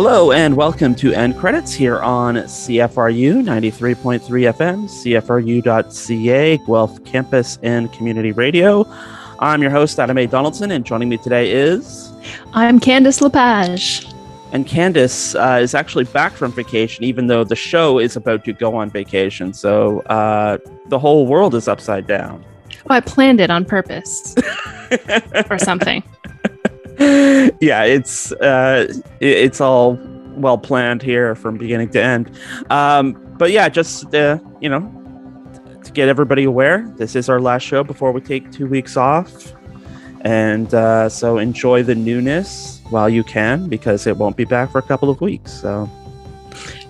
Hello 0.00 0.30
and 0.30 0.56
welcome 0.56 0.94
to 0.94 1.12
End 1.12 1.36
Credits 1.36 1.72
here 1.72 1.98
on 1.98 2.36
CFRU 2.36 3.42
93.3 3.42 4.20
FM, 4.22 4.84
CFRU.ca, 4.84 6.58
Guelph 6.58 7.04
Campus 7.04 7.58
and 7.64 7.92
Community 7.92 8.30
Radio. 8.30 8.86
I'm 9.40 9.60
your 9.60 9.72
host, 9.72 9.98
Adam 9.98 10.16
A. 10.18 10.28
Donaldson, 10.28 10.70
and 10.70 10.84
joining 10.84 11.08
me 11.08 11.16
today 11.16 11.50
is. 11.50 12.12
I'm 12.52 12.78
Candice 12.78 13.20
Lepage. 13.20 14.06
And 14.52 14.68
Candice 14.68 15.34
uh, 15.34 15.58
is 15.58 15.74
actually 15.74 16.04
back 16.04 16.30
from 16.30 16.52
vacation, 16.52 17.02
even 17.02 17.26
though 17.26 17.42
the 17.42 17.56
show 17.56 17.98
is 17.98 18.14
about 18.14 18.44
to 18.44 18.52
go 18.52 18.76
on 18.76 18.90
vacation. 18.90 19.52
So 19.52 20.02
uh, 20.02 20.58
the 20.86 20.98
whole 21.00 21.26
world 21.26 21.56
is 21.56 21.66
upside 21.66 22.06
down. 22.06 22.44
Oh, 22.88 22.94
I 22.94 23.00
planned 23.00 23.40
it 23.40 23.50
on 23.50 23.64
purpose 23.64 24.36
or 25.50 25.58
something. 25.58 26.04
yeah, 27.60 27.84
it's 27.84 28.32
uh, 28.32 28.92
it's 29.20 29.60
all 29.60 29.98
well 30.36 30.58
planned 30.58 31.00
here 31.00 31.36
from 31.36 31.56
beginning 31.56 31.90
to 31.90 32.02
end. 32.02 32.36
Um, 32.70 33.16
but 33.38 33.52
yeah, 33.52 33.68
just 33.68 34.12
uh, 34.14 34.38
you 34.60 34.68
know, 34.68 34.80
to 35.84 35.92
get 35.92 36.08
everybody 36.08 36.42
aware, 36.42 36.92
this 36.96 37.14
is 37.14 37.28
our 37.28 37.40
last 37.40 37.62
show 37.62 37.84
before 37.84 38.10
we 38.10 38.20
take 38.20 38.50
two 38.50 38.66
weeks 38.66 38.96
off, 38.96 39.52
and 40.22 40.74
uh, 40.74 41.08
so 41.08 41.38
enjoy 41.38 41.84
the 41.84 41.94
newness 41.94 42.80
while 42.90 43.08
you 43.08 43.22
can 43.22 43.68
because 43.68 44.06
it 44.06 44.16
won't 44.16 44.36
be 44.36 44.44
back 44.44 44.72
for 44.72 44.78
a 44.78 44.82
couple 44.82 45.08
of 45.08 45.20
weeks. 45.20 45.52
So 45.52 45.88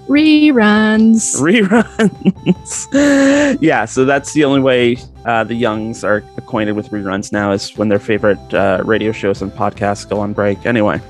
reruns, 0.08 1.38
reruns. 1.40 2.88
yeah, 3.60 3.84
so 3.84 4.04
that's 4.04 4.32
the 4.32 4.44
only 4.44 4.60
way 4.60 4.96
uh, 5.24 5.44
the 5.44 5.54
youngs 5.54 6.02
are 6.02 6.24
acquainted 6.36 6.72
with 6.72 6.88
reruns 6.88 7.30
now 7.30 7.52
is 7.52 7.76
when 7.76 7.88
their 7.88 7.98
favorite 7.98 8.54
uh, 8.54 8.82
radio 8.84 9.12
shows 9.12 9.42
and 9.42 9.52
podcasts 9.52 10.08
go 10.08 10.18
on 10.20 10.32
break. 10.32 10.64
Anyway. 10.66 11.00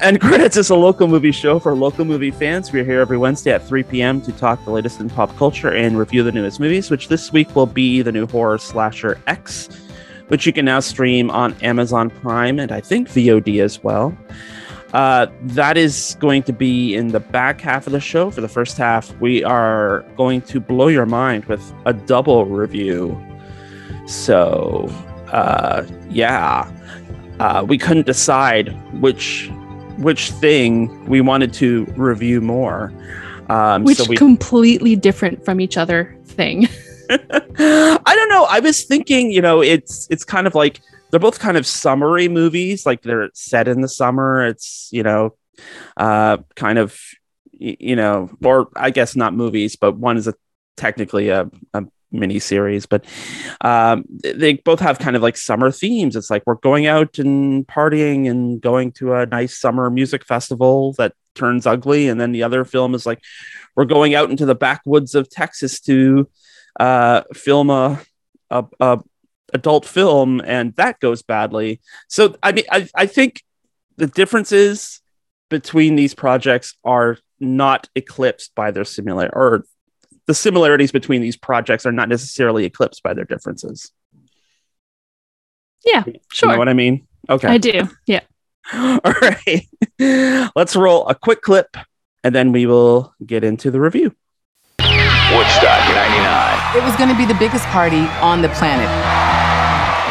End 0.00 0.20
Credits 0.22 0.56
is 0.56 0.70
a 0.70 0.74
local 0.74 1.06
movie 1.06 1.30
show 1.30 1.60
for 1.60 1.76
local 1.76 2.04
movie 2.04 2.32
fans. 2.32 2.72
We're 2.72 2.84
here 2.84 3.00
every 3.00 3.18
Wednesday 3.18 3.52
at 3.52 3.66
3 3.66 3.84
p.m. 3.84 4.20
to 4.22 4.32
talk 4.32 4.64
the 4.64 4.72
latest 4.72 5.00
in 5.00 5.08
pop 5.08 5.34
culture 5.36 5.72
and 5.72 5.96
review 5.96 6.24
the 6.24 6.32
newest 6.32 6.58
movies, 6.58 6.90
which 6.90 7.06
this 7.06 7.32
week 7.32 7.54
will 7.54 7.66
be 7.66 8.02
the 8.02 8.10
new 8.10 8.26
horror 8.26 8.58
slasher 8.58 9.20
X, 9.28 9.68
which 10.26 10.44
you 10.44 10.52
can 10.52 10.64
now 10.64 10.80
stream 10.80 11.30
on 11.30 11.54
Amazon 11.62 12.10
Prime 12.10 12.58
and 12.58 12.72
I 12.72 12.80
think 12.80 13.08
VOD 13.08 13.62
as 13.62 13.82
well. 13.84 14.16
Uh, 14.92 15.26
that 15.40 15.78
is 15.78 16.16
going 16.20 16.42
to 16.42 16.52
be 16.52 16.94
in 16.94 17.08
the 17.08 17.20
back 17.20 17.60
half 17.60 17.86
of 17.86 17.92
the 17.92 18.00
show. 18.00 18.30
For 18.30 18.42
the 18.42 18.48
first 18.48 18.76
half, 18.76 19.14
we 19.20 19.42
are 19.42 20.04
going 20.16 20.42
to 20.42 20.60
blow 20.60 20.88
your 20.88 21.06
mind 21.06 21.46
with 21.46 21.72
a 21.86 21.94
double 21.94 22.44
review. 22.44 23.18
So, 24.06 24.88
uh, 25.32 25.86
yeah, 26.10 26.70
uh, 27.40 27.64
we 27.66 27.78
couldn't 27.78 28.06
decide 28.06 28.68
which 29.00 29.50
which 29.98 30.30
thing 30.30 31.04
we 31.06 31.20
wanted 31.20 31.52
to 31.54 31.84
review 31.96 32.40
more. 32.40 32.92
Um, 33.48 33.84
which 33.84 33.98
so 33.98 34.04
we... 34.08 34.16
completely 34.16 34.96
different 34.96 35.44
from 35.44 35.60
each 35.60 35.76
other 35.76 36.16
thing. 36.24 36.68
I 37.10 38.14
don't 38.14 38.28
know. 38.28 38.44
I 38.44 38.60
was 38.60 38.84
thinking, 38.84 39.30
you 39.30 39.40
know, 39.40 39.62
it's 39.62 40.06
it's 40.10 40.24
kind 40.24 40.46
of 40.46 40.54
like 40.54 40.80
they're 41.12 41.20
both 41.20 41.38
kind 41.38 41.56
of 41.56 41.66
summery 41.66 42.26
movies 42.26 42.84
like 42.84 43.02
they're 43.02 43.30
set 43.34 43.68
in 43.68 43.82
the 43.82 43.88
summer. 43.88 44.44
It's 44.44 44.88
you 44.90 45.04
know 45.04 45.36
uh 45.96 46.38
kind 46.56 46.78
of 46.78 46.98
you 47.52 47.94
know 47.94 48.30
or 48.42 48.68
i 48.74 48.90
guess 48.90 49.14
not 49.14 49.34
movies 49.34 49.76
but 49.76 49.96
one 49.96 50.16
is 50.16 50.26
a 50.26 50.34
technically 50.76 51.28
a, 51.28 51.48
a 51.74 51.84
mini 52.10 52.38
series 52.38 52.86
but 52.86 53.04
um 53.60 54.04
they 54.22 54.54
both 54.54 54.80
have 54.80 54.98
kind 54.98 55.16
of 55.16 55.22
like 55.22 55.36
summer 55.36 55.70
themes. 55.70 56.16
It's 56.16 56.30
like 56.30 56.42
we're 56.46 56.56
going 56.56 56.86
out 56.86 57.18
and 57.18 57.66
partying 57.66 58.28
and 58.30 58.60
going 58.60 58.92
to 58.92 59.14
a 59.14 59.26
nice 59.26 59.58
summer 59.58 59.88
music 59.90 60.24
festival 60.24 60.94
that 60.98 61.14
turns 61.34 61.66
ugly 61.66 62.08
and 62.08 62.20
then 62.20 62.32
the 62.32 62.42
other 62.42 62.64
film 62.64 62.94
is 62.94 63.06
like 63.06 63.20
we're 63.76 63.86
going 63.86 64.14
out 64.14 64.30
into 64.30 64.44
the 64.44 64.54
backwoods 64.54 65.14
of 65.14 65.30
texas 65.30 65.80
to 65.80 66.28
uh 66.80 67.22
film 67.32 67.70
a 67.70 68.00
a, 68.50 68.64
a, 68.80 68.98
adult 69.52 69.84
film 69.84 70.40
and 70.44 70.74
that 70.76 71.00
goes 71.00 71.22
badly. 71.22 71.80
So 72.08 72.36
I 72.42 72.52
mean 72.52 72.64
I, 72.70 72.88
I 72.94 73.06
think 73.06 73.42
the 73.96 74.06
differences 74.06 75.00
between 75.48 75.96
these 75.96 76.14
projects 76.14 76.76
are 76.84 77.18
not 77.38 77.88
eclipsed 77.94 78.54
by 78.54 78.70
their 78.70 78.84
similar 78.84 79.28
or 79.32 79.64
the 80.26 80.34
similarities 80.34 80.92
between 80.92 81.20
these 81.20 81.36
projects 81.36 81.84
are 81.84 81.92
not 81.92 82.08
necessarily 82.08 82.64
eclipsed 82.64 83.02
by 83.02 83.12
their 83.12 83.24
differences. 83.24 83.92
Yeah, 85.84 86.04
sure. 86.32 86.48
You 86.48 86.52
know 86.54 86.58
what 86.58 86.68
I 86.68 86.74
mean? 86.74 87.06
Okay. 87.28 87.48
I 87.48 87.58
do. 87.58 87.88
Yeah. 88.06 88.20
All 88.72 89.00
right. 89.20 89.68
Let's 90.54 90.76
roll 90.76 91.08
a 91.08 91.14
quick 91.14 91.42
clip 91.42 91.76
and 92.24 92.34
then 92.34 92.52
we 92.52 92.66
will 92.66 93.14
get 93.24 93.44
into 93.44 93.70
the 93.70 93.80
review. 93.80 94.14
Woodstock 94.78 95.88
99. 95.88 96.76
It 96.76 96.84
was 96.84 96.94
going 96.96 97.08
to 97.08 97.16
be 97.16 97.26
the 97.26 97.38
biggest 97.38 97.64
party 97.66 98.06
on 98.20 98.42
the 98.42 98.48
planet. 98.50 99.41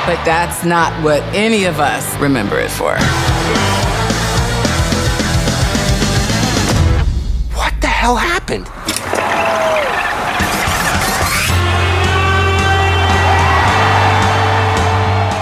But 0.06 0.26
that's 0.26 0.66
not 0.66 0.92
what 1.04 1.22
any 1.36 1.66
of 1.66 1.80
us 1.80 2.18
remember 2.18 2.60
it 2.60 2.72
for. 2.72 2.96
What 7.56 7.80
the 7.82 7.88
hell 7.88 8.16
happened? 8.16 8.68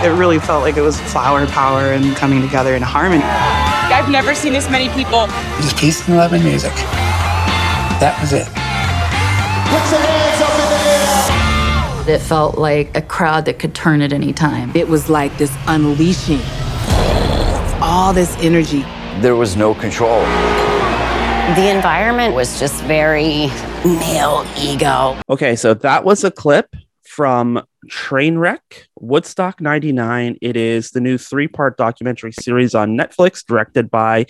It 0.03 0.17
really 0.17 0.39
felt 0.39 0.63
like 0.63 0.75
it 0.75 0.81
was 0.81 0.99
flower 0.99 1.45
power 1.47 1.93
and 1.93 2.13
coming 2.17 2.41
together 2.41 2.75
in 2.75 2.81
harmony. 2.81 3.23
I've 3.23 4.09
never 4.09 4.35
seen 4.35 4.51
this 4.51 4.69
many 4.69 4.89
people. 4.89 5.27
Just 5.61 5.77
peace 5.77 6.05
and 6.07 6.17
love 6.17 6.33
and 6.33 6.43
music. 6.43 6.73
That 7.99 8.17
was 8.19 8.33
it. 8.33 8.47
It 12.09 12.19
felt 12.19 12.57
like 12.57 12.95
a 12.97 13.01
crowd 13.01 13.45
that 13.45 13.59
could 13.59 13.75
turn 13.75 14.01
at 14.01 14.11
any 14.11 14.33
time. 14.33 14.71
It 14.75 14.87
was 14.87 15.09
like 15.09 15.37
this 15.37 15.55
unleashing 15.67 16.41
all 17.81 18.13
this 18.13 18.35
energy. 18.37 18.81
There 19.21 19.35
was 19.35 19.55
no 19.55 19.73
control. 19.73 20.21
The 21.55 21.71
environment 21.73 22.35
was 22.35 22.59
just 22.59 22.83
very 22.83 23.47
male 23.83 24.45
ego. 24.57 25.19
Okay, 25.29 25.55
so 25.55 25.73
that 25.73 26.03
was 26.03 26.23
a 26.23 26.31
clip 26.31 26.75
from 27.03 27.63
Trainwreck, 27.89 28.87
Woodstock 29.01 29.61
99. 29.61 30.37
It 30.41 30.57
is 30.57 30.91
the 30.91 31.01
new 31.01 31.17
three 31.17 31.47
part 31.47 31.77
documentary 31.77 32.31
series 32.31 32.75
on 32.75 32.97
Netflix, 32.97 33.45
directed 33.45 33.89
by 33.89 34.25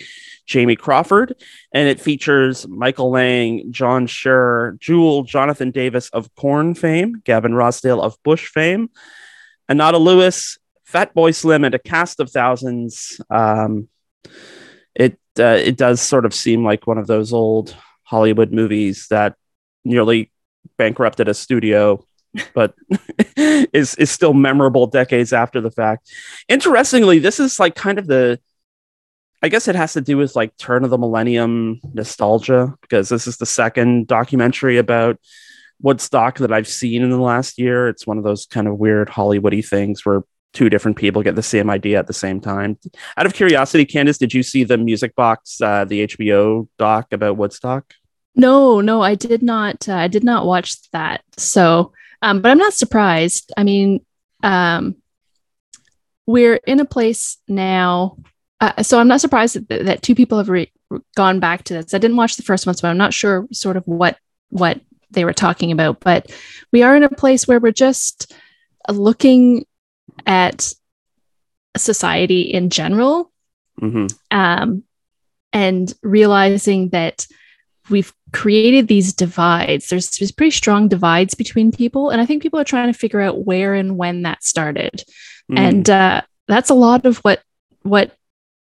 Jamie 0.46 0.76
Crawford. 0.76 1.34
And 1.72 1.88
it 1.88 2.00
features 2.00 2.66
Michael 2.68 3.10
Lang, 3.10 3.72
John 3.72 4.06
Scher, 4.06 4.78
Jewel, 4.78 5.22
Jonathan 5.22 5.70
Davis 5.70 6.08
of 6.10 6.34
Korn 6.34 6.74
fame, 6.74 7.20
Gavin 7.24 7.52
Rossdale 7.52 8.02
of 8.02 8.16
Bush 8.22 8.48
fame, 8.48 8.90
Anata 9.70 10.00
Lewis, 10.00 10.58
Fatboy 10.90 11.34
Slim, 11.34 11.64
and 11.64 11.74
a 11.74 11.78
cast 11.78 12.20
of 12.20 12.30
thousands. 12.30 13.20
Um, 13.30 13.88
it 14.94 15.18
uh, 15.38 15.58
it 15.62 15.76
does 15.76 16.00
sort 16.00 16.24
of 16.24 16.34
seem 16.34 16.64
like 16.64 16.86
one 16.86 16.98
of 16.98 17.06
those 17.06 17.32
old 17.32 17.74
Hollywood 18.02 18.52
movies 18.52 19.06
that 19.10 19.36
nearly 19.84 20.32
bankrupted 20.76 21.28
a 21.28 21.34
studio 21.34 22.04
but 22.54 22.74
is 23.36 23.94
is 23.96 24.10
still 24.10 24.34
memorable 24.34 24.86
decades 24.86 25.32
after 25.32 25.60
the 25.60 25.70
fact. 25.70 26.10
Interestingly, 26.48 27.18
this 27.18 27.40
is 27.40 27.58
like 27.58 27.74
kind 27.74 27.98
of 27.98 28.06
the 28.06 28.40
I 29.42 29.48
guess 29.48 29.68
it 29.68 29.74
has 29.74 29.94
to 29.94 30.00
do 30.00 30.16
with 30.16 30.36
like 30.36 30.56
turn 30.58 30.84
of 30.84 30.90
the 30.90 30.98
millennium 30.98 31.80
nostalgia 31.94 32.74
because 32.82 33.08
this 33.08 33.26
is 33.26 33.38
the 33.38 33.46
second 33.46 34.06
documentary 34.06 34.76
about 34.76 35.18
Woodstock 35.80 36.38
that 36.38 36.52
I've 36.52 36.68
seen 36.68 37.02
in 37.02 37.10
the 37.10 37.20
last 37.20 37.58
year. 37.58 37.88
It's 37.88 38.06
one 38.06 38.18
of 38.18 38.24
those 38.24 38.44
kind 38.44 38.68
of 38.68 38.78
weird 38.78 39.08
Hollywoody 39.08 39.66
things 39.66 40.04
where 40.04 40.24
two 40.52 40.68
different 40.68 40.98
people 40.98 41.22
get 41.22 41.36
the 41.36 41.42
same 41.42 41.70
idea 41.70 41.98
at 41.98 42.06
the 42.06 42.12
same 42.12 42.40
time. 42.40 42.78
Out 43.16 43.24
of 43.24 43.32
curiosity, 43.32 43.86
Candice, 43.86 44.18
did 44.18 44.34
you 44.34 44.42
see 44.42 44.64
the 44.64 44.76
Music 44.76 45.14
Box, 45.14 45.60
uh, 45.62 45.84
the 45.84 46.06
HBO 46.06 46.68
doc 46.78 47.06
about 47.12 47.38
Woodstock? 47.38 47.94
No, 48.34 48.80
no, 48.80 49.00
I 49.00 49.14
did 49.14 49.42
not. 49.42 49.88
Uh, 49.88 49.94
I 49.94 50.08
did 50.08 50.24
not 50.24 50.44
watch 50.44 50.90
that. 50.90 51.22
So 51.36 51.92
um, 52.22 52.40
but 52.40 52.50
I'm 52.50 52.58
not 52.58 52.74
surprised. 52.74 53.52
I 53.56 53.64
mean, 53.64 54.04
um, 54.42 54.96
we're 56.26 56.60
in 56.66 56.80
a 56.80 56.84
place 56.84 57.38
now. 57.48 58.16
Uh, 58.60 58.82
so 58.82 58.98
I'm 58.98 59.08
not 59.08 59.20
surprised 59.20 59.68
that, 59.68 59.84
that 59.86 60.02
two 60.02 60.14
people 60.14 60.38
have 60.38 60.48
re- 60.48 60.72
gone 61.16 61.40
back 61.40 61.64
to 61.64 61.74
this. 61.74 61.94
I 61.94 61.98
didn't 61.98 62.16
watch 62.16 62.36
the 62.36 62.42
first 62.42 62.66
one, 62.66 62.74
so 62.74 62.88
I'm 62.88 62.98
not 62.98 63.14
sure 63.14 63.46
sort 63.52 63.76
of 63.76 63.84
what 63.86 64.18
what 64.50 64.80
they 65.10 65.24
were 65.24 65.32
talking 65.32 65.72
about. 65.72 66.00
But 66.00 66.30
we 66.72 66.82
are 66.82 66.96
in 66.96 67.02
a 67.02 67.08
place 67.08 67.48
where 67.48 67.60
we're 67.60 67.72
just 67.72 68.34
looking 68.88 69.66
at 70.26 70.72
society 71.76 72.42
in 72.42 72.70
general, 72.70 73.32
mm-hmm. 73.80 74.06
um, 74.30 74.84
and 75.52 75.92
realizing 76.02 76.90
that 76.90 77.26
we've 77.90 78.12
created 78.32 78.88
these 78.88 79.12
divides. 79.12 79.88
There's, 79.88 80.10
there's 80.10 80.32
pretty 80.32 80.52
strong 80.52 80.88
divides 80.88 81.34
between 81.34 81.72
people. 81.72 82.10
And 82.10 82.20
I 82.20 82.26
think 82.26 82.42
people 82.42 82.60
are 82.60 82.64
trying 82.64 82.92
to 82.92 82.98
figure 82.98 83.20
out 83.20 83.44
where 83.44 83.74
and 83.74 83.96
when 83.96 84.22
that 84.22 84.44
started. 84.44 85.04
Mm. 85.50 85.58
And 85.58 85.90
uh, 85.90 86.22
that's 86.48 86.70
a 86.70 86.74
lot 86.74 87.06
of 87.06 87.18
what 87.18 87.42
what 87.82 88.14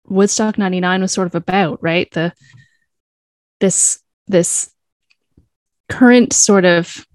Woodstock 0.08 0.58
99 0.58 1.02
was 1.02 1.12
sort 1.12 1.28
of 1.28 1.36
about, 1.36 1.82
right? 1.82 2.12
The 2.12 2.34
this 3.60 4.00
this 4.28 4.72
current 5.90 6.34
sort 6.34 6.66
of 6.66 7.06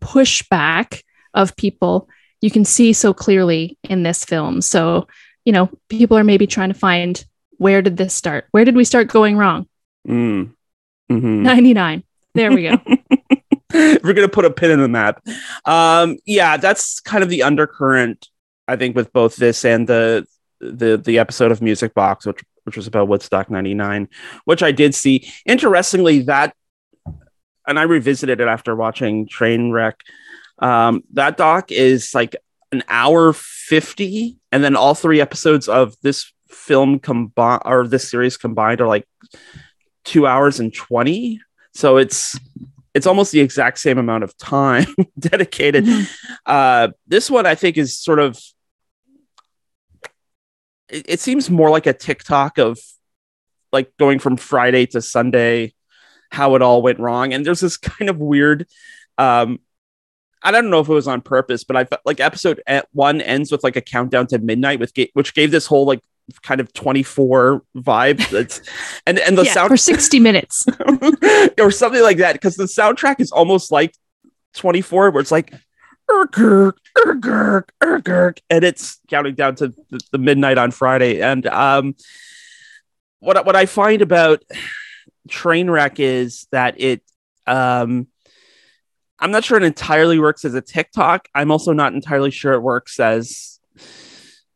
pushback 0.00 1.02
of 1.34 1.56
people 1.56 2.08
you 2.44 2.50
can 2.50 2.66
see 2.66 2.92
so 2.92 3.14
clearly 3.14 3.78
in 3.84 4.02
this 4.02 4.22
film. 4.22 4.60
So, 4.60 5.08
you 5.46 5.52
know, 5.52 5.70
people 5.88 6.18
are 6.18 6.24
maybe 6.24 6.46
trying 6.46 6.68
to 6.68 6.78
find 6.78 7.24
where 7.56 7.80
did 7.80 7.96
this 7.96 8.12
start? 8.12 8.46
Where 8.50 8.66
did 8.66 8.76
we 8.76 8.84
start 8.84 9.08
going 9.08 9.38
wrong? 9.38 9.66
Mm. 10.06 10.53
Mhm. 11.10 11.42
99. 11.42 12.02
There 12.34 12.50
we 12.52 12.62
go. 12.62 12.76
We're 14.02 14.12
gonna 14.12 14.28
put 14.28 14.44
a 14.44 14.50
pin 14.50 14.70
in 14.70 14.80
the 14.80 14.88
map. 14.88 15.22
Um, 15.64 16.18
yeah, 16.26 16.56
that's 16.56 17.00
kind 17.00 17.22
of 17.22 17.30
the 17.30 17.42
undercurrent, 17.42 18.28
I 18.68 18.76
think, 18.76 18.94
with 18.96 19.12
both 19.12 19.36
this 19.36 19.64
and 19.64 19.88
the 19.88 20.26
the 20.60 20.96
the 20.96 21.18
episode 21.18 21.50
of 21.52 21.60
Music 21.60 21.92
Box, 21.94 22.26
which 22.26 22.42
which 22.64 22.76
was 22.76 22.86
about 22.86 23.08
Woodstock 23.08 23.50
'99, 23.50 24.08
which 24.44 24.62
I 24.62 24.72
did 24.72 24.94
see. 24.94 25.30
Interestingly, 25.44 26.20
that 26.22 26.54
and 27.66 27.78
I 27.78 27.82
revisited 27.82 28.40
it 28.40 28.48
after 28.48 28.74
watching 28.76 29.26
Trainwreck. 29.26 29.94
Um, 30.60 31.02
that 31.14 31.36
doc 31.36 31.72
is 31.72 32.14
like 32.14 32.36
an 32.72 32.84
hour 32.88 33.32
fifty, 33.32 34.38
and 34.52 34.62
then 34.62 34.76
all 34.76 34.94
three 34.94 35.20
episodes 35.20 35.68
of 35.68 35.94
this 36.02 36.32
film 36.48 37.00
combined 37.00 37.62
or 37.64 37.88
this 37.88 38.08
series 38.08 38.36
combined 38.36 38.80
are 38.80 38.86
like 38.86 39.06
two 40.04 40.26
hours 40.26 40.60
and 40.60 40.74
20 40.74 41.40
so 41.72 41.96
it's 41.96 42.38
it's 42.94 43.06
almost 43.06 43.32
the 43.32 43.40
exact 43.40 43.78
same 43.78 43.98
amount 43.98 44.22
of 44.22 44.36
time 44.36 44.86
dedicated. 45.18 45.84
Uh 46.46 46.88
this 47.06 47.30
one 47.30 47.46
i 47.46 47.54
think 47.54 47.76
is 47.76 47.96
sort 47.96 48.18
of 48.18 48.38
it, 50.88 51.06
it 51.08 51.20
seems 51.20 51.50
more 51.50 51.70
like 51.70 51.86
a 51.86 51.92
tiktok 51.92 52.58
of 52.58 52.78
like 53.72 53.96
going 53.98 54.18
from 54.18 54.36
friday 54.36 54.86
to 54.86 55.00
sunday 55.02 55.72
how 56.34 56.54
it 56.56 56.62
all 56.62 56.82
went 56.82 56.98
wrong. 56.98 57.32
And 57.32 57.46
there's 57.46 57.60
this 57.60 57.76
kind 57.92 58.10
of 58.10 58.18
weird 58.18 58.66
um 59.16 59.60
I 60.46 60.50
don't 60.50 60.68
know 60.68 60.80
if 60.80 60.88
it 60.90 60.92
was 60.92 61.08
on 61.08 61.22
purpose, 61.22 61.64
but 61.64 61.74
I 61.74 61.86
felt 61.86 62.02
like 62.04 62.20
episode 62.20 62.60
one 62.92 63.22
ends 63.22 63.50
with 63.50 63.64
like 63.64 63.76
a 63.76 63.80
countdown 63.80 64.26
to 64.26 64.38
midnight, 64.38 64.78
with 64.78 64.92
ga- 64.92 65.10
which 65.14 65.32
gave 65.32 65.50
this 65.50 65.64
whole 65.64 65.86
like 65.86 66.02
kind 66.42 66.60
of 66.60 66.72
24 66.72 67.62
vibe. 67.76 68.28
That's 68.30 68.60
and 69.06 69.18
and 69.18 69.36
the 69.36 69.44
yeah, 69.44 69.52
sound 69.52 69.68
for 69.68 69.76
60 69.76 70.20
minutes. 70.20 70.66
or 71.60 71.70
something 71.70 72.02
like 72.02 72.18
that 72.18 72.32
because 72.34 72.56
the 72.56 72.64
soundtrack 72.64 73.20
is 73.20 73.30
almost 73.30 73.70
like 73.70 73.94
24 74.54 75.10
where 75.10 75.20
it's 75.20 75.32
like 75.32 75.52
"Ergurk, 76.10 76.74
ergurk, 76.98 77.68
ergurk," 77.82 78.38
and 78.50 78.64
it's 78.64 79.00
counting 79.08 79.34
down 79.34 79.54
to 79.56 79.68
the, 79.90 80.00
the 80.12 80.18
midnight 80.18 80.58
on 80.58 80.70
friday 80.70 81.20
and 81.20 81.46
um 81.46 81.94
what 83.20 83.44
what 83.44 83.56
i 83.56 83.66
find 83.66 84.02
about 84.02 84.42
trainwreck 85.28 85.98
is 85.98 86.46
that 86.52 86.80
it 86.80 87.02
um 87.46 88.06
i'm 89.18 89.30
not 89.30 89.44
sure 89.44 89.56
it 89.56 89.62
entirely 89.62 90.18
works 90.18 90.44
as 90.44 90.54
a 90.54 90.60
tiktok 90.60 91.28
i'm 91.34 91.50
also 91.50 91.72
not 91.72 91.94
entirely 91.94 92.30
sure 92.30 92.52
it 92.52 92.60
works 92.60 93.00
as 93.00 93.58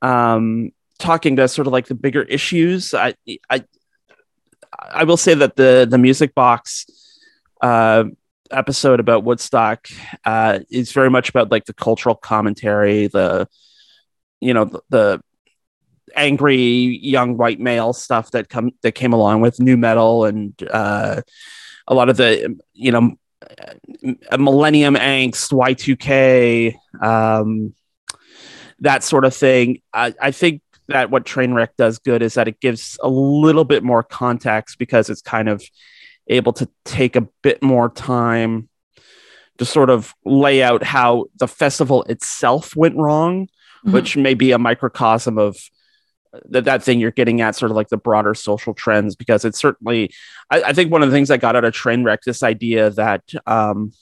um 0.03 0.71
talking 0.99 1.37
to 1.37 1.49
sort 1.49 1.67
of 1.67 1.73
like 1.73 1.87
the 1.87 1.95
bigger 1.95 2.23
issues 2.23 2.95
i 2.95 3.15
i 3.50 3.62
I 4.79 5.05
will 5.05 5.17
say 5.17 5.35
that 5.35 5.56
the 5.56 5.87
the 5.89 5.99
music 5.99 6.35
box 6.35 6.87
uh, 7.61 8.05
episode 8.50 9.00
about 9.00 9.25
Woodstock 9.25 9.89
uh, 10.25 10.61
is 10.71 10.93
very 10.93 11.11
much 11.11 11.29
about 11.29 11.50
like 11.50 11.65
the 11.65 11.75
cultural 11.75 12.15
commentary, 12.15 13.09
the 13.09 13.49
you 14.41 14.55
know 14.55 14.65
the, 14.67 14.81
the 14.91 15.23
angry 16.17 16.56
young 17.03 17.37
white 17.37 17.61
male 17.61 17.93
stuff 17.93 18.31
that 18.31 18.49
come 18.49 18.71
that 18.83 18.93
came 18.93 19.12
along 19.12 19.41
with 19.41 19.61
nu 19.61 19.77
metal 19.77 20.25
and 20.25 20.55
uh, 20.71 21.21
a 21.87 21.95
lot 21.95 22.09
of 22.09 22.17
the 22.17 22.59
you 22.73 22.93
know 22.93 23.17
uh, 24.31 24.37
millennium 24.37 24.95
angst, 24.95 25.53
Y 25.53 25.73
two 25.75 25.97
K, 25.97 26.79
um, 27.00 27.75
that 28.81 29.03
sort 29.03 29.25
of 29.25 29.35
thing. 29.35 29.83
I, 29.93 30.15
I 30.21 30.31
think 30.31 30.62
that 30.88 31.11
what 31.11 31.25
Trainwreck 31.25 31.69
does 31.76 31.99
good 31.99 32.23
is 32.23 32.35
that 32.35 32.49
it 32.49 32.61
gives 32.61 32.99
a 33.02 33.08
little 33.08 33.64
bit 33.64 33.82
more 33.85 34.02
context 34.02 34.79
because 34.79 35.11
it's 35.11 35.20
kind 35.23 35.49
of 35.49 35.62
able 36.29 36.52
to 36.55 36.69
take 36.85 37.17
a 37.17 37.29
bit 37.43 37.62
more 37.62 37.88
time 37.88 38.69
to 39.58 39.64
sort 39.64 39.90
of 39.90 40.14
lay 40.25 40.62
out 40.62 40.82
how 40.82 41.26
the 41.38 41.49
festival 41.49 42.05
itself 42.05 42.76
went 42.76 42.96
wrong, 42.96 43.49
Mhm. 43.85 43.93
which 43.93 44.17
may 44.17 44.35
be 44.35 44.52
a 44.52 44.58
microcosm 44.58 45.38
of 45.38 45.56
that 46.50 46.64
that 46.64 46.82
thing 46.82 47.00
you're 47.00 47.11
getting 47.11 47.40
at, 47.40 47.56
sort 47.56 47.70
of 47.70 47.76
like 47.76 47.88
the 47.88 47.96
broader 47.96 48.35
social 48.35 48.75
trends, 48.75 49.17
because 49.17 49.44
it's 49.44 49.58
certainly 49.58 50.11
I, 50.50 50.62
I 50.62 50.73
think 50.73 50.93
one 50.93 51.02
of 51.02 51.11
the 51.11 51.14
things 51.17 51.31
I 51.31 51.38
got 51.38 51.56
out 51.56 51.64
of 51.64 51.73
Trainwreck, 51.75 52.19
this 52.25 52.43
idea 52.43 52.90
that 52.90 53.23
um 53.46 53.93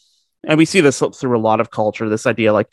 and 0.46 0.58
we 0.58 0.64
see 0.64 0.80
this 0.80 1.02
through 1.14 1.36
a 1.36 1.40
lot 1.40 1.60
of 1.60 1.70
culture, 1.70 2.08
this 2.08 2.26
idea 2.26 2.52
like, 2.52 2.68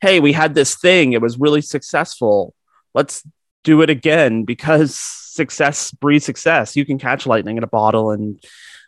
hey, 0.00 0.20
we 0.20 0.32
had 0.32 0.54
this 0.54 0.74
thing, 0.76 1.12
it 1.12 1.22
was 1.22 1.38
really 1.38 1.60
successful. 1.62 2.54
Let's 2.94 3.22
do 3.64 3.82
it 3.82 3.90
again 3.90 4.44
because 4.44 4.94
success 4.94 5.90
breeds 5.90 6.24
success. 6.24 6.76
You 6.76 6.84
can 6.84 6.98
catch 6.98 7.26
lightning 7.26 7.56
in 7.56 7.62
a 7.62 7.68
bottle, 7.68 8.10
and 8.10 8.42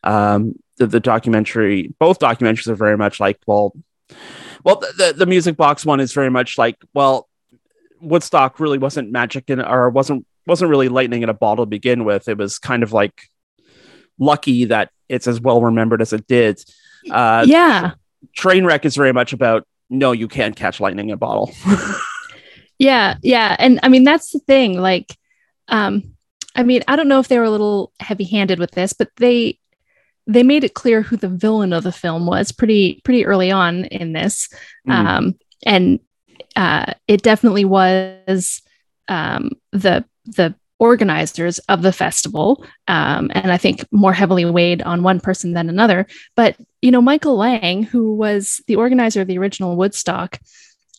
um, 0.04 0.54
the, 0.78 0.86
the 0.86 1.00
documentary, 1.00 1.94
both 1.98 2.18
documentaries 2.18 2.68
are 2.68 2.74
very 2.74 2.96
much 2.96 3.20
like, 3.20 3.38
well, 3.46 3.74
well, 4.64 4.76
the, 4.76 5.14
the, 5.16 5.26
music 5.26 5.56
box 5.56 5.86
one 5.86 6.00
is 6.00 6.12
very 6.12 6.30
much 6.30 6.58
like, 6.58 6.76
well, 6.92 7.28
Woodstock 8.00 8.60
really 8.60 8.78
wasn't 8.78 9.10
magic 9.10 9.48
in, 9.48 9.60
or 9.60 9.88
wasn't 9.90 10.26
wasn't 10.46 10.70
really 10.70 10.88
lightning 10.88 11.22
in 11.22 11.28
a 11.28 11.34
bottle 11.34 11.64
to 11.64 11.68
begin 11.68 12.04
with. 12.04 12.28
It 12.28 12.38
was 12.38 12.58
kind 12.58 12.82
of 12.82 12.92
like 12.92 13.28
lucky 14.18 14.66
that 14.66 14.90
it's 15.08 15.26
as 15.26 15.40
well 15.40 15.60
remembered 15.60 16.02
as 16.02 16.12
it 16.12 16.26
did. 16.26 16.62
Uh, 17.10 17.44
yeah. 17.46 17.92
Trainwreck 18.36 18.84
is 18.84 18.96
very 18.96 19.12
much 19.12 19.32
about 19.32 19.66
no, 19.88 20.12
you 20.12 20.28
can't 20.28 20.56
catch 20.56 20.80
lightning 20.80 21.08
in 21.08 21.14
a 21.14 21.16
bottle. 21.16 21.52
Yeah, 22.80 23.16
yeah. 23.22 23.54
And 23.58 23.78
I 23.82 23.88
mean 23.88 24.04
that's 24.04 24.32
the 24.32 24.38
thing. 24.40 24.80
Like, 24.80 25.16
um, 25.68 26.16
I 26.56 26.62
mean, 26.64 26.82
I 26.88 26.96
don't 26.96 27.08
know 27.08 27.20
if 27.20 27.28
they 27.28 27.38
were 27.38 27.44
a 27.44 27.50
little 27.50 27.92
heavy-handed 28.00 28.58
with 28.58 28.72
this, 28.72 28.92
but 28.94 29.10
they 29.16 29.58
they 30.26 30.42
made 30.42 30.64
it 30.64 30.74
clear 30.74 31.02
who 31.02 31.16
the 31.16 31.28
villain 31.28 31.72
of 31.72 31.84
the 31.84 31.92
film 31.92 32.26
was 32.26 32.52
pretty 32.52 33.02
pretty 33.04 33.26
early 33.26 33.50
on 33.50 33.84
in 33.84 34.14
this. 34.14 34.48
Mhm. 34.88 34.92
Um, 34.94 35.34
and 35.66 36.00
uh, 36.56 36.94
it 37.06 37.22
definitely 37.22 37.66
was 37.66 38.62
um, 39.08 39.50
the 39.72 40.04
the 40.24 40.54
organizers 40.78 41.58
of 41.68 41.82
the 41.82 41.92
festival, 41.92 42.64
um, 42.88 43.30
and 43.34 43.52
I 43.52 43.58
think 43.58 43.84
more 43.92 44.14
heavily 44.14 44.46
weighed 44.46 44.80
on 44.80 45.02
one 45.02 45.20
person 45.20 45.52
than 45.52 45.68
another. 45.68 46.06
But 46.34 46.56
you 46.80 46.90
know, 46.90 47.02
Michael 47.02 47.36
Lang, 47.36 47.82
who 47.82 48.14
was 48.14 48.62
the 48.66 48.76
organizer 48.76 49.20
of 49.20 49.28
the 49.28 49.36
original 49.36 49.76
Woodstock, 49.76 50.38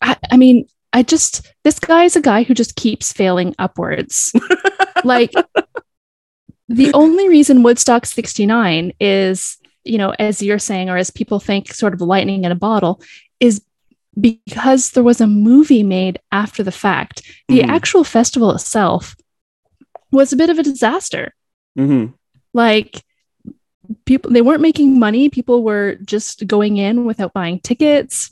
I, 0.02 0.16
I 0.32 0.38
mean, 0.38 0.68
I 0.94 1.04
just 1.04 1.48
this 1.64 1.80
guy 1.80 2.04
is 2.04 2.16
a 2.16 2.22
guy 2.22 2.44
who 2.44 2.54
just 2.54 2.76
keeps 2.76 3.14
failing 3.14 3.56
upwards. 3.60 4.34
like 5.04 5.32
the 6.68 6.92
only 6.94 7.28
reason 7.30 7.64
Woodstock 7.64 8.06
69 8.06 8.94
is, 9.00 9.58
you 9.84 9.98
know, 9.98 10.12
as 10.20 10.42
you're 10.42 10.60
saying, 10.60 10.90
or 10.90 10.98
as 10.98 11.10
people 11.10 11.40
think, 11.40 11.74
sort 11.74 11.94
of 11.94 12.02
lightning 12.02 12.44
in 12.46 12.52
a 12.52 12.56
bottle, 12.56 13.02
is 13.40 13.62
because 14.20 14.92
there 14.92 15.04
was 15.04 15.22
a 15.22 15.28
movie 15.28 15.84
made 15.84 16.20
after 16.32 16.64
the 16.64 16.72
fact. 16.72 17.22
The 17.48 17.60
Mhm. 17.60 17.70
actual 17.70 18.04
festival 18.04 18.52
itself 18.52 19.16
was 20.12 20.34
a 20.34 20.38
bit 20.38 20.50
of 20.50 20.60
a 20.60 20.64
disaster. 20.64 21.34
Mhm. 21.78 22.14
Like 22.54 23.02
people 24.06 24.32
they 24.32 24.42
weren't 24.42 24.62
making 24.62 25.00
money, 25.00 25.30
people 25.30 25.64
were 25.64 25.96
just 26.04 26.46
going 26.48 26.78
in 26.78 27.06
without 27.06 27.34
buying 27.34 27.60
tickets. 27.60 28.30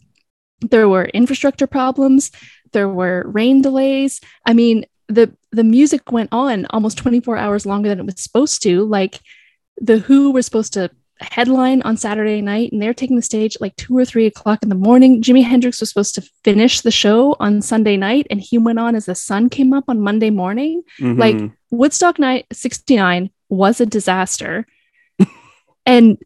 There 0.62 0.90
were 0.90 1.06
infrastructure 1.06 1.68
problems, 1.68 2.32
there 2.72 2.90
were 2.90 3.24
rain 3.28 3.62
delays. 3.62 4.22
I 4.46 4.54
mean, 4.54 4.86
the 5.08 5.34
the 5.52 5.64
music 5.64 6.12
went 6.12 6.30
on 6.32 6.68
almost 6.70 6.98
24 7.00 7.36
hours 7.38 7.66
longer 7.66 7.90
than 7.90 8.00
it 8.00 8.06
was 8.06 8.22
supposed 8.22 8.62
to. 8.64 8.84
Like 8.86 9.20
the 9.82 9.98
Who 10.00 10.32
were 10.32 10.42
supposed 10.42 10.74
to 10.74 10.92
headline 11.22 11.82
on 11.82 11.98
Saturday 11.98 12.42
night, 12.42 12.72
and 12.72 12.82
they're 12.82 12.94
taking 12.94 13.16
the 13.16 13.22
stage 13.22 13.56
at 13.56 13.62
like 13.62 13.76
two 13.76 13.98
or 13.98 14.06
three 14.06 14.26
o'clock 14.26 14.62
in 14.64 14.70
the 14.70 14.76
morning. 14.76 15.22
Jimi 15.22 15.44
Hendrix 15.44 15.80
was 15.80 15.90
supposed 15.90 16.16
to 16.16 16.22
finish 16.44 16.82
the 16.82 16.92
show 16.92 17.36
on 17.40 17.62
Sunday 17.62 17.98
night, 17.98 18.28
and 18.30 18.40
he 18.40 18.58
went 18.58 18.80
on 18.80 18.96
as 18.96 19.06
the 19.06 19.16
sun 19.16 19.50
came 19.50 19.74
up 19.74 19.86
on 19.88 20.00
Monday 20.00 20.30
morning. 20.30 20.84
Like 21.00 21.36
Mhm. 21.36 21.54
Woodstock 21.72 22.20
night 22.20 22.46
69 22.54 23.32
was 23.50 23.82
a 23.82 23.86
disaster. 23.86 24.66
and 25.86 26.18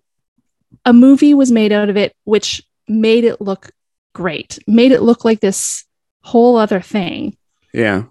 a 0.86 0.94
movie 0.94 1.34
was 1.34 1.52
made 1.52 1.72
out 1.72 1.90
of 1.90 1.98
it, 1.98 2.14
which 2.26 2.62
made 2.88 3.24
it 3.24 3.40
look 3.40 3.72
great, 4.14 4.60
made 4.68 4.92
it 4.92 5.02
look 5.02 5.26
like 5.26 5.40
this 5.40 5.86
whole 6.22 6.58
other 6.58 6.82
thing. 6.82 7.36
yeah. 7.74 8.04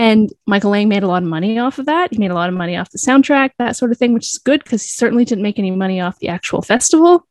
And 0.00 0.32
Michael 0.46 0.70
Lang 0.70 0.88
made 0.88 1.02
a 1.02 1.08
lot 1.08 1.24
of 1.24 1.28
money 1.28 1.58
off 1.58 1.80
of 1.80 1.86
that. 1.86 2.12
He 2.12 2.18
made 2.18 2.30
a 2.30 2.34
lot 2.34 2.48
of 2.48 2.54
money 2.54 2.76
off 2.76 2.88
the 2.90 2.98
soundtrack, 2.98 3.50
that 3.58 3.74
sort 3.76 3.90
of 3.90 3.98
thing, 3.98 4.14
which 4.14 4.26
is 4.32 4.38
good 4.38 4.62
because 4.62 4.80
he 4.82 4.86
certainly 4.90 5.24
didn't 5.24 5.42
make 5.42 5.58
any 5.58 5.72
money 5.72 6.00
off 6.00 6.20
the 6.20 6.28
actual 6.28 6.62
festival. 6.62 7.26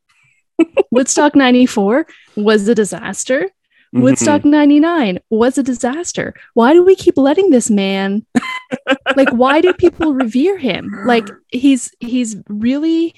Woodstock 0.90 1.34
94 1.34 2.06
was 2.36 2.68
a 2.68 2.74
disaster. 2.74 3.48
Mhm. 3.96 4.02
Woodstock 4.02 4.44
99 4.44 5.18
was 5.30 5.56
a 5.56 5.62
disaster. 5.62 6.34
Why 6.52 6.74
do 6.74 6.84
we 6.84 6.94
keep 6.94 7.16
letting 7.16 7.48
this 7.48 7.70
man 7.70 8.26
like 9.16 9.30
why 9.30 9.62
do 9.62 9.72
people 9.72 10.12
revere 10.12 10.58
him? 10.58 10.90
Like 11.06 11.26
he's 11.48 11.90
he's 12.00 12.36
really 12.50 13.14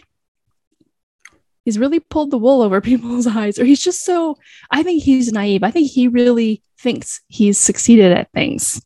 he's 1.64 1.78
really 1.78 2.00
pulled 2.00 2.30
the 2.30 2.38
wool 2.38 2.62
over 2.62 2.80
people's 2.80 3.26
eyes 3.26 3.58
or 3.58 3.64
he's 3.64 3.82
just 3.82 4.04
so 4.04 4.36
I 4.70 4.82
think 4.82 5.02
he's 5.02 5.32
naive. 5.32 5.62
I 5.62 5.70
think 5.70 5.90
he 5.90 6.08
really 6.08 6.62
thinks 6.78 7.20
he's 7.28 7.58
succeeded 7.58 8.12
at 8.12 8.32
things. 8.32 8.82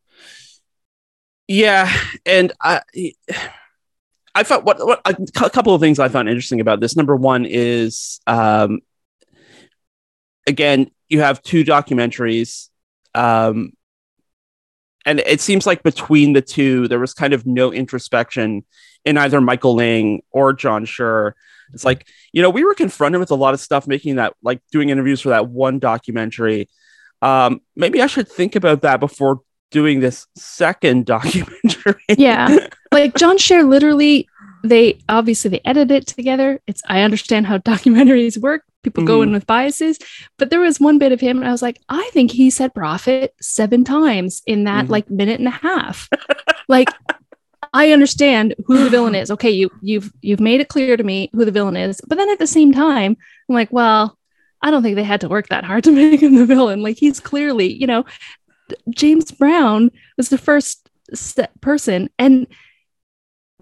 Yeah, 1.47 1.95
and 2.25 2.53
I, 2.61 2.81
I 4.35 4.43
thought 4.43 4.65
what, 4.65 4.85
what 4.85 5.01
a 5.07 5.51
couple 5.51 5.75
of 5.75 5.81
things 5.81 5.99
I 5.99 6.09
found 6.09 6.29
interesting 6.29 6.61
about 6.61 6.81
this. 6.81 6.97
Number 6.97 7.15
one 7.15 7.45
is, 7.45 8.21
um, 8.27 8.81
again, 10.47 10.91
you 11.09 11.21
have 11.21 11.43
two 11.43 11.63
documentaries, 11.63 12.71
um, 13.15 13.75
and 15.05 15.21
it 15.21 15.43
seems 15.43 15.67
like 15.67 15.83
between 15.83 16.33
the 16.33 16.41
two, 16.41 16.89
there 16.89 16.99
was 16.99 17.13
kind 17.13 17.35
of 17.35 17.47
no 17.47 17.73
introspection 17.73 18.65
in 19.05 19.19
either 19.19 19.41
Michael 19.41 19.77
Lang 19.77 20.23
or 20.31 20.55
John 20.55 20.87
Scher. 20.87 21.33
It's 21.73 21.85
like 21.85 22.07
you 22.33 22.43
know 22.43 22.51
we 22.51 22.65
were 22.65 22.75
confronted 22.75 23.21
with 23.21 23.31
a 23.31 23.35
lot 23.37 23.55
of 23.55 23.61
stuff 23.61 23.87
making 23.87 24.17
that 24.17 24.35
like 24.43 24.61
doing 24.71 24.91
interviews 24.91 25.21
for 25.21 25.31
that 25.31 25.49
one 25.49 25.79
documentary. 25.79 26.69
Um, 27.23 27.61
maybe 27.75 28.03
I 28.03 28.07
should 28.07 28.29
think 28.29 28.55
about 28.55 28.83
that 28.83 29.01
before 29.01 29.41
doing 29.71 30.01
this 30.01 30.27
second 30.37 31.07
documentary. 31.17 32.01
Yeah. 32.09 32.69
like 32.93 33.15
John 33.17 33.39
Scher 33.39 33.67
literally 33.69 34.29
they 34.63 34.99
obviously 35.11 35.51
they 35.51 35.61
edit 35.65 35.91
it 35.91 36.07
together. 36.07 36.61
It's 36.67 36.83
I 36.89 37.03
understand 37.03 37.47
how 37.47 37.59
documentaries 37.73 38.39
work. 38.39 38.63
People 38.83 39.05
go 39.05 39.23
in 39.23 39.33
with 39.33 39.47
biases, 39.47 39.99
but 40.39 40.51
there 40.51 40.61
was 40.61 40.79
one 40.79 40.99
bit 40.99 41.11
of 41.11 41.19
him 41.19 41.39
and 41.39 41.49
I 41.49 41.53
was 41.53 41.63
like, 41.63 41.81
I 41.89 42.11
think 42.13 42.31
he 42.31 42.51
said 42.51 42.75
profit 42.75 43.35
seven 43.41 43.83
times 43.83 44.43
in 44.47 44.65
that 44.65 44.87
Mhm. 44.87 44.91
like 44.91 45.11
minute 45.11 45.39
and 45.39 45.49
a 45.49 45.53
half. 45.53 46.09
like 46.69 46.91
I 47.75 47.91
understand 47.93 48.55
who 48.67 48.83
the 48.85 48.89
villain 48.89 49.15
is. 49.15 49.31
Okay, 49.33 49.51
you 49.51 49.69
you've 49.83 50.11
you've 50.23 50.41
made 50.41 50.61
it 50.61 50.69
clear 50.69 50.97
to 50.97 51.03
me 51.05 51.29
who 51.35 51.45
the 51.45 51.51
villain 51.51 51.77
is, 51.77 52.01
but 52.09 52.17
then 52.17 52.31
at 52.31 52.39
the 52.39 52.47
same 52.47 52.73
time, 52.73 53.17
I'm 53.49 53.55
like, 53.55 53.73
well, 53.73 54.17
I 54.63 54.71
don't 54.71 54.83
think 54.83 54.97
they 54.97 55.03
had 55.05 55.21
to 55.23 55.29
work 55.29 55.49
that 55.49 55.65
hard 55.65 55.85
to 55.85 55.91
make 56.01 56.23
him 56.23 56.37
the 56.37 56.47
villain. 56.47 56.83
Like 56.83 56.97
he's 56.99 57.21
clearly, 57.21 57.71
you 57.73 57.87
know, 57.87 58.05
James 58.91 59.31
Brown 59.33 59.91
was 60.17 60.29
the 60.31 60.39
first 60.39 60.89
person 61.61 62.09
and 62.19 62.47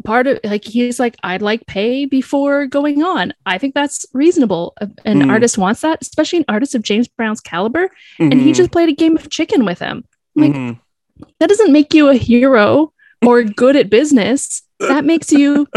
part 0.04 0.26
of 0.26 0.38
like 0.44 0.64
he's 0.64 0.98
like 1.00 1.16
I'd 1.22 1.42
like 1.42 1.66
pay 1.66 2.04
before 2.06 2.66
going 2.66 3.02
on. 3.02 3.32
I 3.46 3.56
think 3.58 3.74
that's 3.74 4.04
reasonable. 4.12 4.74
An 5.04 5.20
Mm. 5.22 5.30
artist 5.30 5.56
wants 5.58 5.80
that, 5.82 5.98
especially 6.02 6.40
an 6.40 6.44
artist 6.48 6.74
of 6.74 6.82
James 6.82 7.08
Brown's 7.08 7.40
caliber. 7.40 7.88
And 8.18 8.34
he 8.34 8.50
Mhm. 8.52 8.54
just 8.56 8.72
played 8.72 8.88
a 8.88 8.92
game 8.94 9.16
of 9.16 9.30
chicken 9.30 9.64
with 9.64 9.78
him. 9.78 10.04
like, 10.34 10.52
Mhm. 10.52 10.78
That 11.40 11.48
doesn't 11.50 11.72
make 11.72 11.92
you 11.94 12.08
a 12.08 12.14
hero 12.14 12.91
or 13.26 13.42
good 13.44 13.76
at 13.76 13.90
business. 13.90 14.62
That 14.80 15.04
makes 15.04 15.32
you 15.32 15.68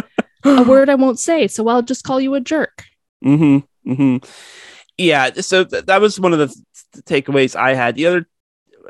a 0.44 0.64
word 0.68 0.90
I 0.90 0.96
won't 0.96 1.20
say. 1.20 1.48
So 1.48 1.68
I'll 1.68 1.82
just 1.82 2.04
call 2.04 2.20
you 2.20 2.34
a 2.36 2.42
jerk. 2.42 2.84
Mm-hmm. 3.24 3.92
Mm-hmm. 3.92 4.30
Yeah. 4.98 5.32
So 5.34 5.64
th- 5.64 5.86
that 5.86 6.02
was 6.02 6.20
one 6.20 6.34
of 6.34 6.40
the 6.40 6.48
th- 6.48 7.06
takeaways 7.06 7.56
I 7.56 7.74
had. 7.74 7.96
The 7.96 8.08
other, 8.08 8.28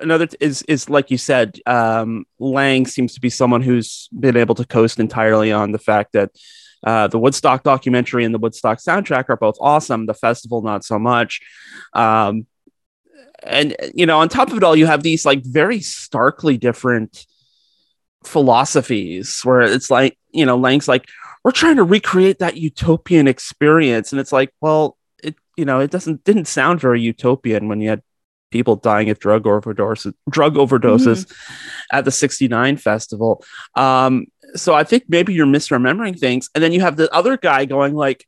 another 0.01 0.27
t- 0.27 0.37
is 0.39 0.61
is 0.63 0.89
like 0.89 1.11
you 1.11 1.17
said, 1.17 1.59
um, 1.65 2.25
Lang 2.39 2.85
seems 2.85 3.13
to 3.15 3.21
be 3.21 3.29
someone 3.29 3.61
who's 3.61 4.07
been 4.17 4.37
able 4.37 4.55
to 4.55 4.65
coast 4.65 4.99
entirely 4.99 5.51
on 5.51 5.71
the 5.71 5.79
fact 5.79 6.13
that 6.13 6.31
uh, 6.85 7.07
the 7.07 7.19
Woodstock 7.19 7.63
documentary 7.63 8.25
and 8.25 8.33
the 8.33 8.39
Woodstock 8.39 8.79
soundtrack 8.79 9.25
are 9.29 9.37
both 9.37 9.57
awesome. 9.59 10.05
The 10.05 10.13
festival, 10.13 10.61
not 10.61 10.83
so 10.83 10.99
much. 10.99 11.41
Um, 11.93 12.45
and 13.43 13.75
you 13.93 14.05
know, 14.05 14.19
on 14.19 14.29
top 14.29 14.51
of 14.51 14.57
it 14.57 14.63
all, 14.63 14.75
you 14.75 14.85
have 14.85 15.03
these 15.03 15.25
like 15.25 15.43
very 15.43 15.79
starkly 15.79 16.57
different 16.57 17.25
philosophies 18.25 19.41
where 19.43 19.61
it's 19.61 19.89
like 19.89 20.17
you 20.31 20.45
know 20.45 20.57
lang's 20.57 20.87
like 20.87 21.07
we're 21.43 21.51
trying 21.51 21.75
to 21.75 21.83
recreate 21.83 22.39
that 22.39 22.57
utopian 22.57 23.27
experience. 23.27 24.11
And 24.11 24.19
it's 24.19 24.31
like 24.31 24.51
well 24.61 24.97
it 25.23 25.35
you 25.55 25.65
know 25.65 25.79
it 25.79 25.91
doesn't 25.91 26.23
didn't 26.23 26.45
sound 26.45 26.79
very 26.79 27.01
utopian 27.01 27.67
when 27.67 27.81
you 27.81 27.89
had 27.89 28.01
people 28.51 28.75
dying 28.75 29.09
of 29.09 29.19
drug 29.19 29.43
overdoses 29.43 30.13
drug 30.29 30.55
overdoses 30.55 31.31
at 31.91 32.05
the 32.05 32.11
69 32.11 32.77
festival. 32.77 33.43
Um 33.75 34.27
so 34.55 34.73
i 34.73 34.83
think 34.83 35.03
maybe 35.07 35.33
you're 35.33 35.45
misremembering 35.45 36.19
things. 36.19 36.49
And 36.55 36.63
then 36.63 36.71
you 36.71 36.81
have 36.81 36.95
the 36.95 37.13
other 37.13 37.37
guy 37.37 37.65
going 37.65 37.93
like 37.93 38.25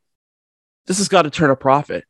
this 0.86 0.98
has 0.98 1.08
got 1.08 1.22
to 1.22 1.30
turn 1.30 1.50
a 1.50 1.56
profit 1.56 2.04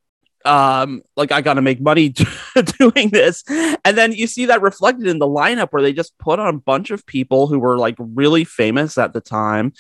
um 0.45 1.03
like 1.17 1.33
i 1.33 1.41
gotta 1.41 1.63
make 1.63 1.81
money 1.81 2.09
doing 2.79 3.11
this. 3.11 3.45
And 3.85 3.97
then 3.97 4.13
you 4.13 4.27
see 4.27 4.47
that 4.47 4.63
reflected 4.63 5.07
in 5.07 5.19
the 5.19 5.27
lineup 5.27 5.69
where 5.71 5.83
they 5.83 5.93
just 5.93 6.17
put 6.19 6.39
on 6.39 6.55
a 6.55 6.59
bunch 6.59 6.91
of 6.91 7.07
people 7.07 7.47
who 7.47 7.59
were 7.59 7.79
like 7.79 7.97
really 7.99 8.45
famous 8.45 8.99
at 8.99 9.13
the 9.13 9.21
time 9.21 9.73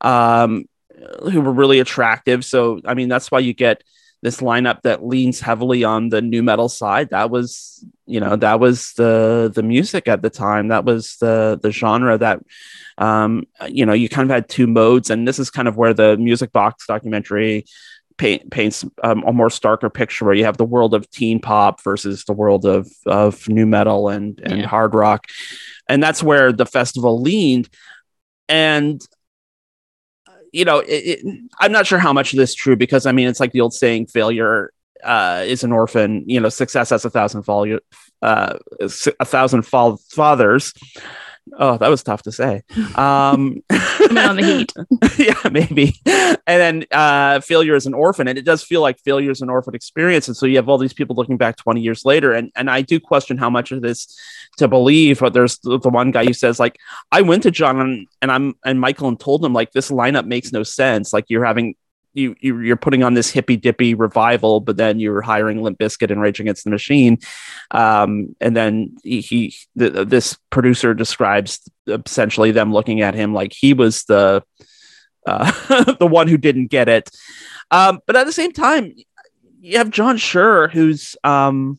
um 0.00 0.64
who 1.30 1.40
were 1.40 1.52
really 1.52 1.80
attractive. 1.80 2.44
So 2.44 2.80
i 2.84 2.94
mean 2.94 3.08
that's 3.08 3.30
why 3.30 3.40
you 3.40 3.52
get 3.52 3.82
this 4.22 4.40
lineup 4.40 4.82
that 4.82 5.06
leans 5.06 5.40
heavily 5.40 5.84
on 5.84 6.08
the 6.08 6.22
nu 6.22 6.42
metal 6.42 6.68
side. 6.68 7.10
That 7.10 7.30
was 7.30 7.84
you 8.06 8.20
know 8.20 8.36
that 8.36 8.60
was 8.60 8.92
the 8.94 9.52
the 9.54 9.62
music 9.62 10.08
at 10.08 10.22
the 10.22 10.30
time. 10.30 10.68
That 10.68 10.84
was 10.84 11.16
the 11.18 11.58
the 11.62 11.70
genre 11.70 12.18
that 12.18 12.40
um 12.98 13.44
you 13.68 13.84
know 13.84 13.92
you 13.92 14.08
kind 14.08 14.28
of 14.28 14.34
had 14.34 14.48
two 14.48 14.66
modes. 14.66 15.10
And 15.10 15.28
this 15.28 15.38
is 15.38 15.50
kind 15.50 15.68
of 15.68 15.76
where 15.76 15.94
the 15.94 16.16
music 16.16 16.52
box 16.52 16.86
documentary 16.86 17.66
paint, 18.18 18.50
paints 18.50 18.84
um, 19.02 19.22
a 19.26 19.32
more 19.32 19.48
starker 19.48 19.92
picture 19.92 20.24
where 20.24 20.34
you 20.34 20.44
have 20.44 20.56
the 20.56 20.64
world 20.64 20.94
of 20.94 21.08
teen 21.10 21.40
pop 21.40 21.82
versus 21.82 22.24
the 22.24 22.32
world 22.32 22.64
of 22.64 22.88
of 23.06 23.48
nu 23.48 23.66
metal 23.66 24.08
and 24.08 24.40
and 24.40 24.60
Yeah. 24.60 24.66
hard 24.66 24.94
rock. 24.94 25.26
And 25.88 26.02
that's 26.02 26.22
where 26.22 26.52
the 26.52 26.66
festival 26.66 27.20
leaned. 27.20 27.68
And 28.48 29.00
you 30.52 30.64
know 30.64 30.78
it, 30.78 30.86
it, 31.24 31.26
i'm 31.60 31.72
not 31.72 31.86
sure 31.86 31.98
how 31.98 32.12
much 32.12 32.32
of 32.32 32.38
this 32.38 32.50
is 32.50 32.56
true 32.56 32.76
because 32.76 33.04
i 33.04 33.12
mean 33.12 33.26
it's 33.28 33.40
like 33.40 33.52
the 33.52 33.60
old 33.60 33.74
saying 33.74 34.06
failure 34.06 34.72
uh, 35.04 35.42
is 35.46 35.62
an 35.64 35.72
orphan 35.72 36.22
you 36.26 36.40
know 36.40 36.48
success 36.48 36.90
has 36.90 37.04
a 37.04 37.10
thousand 37.10 37.42
fall 37.42 37.66
uh, 38.22 38.54
a 39.20 39.24
thousand 39.24 39.62
fall 39.62 39.98
fathers 40.10 40.72
oh 41.58 41.76
that 41.78 41.88
was 41.88 42.02
tough 42.02 42.22
to 42.22 42.32
say 42.32 42.62
um 42.96 43.62
on 44.14 44.36
the 44.36 44.42
heat. 44.42 44.72
yeah, 45.18 45.48
maybe. 45.50 45.94
And 46.04 46.40
then 46.46 46.84
uh, 46.92 47.40
failure 47.40 47.74
is 47.74 47.86
an 47.86 47.94
orphan, 47.94 48.28
and 48.28 48.38
it 48.38 48.44
does 48.44 48.62
feel 48.62 48.80
like 48.80 48.98
failure 49.00 49.30
is 49.30 49.40
an 49.40 49.50
orphan 49.50 49.74
experience. 49.74 50.28
And 50.28 50.36
so 50.36 50.46
you 50.46 50.56
have 50.56 50.68
all 50.68 50.78
these 50.78 50.92
people 50.92 51.16
looking 51.16 51.36
back 51.36 51.56
20 51.56 51.80
years 51.80 52.04
later, 52.04 52.32
and 52.32 52.50
and 52.56 52.70
I 52.70 52.82
do 52.82 53.00
question 53.00 53.38
how 53.38 53.50
much 53.50 53.72
of 53.72 53.82
this 53.82 54.18
to 54.58 54.68
believe. 54.68 55.20
But 55.20 55.32
there's 55.32 55.58
the, 55.58 55.78
the 55.78 55.88
one 55.88 56.10
guy 56.10 56.24
who 56.24 56.32
says 56.32 56.60
like, 56.60 56.78
I 57.12 57.22
went 57.22 57.42
to 57.44 57.50
John 57.50 57.80
and, 57.80 58.06
and 58.22 58.30
I'm 58.30 58.54
and 58.64 58.80
Michael 58.80 59.08
and 59.08 59.18
told 59.18 59.44
him 59.44 59.52
like 59.52 59.72
this 59.72 59.90
lineup 59.90 60.26
makes 60.26 60.52
no 60.52 60.62
sense. 60.62 61.12
Like 61.12 61.26
you're 61.28 61.44
having. 61.44 61.74
You, 62.16 62.34
you, 62.40 62.58
you're 62.60 62.76
putting 62.76 63.02
on 63.02 63.12
this 63.12 63.30
hippy 63.30 63.56
dippy 63.56 63.94
revival, 63.94 64.60
but 64.60 64.78
then 64.78 64.98
you're 64.98 65.20
hiring 65.20 65.62
Limp 65.62 65.78
Bizkit 65.78 66.10
and 66.10 66.20
Rage 66.20 66.40
Against 66.40 66.64
the 66.64 66.70
Machine, 66.70 67.18
um, 67.72 68.34
and 68.40 68.56
then 68.56 68.96
he, 69.04 69.20
he 69.20 69.54
th- 69.78 70.08
this 70.08 70.38
producer 70.48 70.94
describes 70.94 71.60
essentially 71.86 72.52
them 72.52 72.72
looking 72.72 73.02
at 73.02 73.14
him 73.14 73.34
like 73.34 73.52
he 73.52 73.74
was 73.74 74.04
the 74.04 74.42
uh, 75.26 75.94
the 75.98 76.06
one 76.06 76.28
who 76.28 76.38
didn't 76.38 76.68
get 76.68 76.88
it. 76.88 77.10
Um, 77.70 78.00
but 78.06 78.16
at 78.16 78.24
the 78.24 78.32
same 78.32 78.52
time, 78.52 78.94
you 79.60 79.78
have 79.78 79.90
John 79.90 80.16
Scher 80.16 80.70
who's 80.70 81.16
um, 81.24 81.78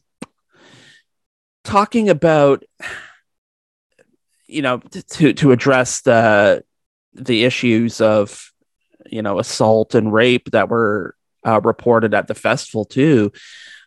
talking 1.63 2.10
about, 2.10 2.63
you 4.46 4.62
know, 4.62 4.79
to 5.12 5.34
to 5.34 5.51
address 5.51 6.01
the 6.01 6.63
the 7.13 7.46
issues 7.46 8.01
of, 8.01 8.51
you 9.10 9.22
know, 9.22 9.40
assault 9.40 9.96
and 9.96 10.12
rape 10.14 10.52
that 10.52 10.70
were 10.70 11.16
uh, 11.46 11.62
reported 11.64 12.14
at 12.14 12.28
the 12.28 12.36
festival 12.36 12.86
too. 12.86 13.32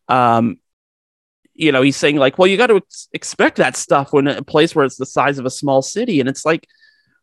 Um, 0.08 0.58
you 1.54 1.72
know, 1.72 1.82
he's 1.82 1.96
saying 1.96 2.16
like, 2.16 2.38
well, 2.38 2.46
you 2.48 2.56
got 2.56 2.68
to 2.68 2.76
ex- 2.76 3.08
expect 3.12 3.56
that 3.58 3.76
stuff 3.76 4.12
when 4.12 4.26
a 4.26 4.42
place 4.42 4.74
where 4.74 4.84
it's 4.84 4.96
the 4.96 5.06
size 5.06 5.38
of 5.38 5.44
a 5.44 5.50
small 5.50 5.82
city, 5.82 6.20
and 6.20 6.28
it's 6.28 6.44
like, 6.44 6.66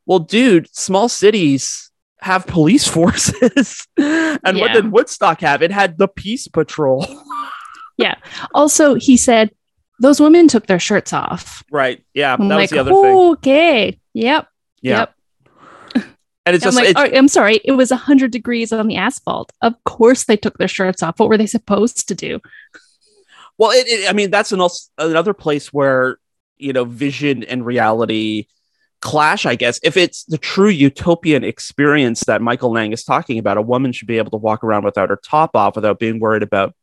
well, 0.06 0.20
dude, 0.20 0.74
small 0.76 1.10
cities 1.10 1.92
have 2.22 2.46
police 2.46 2.88
forces, 2.98 3.88
and 3.98 4.60
what 4.60 4.74
did 4.74 4.92
Woodstock 4.92 5.42
have? 5.42 5.62
It 5.64 5.72
had 5.72 5.98
the 5.98 6.08
Peace 6.08 6.48
Patrol, 6.48 7.06
yeah. 7.98 8.16
Also, 8.54 8.94
he 8.94 9.18
said 9.18 9.52
those 10.00 10.22
women 10.22 10.48
took 10.48 10.68
their 10.68 10.80
shirts 10.80 11.14
off. 11.14 11.64
right? 11.72 12.04
Yeah, 12.14 12.36
that 12.36 12.44
I'm 12.44 12.48
was 12.50 12.58
like, 12.58 12.70
the 12.70 12.80
other 12.80 12.92
thing. 12.92 13.18
okay, 13.34 14.00
yep, 14.14 14.48
Yeah, 14.82 15.00
yep. 15.00 15.14
And 16.48 16.56
it's 16.56 16.66
I'm 16.66 16.70
just 16.72 16.78
like, 16.78 16.90
it's, 16.90 17.00
"Oh, 17.00 17.18
I'm 17.18 17.28
sorry, 17.28 17.60
it 17.64 17.74
was 17.74 17.92
100 17.92 18.32
degrees 18.32 18.72
on 18.72 18.88
the 18.88 18.96
asphalt. 18.96 19.52
Of 19.62 19.76
course 19.84 20.24
they 20.26 20.38
took 20.38 20.58
their 20.58 20.68
shirts 20.68 21.04
off. 21.04 21.20
What 21.20 21.30
were 21.30 21.38
they 21.38 21.46
supposed 21.46 22.08
to 22.08 22.16
do? 22.16 22.40
Well, 23.58 23.72
it, 23.72 23.88
it, 23.88 24.10
I 24.10 24.14
mean, 24.14 24.32
that's 24.32 24.52
an 24.52 24.62
also, 24.62 24.90
another 24.98 25.34
place 25.34 25.74
where 25.74 26.18
you 26.58 26.74
know 26.74 26.86
vision 26.86 27.44
and 27.44 27.66
reality 27.66 28.48
clash. 29.02 29.46
I 29.46 29.56
guess 29.56 29.80
if 29.84 29.98
it's 29.98 30.24
the 30.26 30.38
true 30.38 30.70
utopian 30.70 31.44
experience 31.44 32.22
that 32.26 32.42
Michael 32.42 32.72
Lang 32.72 32.92
is 32.92 33.04
talking 33.04 33.38
about, 33.38 33.58
a 33.58 33.62
woman 33.62 33.92
should 33.92 34.08
be 34.08 34.18
able 34.18 34.32
to 34.32 34.38
walk 34.38 34.64
around 34.64 34.86
without 34.86 35.10
her 35.10 35.20
top 35.24 35.56
off, 35.56 35.76
without 35.76 36.00
being 36.00 36.20
worried 36.20 36.44
about 36.44 36.76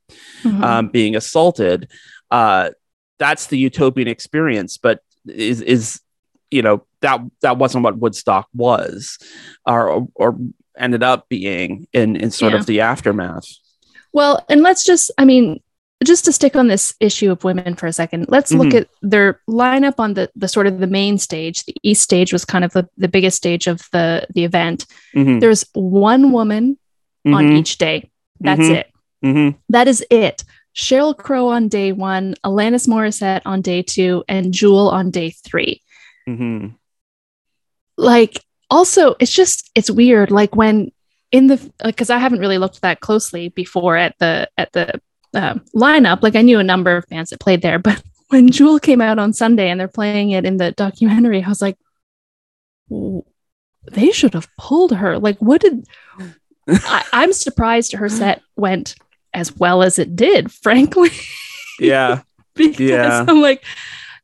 Mhm. 0.44 0.62
um, 0.62 0.88
being 0.88 1.16
assaulted. 1.16 1.88
Uh, 2.30 2.70
that's 3.18 3.46
the 3.46 3.56
utopian 3.56 4.08
experience 4.08 4.76
but 4.76 4.98
is 5.26 5.60
is 5.60 6.00
you 6.50 6.62
know 6.62 6.84
that 7.04 7.20
that 7.42 7.58
wasn't 7.58 7.84
what 7.84 7.98
Woodstock 7.98 8.48
was, 8.54 9.18
or 9.64 10.08
or 10.14 10.38
ended 10.76 11.02
up 11.02 11.28
being 11.28 11.86
in 11.92 12.16
in 12.16 12.30
sort 12.30 12.52
yeah. 12.52 12.58
of 12.58 12.66
the 12.66 12.80
aftermath. 12.80 13.46
Well, 14.12 14.44
and 14.48 14.62
let's 14.62 14.84
just, 14.84 15.10
I 15.18 15.24
mean, 15.24 15.60
just 16.04 16.24
to 16.24 16.32
stick 16.32 16.56
on 16.56 16.68
this 16.68 16.94
issue 17.00 17.30
of 17.30 17.44
women 17.44 17.74
for 17.74 17.86
a 17.86 17.92
second, 17.92 18.26
let's 18.28 18.52
mm-hmm. 18.52 18.62
look 18.62 18.74
at 18.74 18.88
their 19.02 19.40
lineup 19.48 19.98
on 19.98 20.14
the 20.14 20.30
the 20.34 20.48
sort 20.48 20.66
of 20.66 20.80
the 20.80 20.86
main 20.86 21.18
stage. 21.18 21.64
The 21.64 21.76
East 21.82 22.02
stage 22.02 22.32
was 22.32 22.44
kind 22.44 22.64
of 22.64 22.72
the, 22.72 22.88
the 22.96 23.08
biggest 23.08 23.36
stage 23.36 23.66
of 23.66 23.88
the 23.92 24.26
the 24.34 24.44
event. 24.44 24.86
Mm-hmm. 25.14 25.38
There's 25.40 25.64
one 25.74 26.32
woman 26.32 26.78
mm-hmm. 27.26 27.34
on 27.34 27.52
each 27.52 27.78
day. 27.78 28.10
That's 28.40 28.62
mm-hmm. 28.62 28.74
it. 28.74 28.92
Mm-hmm. 29.24 29.58
That 29.68 29.88
is 29.88 30.04
it. 30.10 30.44
Sheryl 30.74 31.16
Crow 31.16 31.48
on 31.48 31.68
day 31.68 31.92
one, 31.92 32.34
Alanis 32.44 32.88
Morissette 32.88 33.42
on 33.44 33.60
day 33.60 33.82
two, 33.82 34.24
and 34.26 34.52
Jewel 34.52 34.88
on 34.88 35.10
day 35.10 35.30
3 35.30 35.80
mm-hmm 36.28 36.68
like 37.96 38.42
also 38.70 39.14
it's 39.20 39.32
just 39.32 39.70
it's 39.74 39.90
weird 39.90 40.30
like 40.30 40.56
when 40.56 40.90
in 41.30 41.46
the 41.46 41.56
like 41.82 41.94
because 41.94 42.10
i 42.10 42.18
haven't 42.18 42.40
really 42.40 42.58
looked 42.58 42.80
that 42.82 43.00
closely 43.00 43.48
before 43.50 43.96
at 43.96 44.14
the 44.18 44.48
at 44.56 44.72
the 44.72 45.00
um, 45.34 45.60
lineup 45.74 46.22
like 46.22 46.36
i 46.36 46.42
knew 46.42 46.58
a 46.58 46.64
number 46.64 46.96
of 46.96 47.06
bands 47.08 47.30
that 47.30 47.40
played 47.40 47.62
there 47.62 47.78
but 47.88 48.02
when 48.28 48.50
jewel 48.50 48.78
came 48.78 49.00
out 49.00 49.18
on 49.18 49.32
sunday 49.32 49.68
and 49.70 49.78
they're 49.78 49.88
playing 49.88 50.30
it 50.30 50.44
in 50.44 50.56
the 50.56 50.72
documentary 50.72 51.42
i 51.42 51.48
was 51.48 51.62
like 51.62 51.76
they 53.92 54.10
should 54.12 54.34
have 54.34 54.48
pulled 54.58 54.92
her 54.92 55.18
like 55.18 55.38
what 55.38 55.60
did 55.60 55.86
I, 56.68 57.04
i'm 57.12 57.32
surprised 57.32 57.92
her 57.92 58.08
set 58.08 58.42
went 58.56 58.94
as 59.32 59.54
well 59.56 59.82
as 59.82 59.98
it 59.98 60.16
did 60.16 60.50
frankly 60.62 61.10
yeah 61.78 62.22
because 62.54 62.78
Yeah. 62.80 63.24
I'm 63.26 63.40
like, 63.40 63.64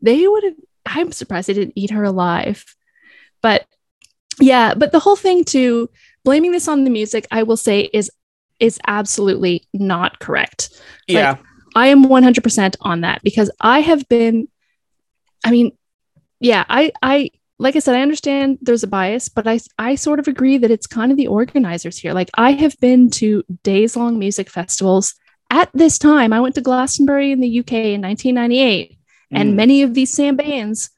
they 0.01 0.25
would 0.27 0.45
have. 0.45 0.55
I'm 0.87 1.11
surprised 1.11 1.49
they 1.49 1.53
didn't 1.55 1.73
eat 1.75 1.91
her 1.91 2.05
alive. 2.05 2.65
But 3.43 3.67
yeah, 4.41 4.75
but 4.75 4.93
the 4.93 5.01
whole 5.01 5.17
thing 5.17 5.45
to 5.47 5.89
blaming 6.25 6.53
this 6.53 6.69
on 6.69 6.85
the 6.85 6.91
music, 6.91 7.27
I 7.31 7.43
will 7.43 7.57
say, 7.57 7.91
is 7.93 8.11
is 8.59 8.79
absolutely 8.87 9.67
not 9.73 10.19
correct. 10.19 10.71
yeah 11.09 11.37
I 11.77 11.87
am 11.87 12.05
100% 12.05 12.77
on 12.81 13.03
that 13.03 13.23
because 13.23 13.51
I 13.61 13.81
have 13.81 14.09
been. 14.09 14.49
I 15.45 15.51
mean, 15.51 15.73
yeah, 16.41 16.65
I 16.69 16.93
I 17.03 17.31
like 17.59 17.77
I 17.77 17.79
said, 17.79 17.95
I 17.95 18.03
understand 18.03 18.59
there's 18.61 18.83
a 18.83 18.87
bias, 18.89 19.29
but 19.29 19.47
I 19.47 19.61
I 19.79 19.95
sort 19.95 20.19
of 20.19 20.27
agree 20.29 20.59
that 20.59 20.71
it's 20.71 20.87
kind 20.87 21.11
of 21.13 21.17
the 21.19 21.29
organizers 21.29 21.97
here. 21.99 22.13
Like 22.13 22.31
I 22.35 22.53
have 22.53 22.79
been 22.81 23.09
to 23.11 23.45
days 23.63 23.97
long 23.97 24.19
music 24.19 24.51
festivals 24.51 25.15
at 25.51 25.71
this 25.73 25.99
time. 25.99 26.33
I 26.33 26.41
went 26.41 26.55
to 26.57 26.61
Glastonbury 26.61 27.33
in 27.33 27.41
the 27.41 27.61
UK 27.61 27.73
in 27.95 28.01
1998, 28.03 28.99
and 29.31 29.53
Mm. 29.53 29.55
many 29.57 29.83
of 29.83 29.95
these 29.95 30.13
same 30.13 30.37
bands 30.37 30.91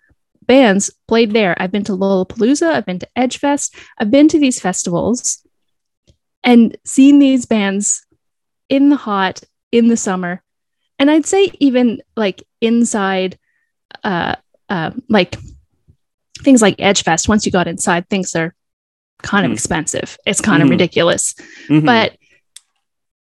bands 0.46 0.90
played 1.08 1.32
there. 1.32 1.54
I've 1.60 1.72
been 1.72 1.84
to 1.84 1.92
Lollapalooza, 1.92 2.72
I've 2.72 2.86
been 2.86 2.98
to 2.98 3.08
Edgefest, 3.16 3.74
I've 3.98 4.10
been 4.10 4.28
to 4.28 4.38
these 4.38 4.60
festivals 4.60 5.46
and 6.44 6.76
seen 6.84 7.18
these 7.18 7.46
bands 7.46 8.04
in 8.68 8.88
the 8.88 8.96
hot 8.96 9.42
in 9.70 9.88
the 9.88 9.96
summer. 9.96 10.42
And 10.98 11.10
I'd 11.10 11.26
say 11.26 11.50
even 11.60 12.02
like 12.16 12.42
inside 12.60 13.38
uh 14.04 14.36
uh 14.68 14.90
like 15.08 15.36
things 16.40 16.62
like 16.62 16.76
Edgefest, 16.78 17.28
once 17.28 17.46
you 17.46 17.52
got 17.52 17.68
inside, 17.68 18.08
things 18.08 18.34
are 18.34 18.54
kind 19.22 19.46
of 19.46 19.50
Mhm. 19.50 19.54
expensive. 19.54 20.18
It's 20.26 20.40
kind 20.40 20.62
of 20.62 20.66
Mhm. 20.66 20.72
ridiculous. 20.72 21.34
Mhm. 21.68 21.86
But 21.86 22.16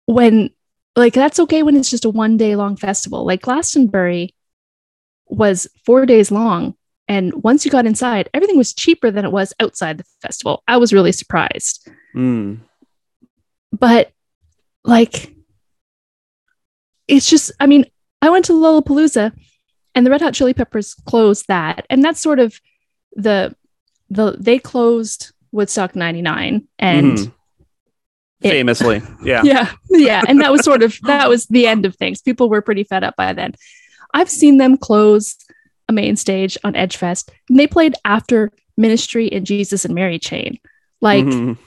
when 0.05 0.49
like 0.95 1.13
that's 1.13 1.39
okay 1.39 1.63
when 1.63 1.75
it's 1.75 1.89
just 1.89 2.05
a 2.05 2.09
one 2.09 2.37
day 2.37 2.55
long 2.55 2.75
festival. 2.75 3.25
Like 3.25 3.41
Glastonbury 3.41 4.33
was 5.27 5.67
four 5.85 6.05
days 6.05 6.31
long. 6.31 6.75
And 7.09 7.33
once 7.43 7.65
you 7.65 7.71
got 7.71 7.85
inside, 7.85 8.29
everything 8.33 8.57
was 8.57 8.73
cheaper 8.73 9.09
than 9.11 9.25
it 9.25 9.31
was 9.31 9.51
outside 9.59 9.97
the 9.97 10.05
festival. 10.21 10.63
I 10.67 10.77
was 10.77 10.93
really 10.93 11.11
surprised. 11.11 11.89
Mm. 12.15 12.59
But 13.77 14.11
like, 14.85 15.33
it's 17.07 17.29
just, 17.29 17.51
I 17.59 17.65
mean, 17.65 17.85
I 18.21 18.29
went 18.29 18.45
to 18.45 18.53
Lollapalooza 18.53 19.31
and 19.95 20.05
the 20.05 20.11
Red 20.11 20.21
Hot 20.21 20.33
Chili 20.33 20.53
Peppers 20.53 20.93
closed 20.93 21.45
that. 21.47 21.85
And 21.89 22.03
that's 22.03 22.19
sort 22.19 22.39
of 22.39 22.59
the, 23.15 23.55
the, 24.09 24.35
they 24.39 24.59
closed 24.59 25.31
Woodstock 25.51 25.95
99 25.95 26.67
and 26.77 27.17
Mhm. 27.17 27.31
it- 28.41 28.51
famously 28.51 29.01
yeah 29.23 29.41
yeah 29.43 29.71
yeah 29.89 30.21
and 30.27 30.39
that 30.41 30.51
was 30.51 30.63
sort 30.63 30.83
of 30.83 30.95
that 31.03 31.27
was 31.27 31.47
the 31.47 31.65
end 31.67 31.85
of 31.87 31.95
things 31.95 32.21
people 32.21 32.49
were 32.49 32.61
pretty 32.61 32.83
fed 32.85 33.03
up 33.03 33.15
by 33.17 33.33
then 33.33 33.53
i've 34.13 34.29
seen 34.29 34.57
them 34.57 34.77
close 34.77 35.35
a 35.89 35.91
main 35.91 36.15
stage 36.15 36.57
on 36.63 36.73
edgefest. 36.73 37.29
And 37.49 37.59
they 37.59 37.67
played 37.67 37.95
after 38.05 38.51
ministry 38.77 39.29
and 39.31 39.45
jesus 39.45 39.83
and 39.83 39.93
mary 39.93 40.17
chain. 40.19 40.57
Like 41.01 41.25
Mhm. 41.25 41.57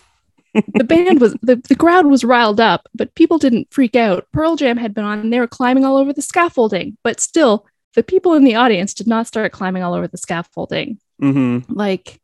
the 0.74 0.84
band 0.84 1.20
was 1.20 1.34
the, 1.42 1.56
the 1.56 1.74
crowd 1.74 2.06
was 2.06 2.24
riled 2.24 2.60
up 2.60 2.88
but 2.94 3.14
people 3.14 3.36
didn't 3.38 3.68
freak 3.72 3.96
out. 3.96 4.26
Pearl 4.32 4.56
jam 4.56 4.76
had 4.78 4.94
been 4.94 5.04
on 5.04 5.18
and 5.20 5.32
they 5.32 5.40
were 5.40 5.46
climbing 5.46 5.84
all 5.84 5.96
over 5.98 6.12
the 6.14 6.22
scaffolding 6.22 6.96
but 7.02 7.20
still 7.20 7.66
the 7.94 8.02
people 8.02 8.32
in 8.34 8.44
the 8.44 8.54
audience 8.54 8.94
did 8.94 9.06
not 9.06 9.26
start 9.26 9.52
climbing 9.52 9.82
all 9.82 9.92
over 9.94 10.08
the 10.08 10.16
scaffolding. 10.16 10.98
Mhm. 11.20 11.64
like 11.68 12.18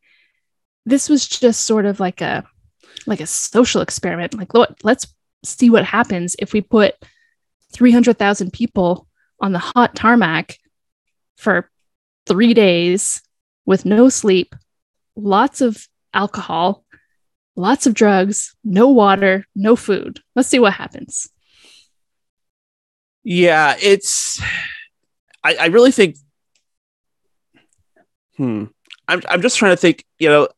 this 0.87 1.08
was 1.11 1.28
just 1.28 1.66
sort 1.66 1.84
of 1.84 2.00
like 2.00 2.20
a 2.22 2.44
like 3.06 3.20
a 3.20 3.26
social 3.26 3.80
experiment. 3.82 4.34
Like 4.34 4.52
let's 4.82 5.06
see 5.44 5.68
what 5.70 5.84
happens 5.84 6.34
if 6.38 6.52
we 6.52 6.61
put 6.62 6.94
300,000 7.74 8.52
people 8.52 9.06
on 9.40 9.52
the 9.52 9.58
hot 9.58 9.94
tarmac 9.94 10.58
for 11.37 11.70
3 12.28 12.54
days 12.54 13.22
with 13.66 13.84
no 13.84 14.08
sleep 14.08 14.54
lots 15.16 15.60
of 15.60 15.88
alcohol 16.14 16.84
lots 17.56 17.86
of 17.86 17.94
drugs 17.94 18.54
no 18.62 18.88
water 18.88 19.46
no 19.56 19.74
food 19.74 20.20
let's 20.36 20.48
see 20.48 20.58
what 20.60 20.74
happens 20.74 21.28
Yeah, 23.24 23.76
it's. 23.82 24.40
I, 25.44 25.56
I 25.56 25.66
really 25.66 25.92
think. 25.92 26.16
Hmm. 28.38 28.64
I'm 29.06 29.22
I'm 29.28 29.42
just 29.42 29.58
trying 29.58 29.72
to 29.72 29.76
think. 29.76 30.04
You 30.18 30.30
know, 30.30 30.48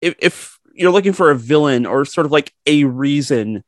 if 0.00 0.14
if 0.18 0.58
you're 0.72 0.90
looking 0.90 1.12
for 1.12 1.30
a 1.30 1.36
villain 1.36 1.84
or 1.84 2.06
sort 2.06 2.24
of 2.24 2.32
like 2.32 2.54
a 2.66 2.84
reason 2.84 3.62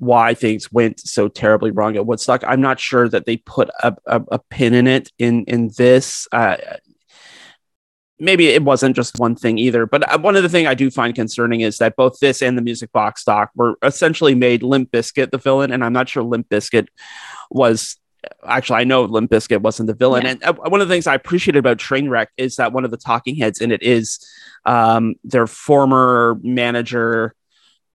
why 0.00 0.32
things 0.32 0.72
went 0.72 0.98
so 0.98 1.28
terribly 1.28 1.70
wrong 1.70 1.94
at 1.94 2.06
Woodstock, 2.06 2.42
I'm 2.46 2.60
not 2.60 2.80
sure 2.80 3.08
that 3.08 3.26
they 3.26 3.36
put 3.36 3.68
a 3.82 3.94
a, 4.06 4.22
a 4.32 4.38
pin 4.38 4.74
in 4.74 4.86
it 4.86 5.12
in 5.18 5.44
in 5.44 5.70
this. 5.76 6.26
Uh, 6.32 6.56
maybe 8.18 8.48
it 8.48 8.62
wasn't 8.62 8.96
just 8.96 9.18
one 9.18 9.36
thing 9.36 9.58
either. 9.58 9.86
But 9.86 10.10
uh, 10.10 10.18
one 10.18 10.36
of 10.36 10.42
the 10.42 10.48
thing 10.48 10.66
I 10.66 10.74
do 10.74 10.90
find 10.90 11.14
concerning 11.14 11.60
is 11.60 11.78
that 11.78 11.96
both 11.96 12.18
this 12.18 12.42
and 12.42 12.56
the 12.56 12.62
Music 12.62 12.90
Box 12.92 13.22
Stock 13.22 13.50
were 13.54 13.76
essentially 13.82 14.34
made 14.34 14.62
Limp 14.62 14.90
Bizkit 14.90 15.30
the 15.30 15.38
villain, 15.38 15.70
and 15.70 15.84
I'm 15.84 15.92
not 15.92 16.08
sure 16.08 16.22
Limp 16.22 16.48
Bizkit 16.48 16.88
was 17.50 17.96
actually 18.46 18.80
I 18.80 18.84
know 18.84 19.04
Limp 19.04 19.30
Bizkit 19.30 19.60
wasn't 19.60 19.86
the 19.86 19.94
villain. 19.94 20.24
Yeah. 20.24 20.30
And 20.30 20.44
uh, 20.44 20.54
one 20.54 20.80
of 20.80 20.88
the 20.88 20.94
things 20.94 21.06
I 21.06 21.14
appreciated 21.14 21.58
about 21.58 21.76
Trainwreck 21.76 22.28
is 22.38 22.56
that 22.56 22.72
one 22.72 22.84
of 22.84 22.90
the 22.90 22.96
talking 22.96 23.36
heads 23.36 23.60
in 23.60 23.70
it 23.70 23.82
is 23.82 24.18
um, 24.64 25.14
their 25.24 25.46
former 25.46 26.38
manager. 26.42 27.34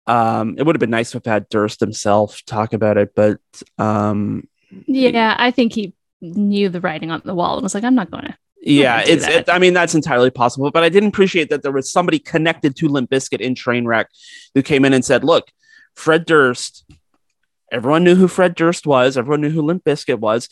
Um, 0.06 0.56
it 0.58 0.64
would 0.64 0.74
have 0.74 0.80
been 0.80 0.90
nice 0.90 1.12
to 1.12 1.18
have 1.18 1.26
had 1.26 1.48
Durst 1.48 1.80
himself 1.80 2.44
talk 2.44 2.72
about 2.72 2.96
it, 2.96 3.14
but 3.14 3.38
um, 3.78 4.48
yeah 4.86 5.36
i 5.38 5.50
think 5.50 5.72
he 5.72 5.94
knew 6.20 6.68
the 6.68 6.80
writing 6.80 7.10
on 7.10 7.20
the 7.24 7.34
wall 7.34 7.56
and 7.56 7.62
was 7.62 7.74
like 7.74 7.84
i'm 7.84 7.94
not 7.94 8.10
going 8.10 8.24
to 8.24 8.36
yeah, 8.64 9.02
it's. 9.04 9.26
It, 9.26 9.48
I 9.48 9.58
mean, 9.58 9.74
that's 9.74 9.96
entirely 9.96 10.30
possible. 10.30 10.70
But 10.70 10.84
I 10.84 10.88
didn't 10.88 11.08
appreciate 11.08 11.50
that 11.50 11.64
there 11.64 11.72
was 11.72 11.90
somebody 11.90 12.20
connected 12.20 12.76
to 12.76 12.86
Limp 12.86 13.10
Bizkit 13.10 13.40
in 13.40 13.56
Trainwreck 13.56 14.04
who 14.54 14.62
came 14.62 14.84
in 14.84 14.92
and 14.92 15.04
said, 15.04 15.24
"Look, 15.24 15.50
Fred 15.96 16.24
Durst. 16.26 16.84
Everyone 17.72 18.04
knew 18.04 18.14
who 18.14 18.28
Fred 18.28 18.54
Durst 18.54 18.86
was. 18.86 19.16
Everyone 19.16 19.40
knew 19.40 19.50
who 19.50 19.62
Limp 19.62 19.82
Bizkit 19.82 20.20
was. 20.20 20.48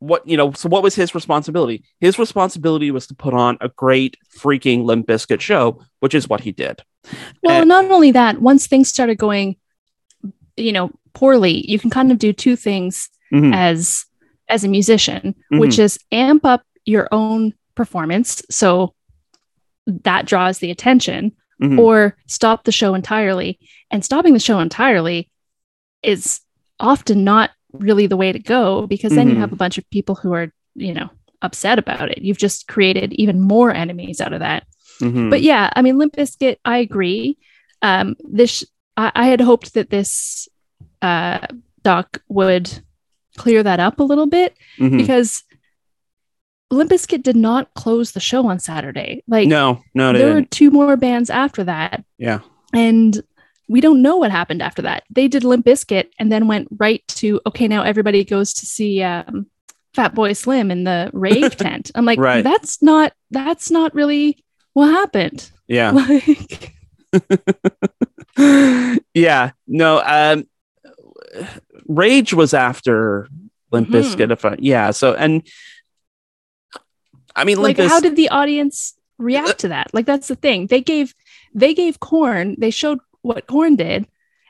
What 0.00 0.26
you 0.28 0.36
know? 0.36 0.52
So 0.52 0.68
what 0.68 0.82
was 0.82 0.94
his 0.94 1.14
responsibility? 1.14 1.84
His 2.00 2.18
responsibility 2.18 2.90
was 2.90 3.06
to 3.06 3.14
put 3.14 3.32
on 3.34 3.56
a 3.60 3.68
great 3.70 4.16
freaking 4.38 4.84
Limp 4.84 5.06
Bizkit 5.06 5.40
show, 5.40 5.80
which 6.00 6.14
is 6.14 6.28
what 6.28 6.40
he 6.40 6.52
did. 6.52 6.82
Well, 7.42 7.60
And- 7.60 7.68
not 7.68 7.90
only 7.90 8.10
that, 8.12 8.40
once 8.40 8.66
things 8.66 8.88
started 8.88 9.18
going, 9.18 9.56
you 10.56 10.72
know, 10.72 10.90
poorly, 11.14 11.68
you 11.70 11.78
can 11.78 11.90
kind 11.90 12.10
of 12.12 12.18
do 12.18 12.32
two 12.32 12.56
things 12.56 13.08
Mhm. 13.32 13.54
as 13.54 14.06
as 14.50 14.62
a 14.62 14.68
musician, 14.68 15.34
which 15.52 15.78
is 15.78 15.98
amp 16.12 16.44
up 16.44 16.62
your 16.84 17.08
own 17.12 17.54
performance, 17.74 18.42
so 18.50 18.94
that 19.86 20.26
draws 20.26 20.58
the 20.58 20.70
attention, 20.70 21.32
Mhm. 21.62 21.78
or 21.78 22.14
stop 22.26 22.64
the 22.64 22.72
show 22.72 22.92
entirely. 22.94 23.58
And 23.90 24.04
stopping 24.04 24.34
the 24.34 24.38
show 24.40 24.60
entirely 24.60 25.30
is 26.02 26.40
often 26.78 27.24
not 27.24 27.52
really 27.74 28.06
the 28.06 28.16
way 28.16 28.32
to 28.32 28.38
go 28.38 28.86
because 28.86 29.12
then 29.14 29.28
you 29.28 29.34
Mhm. 29.34 29.40
have 29.40 29.52
a 29.52 29.56
bunch 29.56 29.78
of 29.78 29.88
people 29.90 30.14
who 30.14 30.32
are, 30.32 30.52
you 30.74 30.94
know, 30.94 31.10
upset 31.42 31.78
about 31.78 32.10
it. 32.10 32.18
You've 32.22 32.38
just 32.38 32.68
created 32.68 33.12
even 33.14 33.40
more 33.40 33.70
enemies 33.72 34.20
out 34.20 34.32
of 34.32 34.40
that. 34.40 34.64
Mhm. 35.00 35.28
But 35.30 35.42
yeah, 35.42 35.70
I 35.76 35.82
mean, 35.82 35.98
Limp 35.98 36.14
Bizkit, 36.16 36.56
I 36.64 36.78
agree. 36.78 37.36
Um, 37.82 38.14
this, 38.20 38.64
I, 38.96 39.10
I 39.14 39.26
had 39.26 39.40
hoped 39.40 39.74
that 39.74 39.90
this 39.90 40.48
uh, 41.02 41.46
doc 41.82 42.22
would 42.28 42.70
clear 43.36 43.62
that 43.62 43.78
up 43.80 44.00
a 44.00 44.04
little 44.04 44.26
bit 44.26 44.54
Mhm. 44.78 44.96
because 44.96 45.42
Limp 46.70 46.90
Bizkit 46.90 47.22
did 47.22 47.36
not 47.36 47.74
close 47.74 48.12
the 48.12 48.20
show 48.20 48.46
on 48.48 48.58
Saturday. 48.58 49.22
Like 49.28 49.48
no, 49.48 49.82
no, 49.94 50.12
there 50.12 50.32
were 50.34 50.42
two 50.42 50.70
more 50.70 50.96
bands 50.96 51.28
after 51.30 51.62
that, 51.64 52.04
Yeah. 52.18 52.40
and 52.72 53.20
we 53.68 53.80
don't 53.80 54.02
know 54.02 54.16
what 54.16 54.30
happened 54.30 54.60
after 54.62 54.82
that. 54.82 55.04
They 55.10 55.28
did 55.28 55.44
Limp 55.44 55.64
Bizkit 55.66 56.08
and 56.18 56.30
then 56.30 56.46
went 56.48 56.68
right 56.76 57.02
to 57.08 57.40
okay, 57.46 57.66
now 57.68 57.82
everybody 57.82 58.24
goes 58.24 58.52
to 58.54 58.66
see 58.66 59.02
um, 59.02 59.46
Fatboy 59.96 60.36
Slim 60.36 60.70
in 60.70 60.84
the 60.84 61.10
rave 61.12 61.56
tent. 61.64 61.90
I'm 61.94 62.04
like, 62.04 62.18
Right. 62.18 62.42
that's 62.44 62.82
not 62.82 63.12
that's 63.30 63.70
not 63.70 63.94
really 63.94 64.44
what 64.74 64.88
happened. 64.88 65.50
Yeah. 65.66 65.92
Like, 66.26 66.72
yeah. 69.14 69.52
No, 69.66 70.02
um 70.04 70.44
Rage 71.86 72.34
was 72.34 72.54
after 72.54 73.28
Limp 73.70 73.88
Mhm. 73.88 73.92
Bizkit 74.02 74.32
if 74.32 74.44
I, 74.44 74.56
yeah, 74.58 74.90
so 74.90 75.14
and 75.14 75.46
I 77.36 77.44
mean 77.44 77.60
like 77.62 77.78
Limp 77.78 77.90
how 77.90 78.00
did 78.00 78.16
the 78.16 78.28
audience 78.30 78.94
react 79.18 79.60
to 79.60 79.68
that? 79.68 79.92
Like 79.94 80.06
that's 80.06 80.28
the 80.28 80.34
thing. 80.36 80.66
They 80.66 80.80
gave 80.80 81.14
they 81.54 81.74
gave 81.74 82.00
Korn, 82.00 82.56
they 82.58 82.70
showed 82.70 82.98
what 83.24 83.46
Korn 83.46 83.76
did, 83.76 84.06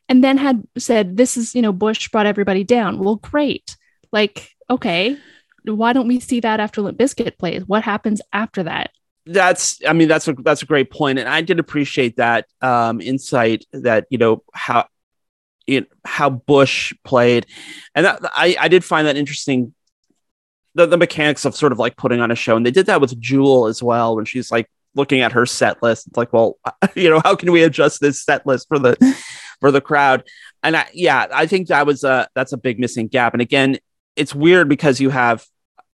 and 0.09 0.23
then 0.23 0.37
had 0.37 0.67
said, 0.77 1.17
This 1.17 1.37
is, 1.37 1.55
you 1.55 1.63
know, 1.63 1.73
Bush 1.73 2.09
brought 2.09 2.27
everybody 2.27 2.65
down. 2.65 2.99
Well, 2.99 3.17
great. 3.17 3.77
Like, 4.13 4.51
okay, 4.69 5.17
why 5.65 5.93
don't 5.93 6.09
we 6.09 6.21
see 6.21 6.41
that 6.41 6.61
after 6.61 6.83
Limp 6.83 6.99
Bizkit 6.99 7.39
plays? 7.39 7.65
What 7.67 7.85
happens 7.85 8.21
after 8.33 8.65
that? 8.65 8.91
that's 9.27 9.81
i 9.87 9.93
mean 9.93 10.09
that's 10.09 10.29
a 10.29 10.35
that's 10.35 10.63
a 10.63 10.67
great 10.67 10.91
point 10.91 11.19
and 11.19 11.29
i 11.29 11.41
did 11.41 11.59
appreciate 11.59 12.17
that 12.17 12.47
um 12.61 13.01
insight 13.01 13.65
that 13.73 14.07
you 14.11 14.19
know 14.19 14.43
how 14.53 14.87
know, 15.67 15.87
how 16.05 16.29
bush 16.29 16.93
played 17.05 17.47
and 17.95 18.05
that, 18.05 18.21
i 18.37 18.55
i 18.61 18.69
did 18.69 18.85
find 18.85 19.07
that 19.07 19.17
interesting 19.17 19.73
the, 20.75 20.87
the 20.87 20.99
mechanics 20.99 21.45
of 21.45 21.57
sort 21.57 21.73
of 21.73 21.79
like 21.79 21.97
putting 21.97 22.21
on 22.21 22.31
a 22.31 22.35
show 22.35 22.55
and 22.55 22.67
they 22.67 22.71
did 22.71 22.87
that 22.87 23.01
with 23.01 23.19
jewel 23.19 23.67
as 23.67 23.83
well 23.83 24.15
when 24.17 24.27
she's 24.27 24.51
like 24.51 24.69
looking 24.95 25.21
at 25.21 25.33
her 25.33 25.47
set 25.47 25.83
list 25.83 26.07
it's 26.07 26.17
like 26.17 26.33
well 26.33 26.59
you 26.95 27.11
know 27.11 27.21
how 27.25 27.35
can 27.35 27.53
we 27.53 27.63
adjust 27.63 28.01
this 28.01 28.23
set 28.23 28.47
list 28.47 28.69
for 28.69 28.79
the 28.79 28.97
for 29.61 29.71
the 29.71 29.81
crowd? 29.81 30.25
And 30.63 30.77
i 30.77 30.87
yeah 30.93 31.27
i 31.33 31.47
think 31.47 31.69
that 31.69 31.87
was 31.87 32.05
a 32.05 32.29
that's 32.35 32.53
a 32.53 32.57
big 32.57 32.79
missing 32.79 33.09
gap. 33.09 33.35
And 33.35 33.43
again 33.43 33.79
it's 34.17 34.35
weird 34.35 34.69
because 34.69 35.01
you 35.01 35.11
have 35.11 35.45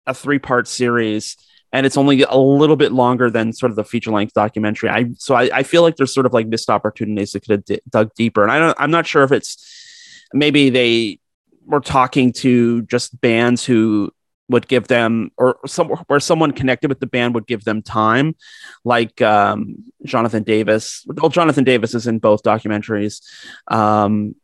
a 0.06 0.14
three 0.14 0.40
part 0.40 0.68
series 0.68 1.38
and 1.72 1.86
it's 1.86 1.98
only 1.98 2.24
a 2.24 2.38
little 2.38 2.76
bit 2.76 2.92
longer 2.92 3.30
than 3.30 3.54
sort 3.54 3.72
of 3.72 3.76
the 3.76 3.84
feature 3.84 4.12
length 4.12 4.34
documentary. 4.34 4.90
I 4.90 5.12
so 5.18 5.36
I, 5.36 5.50
I 5.54 5.64
feel 5.64 5.84
like 5.84 5.96
there's 5.96 6.14
sort 6.14 6.26
of 6.26 6.34
like 6.34 6.48
missed 6.48 6.70
opportunities 6.70 7.32
that 7.32 7.42
could 7.42 7.52
have 7.52 7.66
d- 7.66 7.82
dug 7.90 8.14
deeper, 8.16 8.44
and 8.44 8.52
I 8.52 8.60
don't 8.60 8.76
I'm 8.80 8.92
not 8.92 9.06
sure 9.06 9.24
if 9.24 9.32
it's 9.32 10.26
maybe 10.34 10.70
they 10.70 11.20
were 11.66 11.80
talking 11.80 12.34
to 12.34 12.82
just 12.84 13.20
bands 13.22 13.64
who 13.64 14.12
would 14.50 14.68
give 14.68 14.88
them 14.88 15.32
or 15.38 15.58
some 15.66 15.90
where 15.90 16.20
someone 16.20 16.52
connected 16.52 16.90
with 16.90 17.00
the 17.00 17.08
band 17.08 17.36
would 17.36 17.48
give 17.48 17.64
them 17.64 17.82
time 17.82 18.36
like 18.84 19.22
um 19.22 19.76
jonathan 20.04 20.44
davis. 20.44 21.06
Well 21.08 21.30
jonathan 21.30 21.64
davis 21.64 21.94
is 21.94 22.08
in 22.08 22.20
both 22.20 22.44
documentaries. 22.44 23.22
Um 23.68 24.36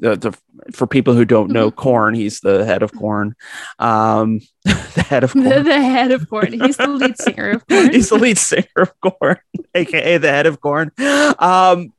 the, 0.00 0.16
the 0.16 0.38
for 0.72 0.86
people 0.86 1.14
who 1.14 1.24
don't 1.24 1.52
know 1.52 1.70
Korn 1.70 2.14
he's 2.14 2.40
the 2.40 2.64
head 2.64 2.82
of 2.82 2.92
Korn 2.92 3.34
um 3.78 4.40
the 4.64 5.04
head 5.08 5.24
of 5.24 5.32
The, 5.32 5.42
Korn 5.42 5.64
the 5.64 5.80
head 5.80 6.10
of 6.10 6.28
Korn. 6.28 6.52
He's 6.52 6.76
the 6.76 6.88
lead 6.88 7.16
singer 7.16 7.50
of 7.50 7.66
Korn. 7.68 7.90
he's 7.92 8.08
the 8.08 8.18
lead 8.18 8.36
singer 8.38 8.66
of 8.76 8.92
Korn 9.00 9.38
aka 9.74 10.16
the 10.18 10.28
head 10.28 10.46
of 10.46 10.60
Korn 10.60 10.90
um 11.38 11.92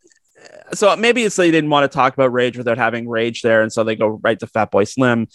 so 0.74 0.96
maybe 0.96 1.24
it's 1.24 1.36
they 1.36 1.52
didn't 1.52 1.70
want 1.70 1.90
to 1.90 1.96
talk 1.96 2.14
about 2.14 2.34
rage 2.34 2.58
without 2.58 2.78
having 2.78 3.08
rage 3.08 3.42
there 3.42 3.62
and 3.62 3.72
so 3.72 3.84
they 3.84 3.96
go 3.96 4.20
right 4.22 4.40
to 4.40 4.48
Fatboy 4.48 4.88
Slim 4.88 5.28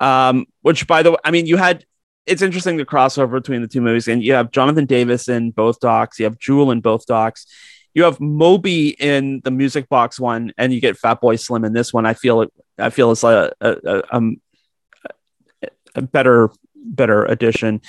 um 0.00 0.46
which 0.62 0.86
by 0.86 1.02
the 1.02 1.10
way 1.10 1.16
i 1.24 1.30
mean 1.30 1.46
you 1.46 1.56
had 1.56 1.84
it's 2.26 2.42
interesting 2.42 2.76
the 2.76 2.84
crossover 2.84 3.32
between 3.32 3.62
the 3.62 3.68
two 3.68 3.80
movies. 3.80 4.08
And 4.08 4.22
you 4.22 4.34
have 4.34 4.50
jonathan 4.50 4.84
davis 4.84 5.28
in 5.28 5.52
both 5.52 5.80
docs. 5.80 6.18
You 6.18 6.24
have 6.24 6.38
jewel 6.38 6.70
in 6.70 6.80
both 6.80 7.06
docs. 7.06 7.46
You 7.94 8.04
have 8.04 8.20
moby 8.20 8.90
in 8.90 9.40
the 9.44 9.50
music 9.50 9.88
box 9.88 10.20
one 10.20 10.52
and 10.58 10.72
you 10.72 10.80
get 10.80 11.00
Fatboy 11.00 11.40
Slim 11.40 11.64
in 11.64 11.72
this 11.72 11.94
one. 11.94 12.04
I 12.04 12.14
feel 12.14 12.42
it 12.42 12.52
i 12.78 12.90
feel 12.90 13.10
it's 13.12 13.24
a, 13.24 13.52
a, 13.60 13.76
a, 13.84 14.16
um, 14.16 14.36
a 15.94 16.02
better 16.02 16.50
better 16.74 17.24
addition. 17.24 17.80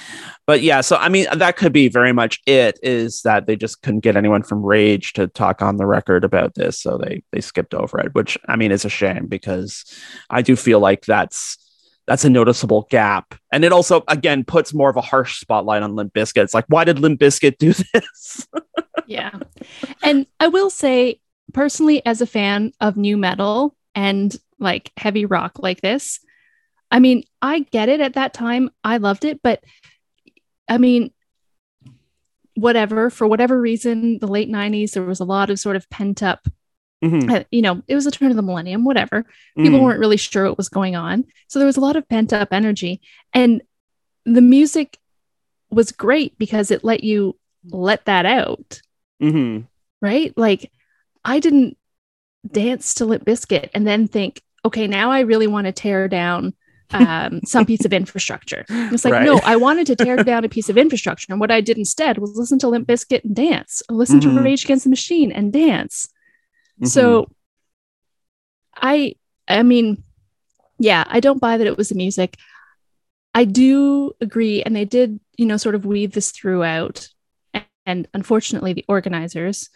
But 0.46 0.62
yeah 0.62 0.82
so 0.82 0.96
i 0.98 1.10
mean 1.10 1.26
that 1.36 1.58
could 1.58 1.74
be 1.74 1.90
very 1.90 2.14
much 2.14 2.40
it 2.46 2.80
is 2.84 3.24
that 3.24 3.48
they 3.48 3.56
just 3.56 3.82
couldn't 3.82 4.00
get 4.00 4.16
anyone 4.16 4.44
from 4.44 4.64
rage 4.64 5.14
to 5.14 5.28
talk 5.28 5.62
on 5.62 5.78
the 5.78 5.86
record 5.86 6.24
about 6.24 6.56
this 6.56 6.80
so 6.80 6.98
they 6.98 7.24
they 7.32 7.42
skipped 7.42 7.74
over 7.74 8.00
it 8.00 8.16
which 8.16 8.38
i 8.48 8.56
mean 8.56 8.72
is 8.72 8.86
a 8.86 8.90
shame 8.90 9.28
because 9.28 9.84
i 10.30 10.42
do 10.42 10.56
feel 10.56 10.80
like 10.80 11.06
that's 11.06 11.58
that's 12.08 12.26
a 12.26 12.30
noticeable 12.30 12.88
gap 12.90 13.36
and 13.52 13.64
it 13.66 13.72
also 13.72 14.04
again 14.08 14.44
puts 14.44 14.74
more 14.74 14.90
of 14.90 14.96
a 14.96 15.02
harsh 15.02 15.40
spotlight 15.40 15.84
on 15.84 15.96
limp 15.96 16.14
Bizkit. 16.14 16.44
it's 16.44 16.54
like 16.54 16.66
why 16.70 16.84
did 16.84 17.00
limp 17.00 17.20
Bizkit 17.20 17.58
do 17.58 17.74
this 17.94 18.48
yeah. 19.08 19.32
And 20.04 20.28
I 20.40 20.50
will 20.50 20.70
say, 20.70 21.20
personally, 21.54 22.06
as 22.06 22.22
a 22.22 22.28
fan 22.28 22.74
of 22.80 22.98
nu 22.98 23.18
metal 23.18 23.76
and 23.96 24.36
like 24.60 24.92
heavy 24.98 25.26
rock 25.26 25.60
like 25.60 25.82
this, 25.82 26.20
I 26.92 27.00
mean, 27.00 27.24
I 27.42 27.60
get 27.60 27.90
it 27.90 28.02
at 28.02 28.14
that 28.14 28.34
time. 28.34 28.70
I 28.84 28.98
loved 28.98 29.26
it, 29.26 29.42
but 29.42 29.64
I 30.70 30.78
mean, 30.78 31.12
whatever, 32.56 33.10
for 33.10 33.28
whatever 33.28 33.60
reason, 33.60 34.20
the 34.20 34.28
late 34.28 34.50
90s, 34.50 34.92
there 34.92 35.04
was 35.04 35.20
a 35.20 35.26
lot 35.26 35.50
of 35.50 35.60
sort 35.60 35.76
of 35.76 35.90
pent 35.90 36.22
up, 36.22 36.48
Mhm. 37.04 37.30
uh, 37.32 37.44
you 37.52 37.62
know, 37.62 37.82
it 37.88 37.94
was 37.96 38.06
the 38.06 38.12
turn 38.12 38.32
of 38.32 38.36
the 38.36 38.42
millennium, 38.42 38.84
whatever. 38.84 39.26
People 39.56 39.80
Mhm. 39.80 39.84
weren't 39.84 40.00
really 40.00 40.18
sure 40.18 40.46
what 40.48 40.58
was 40.58 40.70
going 40.70 40.96
on. 40.96 41.26
So 41.48 41.60
there 41.60 41.66
was 41.68 41.78
a 41.78 41.82
lot 41.82 41.96
of 41.96 42.08
pent 42.10 42.34
up 42.34 42.50
energy. 42.52 43.02
And 43.34 43.62
the 44.26 44.42
music 44.42 44.98
was 45.70 45.92
great 45.92 46.38
because 46.40 46.72
it 46.72 46.84
let 46.84 47.04
you 47.04 47.36
let 47.70 48.06
that 48.06 48.26
out 48.26 48.82
Mhm. 49.22 49.66
right? 50.02 50.36
Like 50.38 50.72
I 51.24 51.40
didn't 51.40 51.78
dance 52.50 52.94
to 52.96 53.06
Limp 53.06 53.26
Bizkit 53.26 53.70
and 53.74 53.86
then 53.86 54.08
think, 54.08 54.42
okay, 54.66 54.88
now 54.88 55.12
I 55.12 55.20
really 55.22 55.48
want 55.48 55.66
to 55.68 55.72
tear 55.72 56.08
down 56.08 56.54
um, 56.92 57.42
some 57.46 57.66
piece 57.66 57.84
of 57.84 57.92
infrastructure. 58.02 58.64
It's 58.70 59.04
like, 59.04 59.12
Right. 59.14 59.26
no, 59.26 59.42
I 59.44 59.58
wanted 59.58 59.88
to 59.88 59.96
tear 59.98 60.16
down 60.24 60.46
a 60.46 60.50
piece 60.50 60.70
of 60.70 60.78
infrastructure. 60.78 61.28
And 61.34 61.40
what 61.42 61.52
I 61.52 61.60
did 61.60 61.78
instead 61.78 62.18
was 62.18 62.32
listen 62.38 62.60
to 62.60 62.70
Limp 62.70 62.88
Bizkit 62.88 63.26
and 63.26 63.36
dance, 63.36 63.84
listen 63.90 64.22
to 64.22 64.30
Rage 64.42 64.64
Against 64.64 64.86
the 64.86 64.90
Machine 64.90 65.30
and 65.34 65.52
dance. 65.52 66.08
Mm-hmm. 66.80 66.88
So 66.88 67.30
I 68.76 69.16
I 69.48 69.64
mean, 69.64 70.04
yeah, 70.80 71.04
I 71.08 71.20
don't 71.20 71.42
buy 71.42 71.58
that 71.58 71.68
it 71.68 71.78
was 71.78 71.90
the 71.90 71.96
music. 71.96 72.38
I 73.34 73.46
do 73.46 74.14
agree, 74.20 74.64
and 74.64 74.76
they 74.76 74.86
did, 74.86 75.20
you 75.38 75.46
know, 75.46 75.58
sort 75.58 75.76
of 75.76 75.86
weave 75.86 76.14
this 76.14 76.32
throughout. 76.32 77.10
And 77.86 78.08
unfortunately, 78.14 78.74
the 78.74 78.86
organizers 78.88 79.70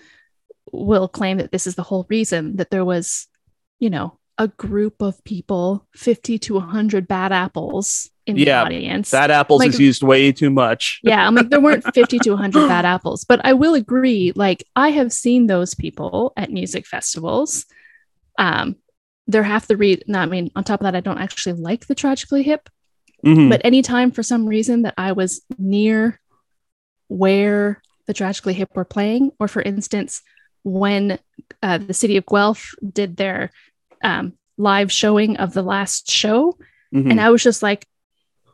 will 0.71 1.07
claim 1.07 1.37
that 1.37 1.51
this 1.51 1.67
is 1.67 1.75
the 1.75 1.83
whole 1.83 2.05
reason 2.09 2.57
that 2.57 2.69
there 2.69 2.85
was, 2.85 3.27
you 3.79 3.89
know, 3.89 4.19
a 4.37 4.47
group 4.47 5.01
of 5.01 5.23
people, 5.23 5.87
50 5.95 6.39
to 6.39 6.55
100 6.55 7.07
bad 7.07 7.31
apples 7.31 8.09
in 8.37 8.45
Yeah, 8.47 8.61
the 8.61 8.65
audience. 8.75 9.11
Bad 9.11 9.31
apples 9.31 9.59
Like- 9.59 9.69
is 9.69 9.79
used 9.79 10.03
way 10.03 10.31
too 10.31 10.49
much. 10.49 10.99
yeah, 11.03 11.25
I'm 11.25 11.35
like, 11.35 11.49
there 11.49 11.59
weren't 11.61 11.83
50 11.93 12.19
to 12.19 12.31
100 12.31 12.67
bad 12.67 12.85
apples, 12.95 13.23
but 13.23 13.39
I 13.45 13.53
will 13.53 13.73
agree. 13.75 14.31
Like, 14.35 14.63
I 14.75 14.89
have 14.89 15.11
seen 15.13 15.47
those 15.47 15.73
people 15.75 16.33
at 16.37 16.51
music 16.51 16.85
festivals. 16.85 17.65
Um, 18.37 18.75
they're 19.27 19.43
half 19.43 19.67
the 19.67 19.77
read. 19.77 20.03
No, 20.07 20.19
I 20.19 20.25
mean, 20.25 20.51
on 20.55 20.63
top 20.63 20.81
of 20.81 20.85
that, 20.85 20.95
I 20.95 20.99
don't 21.01 21.19
actually 21.19 21.53
like 21.53 21.85
the 21.87 21.95
tragically 21.95 22.43
hip, 22.43 22.69
Mhm. 23.25 23.49
but 23.49 23.61
anytime 23.63 24.11
for 24.11 24.23
some 24.23 24.45
reason 24.47 24.81
that 24.81 24.95
I 24.97 25.11
was 25.11 25.41
near 25.57 26.19
where 27.07 27.81
the 28.07 28.13
tragically 28.13 28.53
hip 28.53 28.69
were 28.75 28.85
playing, 28.85 29.31
or 29.39 29.47
for 29.47 29.61
instance, 29.61 30.21
when 30.63 31.19
uh, 31.63 31.77
the 31.77 31.93
city 31.93 32.17
of 32.17 32.25
Guelph 32.25 32.73
did 32.91 33.17
their 33.17 33.51
um, 34.03 34.33
live 34.57 34.91
showing 34.91 35.37
of 35.37 35.53
the 35.53 35.61
last 35.61 36.09
show, 36.09 36.57
Mhm. 36.93 37.11
and 37.11 37.21
I 37.21 37.29
was 37.29 37.43
just 37.43 37.61
like, 37.63 37.85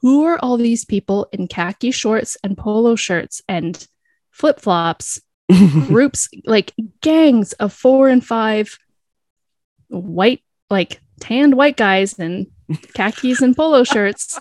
who 0.02 0.26
are 0.26 0.40
all 0.40 0.58
these 0.58 0.86
people 0.86 1.28
in 1.32 1.48
khaki 1.48 1.92
shorts 1.92 2.38
and 2.44 2.58
polo 2.58 2.96
shirts 2.96 3.42
and 3.48 3.88
flip 4.32 4.60
flops? 4.60 5.22
groups, 5.88 6.30
like 6.46 6.74
gangs 7.02 7.54
of 7.54 7.72
four 7.72 8.10
and 8.10 8.26
five 8.26 8.78
white, 9.88 10.44
like 10.70 11.00
tanned 11.20 11.56
white 11.56 11.78
guys 11.78 12.20
in 12.20 12.48
khakis 12.94 13.42
and 13.42 13.56
polo 13.56 13.84
shirts. 13.84 14.40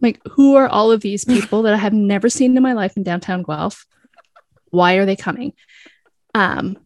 Like, 0.00 0.20
who 0.32 0.56
are 0.56 0.68
all 0.68 0.90
of 0.90 1.00
these 1.00 1.24
people 1.24 1.62
that 1.62 1.74
I 1.74 1.78
have 1.78 1.92
never 1.92 2.28
seen 2.28 2.56
in 2.56 2.62
my 2.62 2.72
life 2.72 2.96
in 2.96 3.02
downtown 3.02 3.42
Guelph? 3.42 3.86
Why 4.70 4.94
are 4.94 5.06
they 5.06 5.16
coming? 5.16 5.54
Um, 6.34 6.76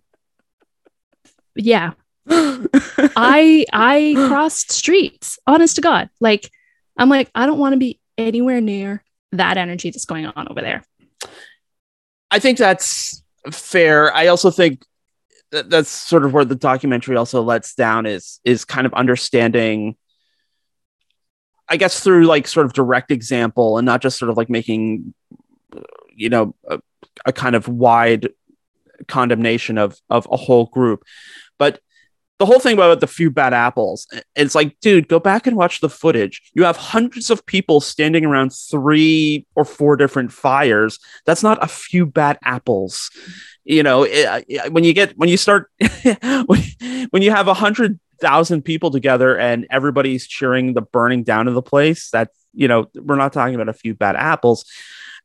yeah, 1.55 1.93
I 2.29 3.67
I 3.73 4.15
crossed 4.29 4.73
streets, 4.73 5.39
honest 5.47 5.77
to 5.77 5.83
God. 5.83 6.11
Like, 6.21 6.51
I'm 6.97 7.09
like, 7.09 7.31
I 7.35 7.47
don't 7.47 7.59
want 7.59 7.73
to 7.75 7.79
be 7.79 8.01
anywhere 8.19 8.61
near 8.61 9.03
that 9.33 9.57
energy 9.57 9.91
that's 9.91 10.05
going 10.05 10.27
on 10.27 10.49
over 10.49 10.61
there. 10.61 10.85
I 12.31 12.39
think 12.39 12.59
that's 12.59 13.23
fair. 13.51 14.15
I 14.15 14.29
also 14.29 14.51
think 14.51 14.85
that 15.51 15.69
that's 15.69 15.91
sort 15.91 16.25
of 16.25 16.33
where 16.33 16.45
the 16.45 16.55
documentary 16.55 17.17
also 17.17 17.43
lets 17.43 17.75
down 17.75 18.07
is 18.07 18.41
is 18.45 18.65
kind 18.65 18.87
of 18.87 18.95
understanding 18.95 19.97
I 21.69 21.77
guess 21.77 22.01
through 22.01 22.27
like 22.27 22.47
sort 22.47 22.67
of 22.67 22.75
direct 22.75 23.11
example 23.11 23.79
and 23.79 23.87
not 23.87 24.03
just 24.03 24.19
sort 24.19 24.31
of 24.31 24.37
like 24.37 24.51
making, 24.51 25.15
you 26.15 26.29
know, 26.29 26.55
a, 26.69 26.81
a 27.25 27.33
kind 27.33 27.57
of 27.57 27.67
wide 27.67 28.29
condemnation 29.09 29.79
of 29.79 29.99
of 30.11 30.29
a 30.31 30.37
whole 30.37 30.67
group, 30.67 31.03
the 32.43 32.47
whole 32.47 32.59
thing 32.59 32.75
about 32.75 32.99
the 32.99 33.07
few 33.07 33.31
bad 33.31 33.55
apples 33.55 34.09
it's 34.35 34.57
like 34.57 34.77
dude 34.81 35.07
go 35.07 35.21
back 35.21 35.47
and 35.47 35.57
watch 35.57 35.81
the 35.81 35.89
footage. 35.89 36.43
You 36.55 36.65
have 36.65 36.77
hundreds 36.77 37.31
of 37.31 37.47
people 37.47 37.81
standing 37.81 38.25
around 38.25 38.51
three 38.51 39.47
or 39.55 39.65
four 39.65 39.95
different 39.95 40.33
fires. 40.33 40.99
That's 41.25 41.45
not 41.45 41.63
a 41.63 41.69
few 41.69 42.05
bad 42.05 42.39
apples. 42.43 43.11
You 43.63 43.85
know 43.85 44.03
it, 44.03 44.73
when 44.73 44.83
you 44.83 44.93
get 44.93 45.17
when 45.17 45.29
you 45.29 45.37
start 45.37 45.71
when 46.47 47.23
you 47.23 47.31
have 47.31 47.47
a 47.47 47.55
hundred 47.55 48.01
thousand 48.21 48.63
people 48.63 48.91
together 48.91 49.39
and 49.39 49.65
everybody's 49.71 50.27
cheering 50.27 50.75
the 50.75 50.83
burning 50.83 51.23
down 51.23 51.47
of 51.47 51.55
the 51.55 51.63
place 51.63 52.11
that 52.11 52.31
you 52.53 52.67
know 52.67 52.91
we're 52.97 53.15
not 53.15 53.33
talking 53.33 53.55
about 53.55 53.69
a 53.69 53.73
few 53.73 53.95
bad 53.95 54.17
apples. 54.17 54.65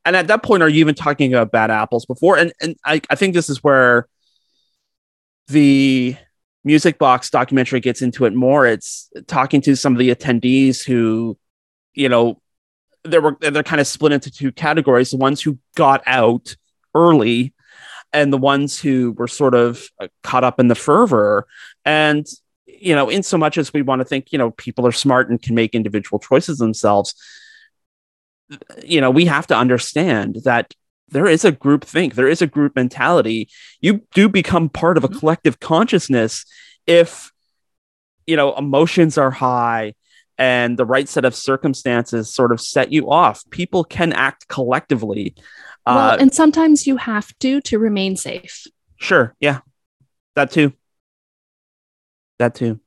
And 0.04 0.14
at 0.14 0.28
that 0.28 0.44
point 0.44 0.62
are 0.62 0.68
you 0.68 0.78
even 0.78 0.94
talking 0.94 1.34
about 1.34 1.50
bad 1.50 1.72
apples 1.72 2.06
before? 2.06 2.38
And 2.38 2.52
and 2.60 2.76
i, 2.84 3.00
I 3.10 3.16
think 3.16 3.34
this 3.34 3.50
is 3.50 3.64
where 3.64 4.06
the 5.48 6.16
music 6.64 6.98
box 6.98 7.30
documentary 7.30 7.80
gets 7.80 8.02
into 8.02 8.24
it 8.24 8.34
more. 8.34 8.66
It's 8.66 9.10
talking 9.26 9.60
to 9.62 9.76
some 9.76 9.92
of 9.92 9.98
the 9.98 10.14
attendees 10.14 10.84
who 10.84 11.38
you 11.94 12.08
know 12.08 12.40
they 13.04 13.18
were 13.18 13.36
they're 13.40 13.62
kind 13.62 13.80
of 13.80 13.86
split 13.86 14.12
into 14.12 14.30
two 14.30 14.52
categories 14.52 15.10
the 15.10 15.16
ones 15.16 15.40
who 15.40 15.58
got 15.76 16.02
out 16.06 16.56
early 16.94 17.54
and 18.12 18.32
the 18.32 18.38
ones 18.38 18.80
who 18.80 19.12
were 19.12 19.28
sort 19.28 19.54
of 19.54 19.88
uh, 20.00 20.08
caught 20.22 20.44
up 20.44 20.58
in 20.58 20.68
the 20.68 20.74
fervor. 20.74 21.46
And 21.84 22.26
you 22.80 22.94
know 22.94 23.08
in 23.08 23.22
so 23.22 23.36
much 23.36 23.58
as 23.58 23.72
we 23.72 23.82
want 23.82 24.00
to 24.00 24.04
think 24.04 24.32
you 24.32 24.38
know 24.38 24.50
people 24.52 24.86
are 24.86 24.92
smart 24.92 25.28
and 25.28 25.42
can 25.42 25.54
make 25.54 25.74
individual 25.74 26.18
choices 26.18 26.58
themselves 26.58 27.14
you 28.84 29.00
know 29.00 29.10
we 29.10 29.26
have 29.26 29.46
to 29.46 29.56
understand 29.56 30.36
that 30.44 30.72
there 31.10 31.26
is 31.26 31.44
a 31.44 31.52
group 31.52 31.84
think 31.84 32.14
there 32.14 32.28
is 32.28 32.42
a 32.42 32.46
group 32.46 32.76
mentality. 32.76 33.48
You 33.80 34.02
do 34.14 34.28
become 34.28 34.68
part 34.68 34.96
of 34.96 35.04
a 35.04 35.08
Mm-hmm. 35.08 35.18
collective 35.18 35.60
consciousness 35.60 36.44
if 36.86 37.32
you 38.26 38.36
know 38.36 38.54
emotions 38.56 39.16
are 39.18 39.30
high 39.30 39.94
and 40.36 40.78
the 40.78 40.84
right 40.84 41.08
set 41.08 41.24
of 41.24 41.34
circumstances 41.34 42.32
sort 42.32 42.52
of 42.52 42.60
set 42.60 42.92
you 42.92 43.10
off. 43.10 43.42
People 43.50 43.84
can 43.84 44.12
act 44.12 44.48
collectively 44.48 45.34
well, 45.86 46.10
uh, 46.10 46.16
and 46.20 46.34
sometimes 46.34 46.86
you 46.86 46.96
have 46.98 47.36
to 47.38 47.60
to 47.62 47.78
remain 47.78 48.16
safe. 48.16 48.66
sure 48.96 49.34
yeah. 49.40 49.60
That 50.36 50.50
too. 50.50 50.72
That 52.38 52.54
too. 52.54 52.78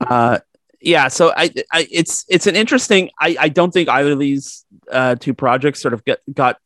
Uh 0.00 0.38
yeah 0.80 1.08
so 1.08 1.32
I, 1.36 1.50
I 1.72 1.86
it's 1.92 2.24
it's 2.28 2.46
an 2.48 2.56
interesting 2.56 3.10
i 3.20 3.36
i 3.38 3.48
don't 3.48 3.70
think 3.72 3.88
either 3.88 4.12
of 4.12 4.18
these 4.18 4.64
uh 4.90 5.14
two 5.14 5.32
projects 5.34 5.80
sort 5.80 5.94
of 5.94 6.04
get 6.04 6.20
got 6.32 6.58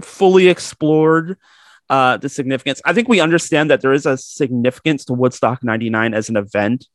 fully 0.00 0.48
explored 0.48 1.36
uh 1.90 2.16
the 2.16 2.28
significance. 2.28 2.80
I 2.84 2.92
think 2.94 3.08
we 3.08 3.20
understand 3.20 3.70
that 3.70 3.80
there 3.82 3.92
is 3.92 4.06
a 4.06 4.16
significance 4.16 5.04
to 5.06 5.12
woodstock 5.12 5.62
99 5.62 6.14
as 6.14 6.28
an 6.28 6.36
event. 6.36 6.86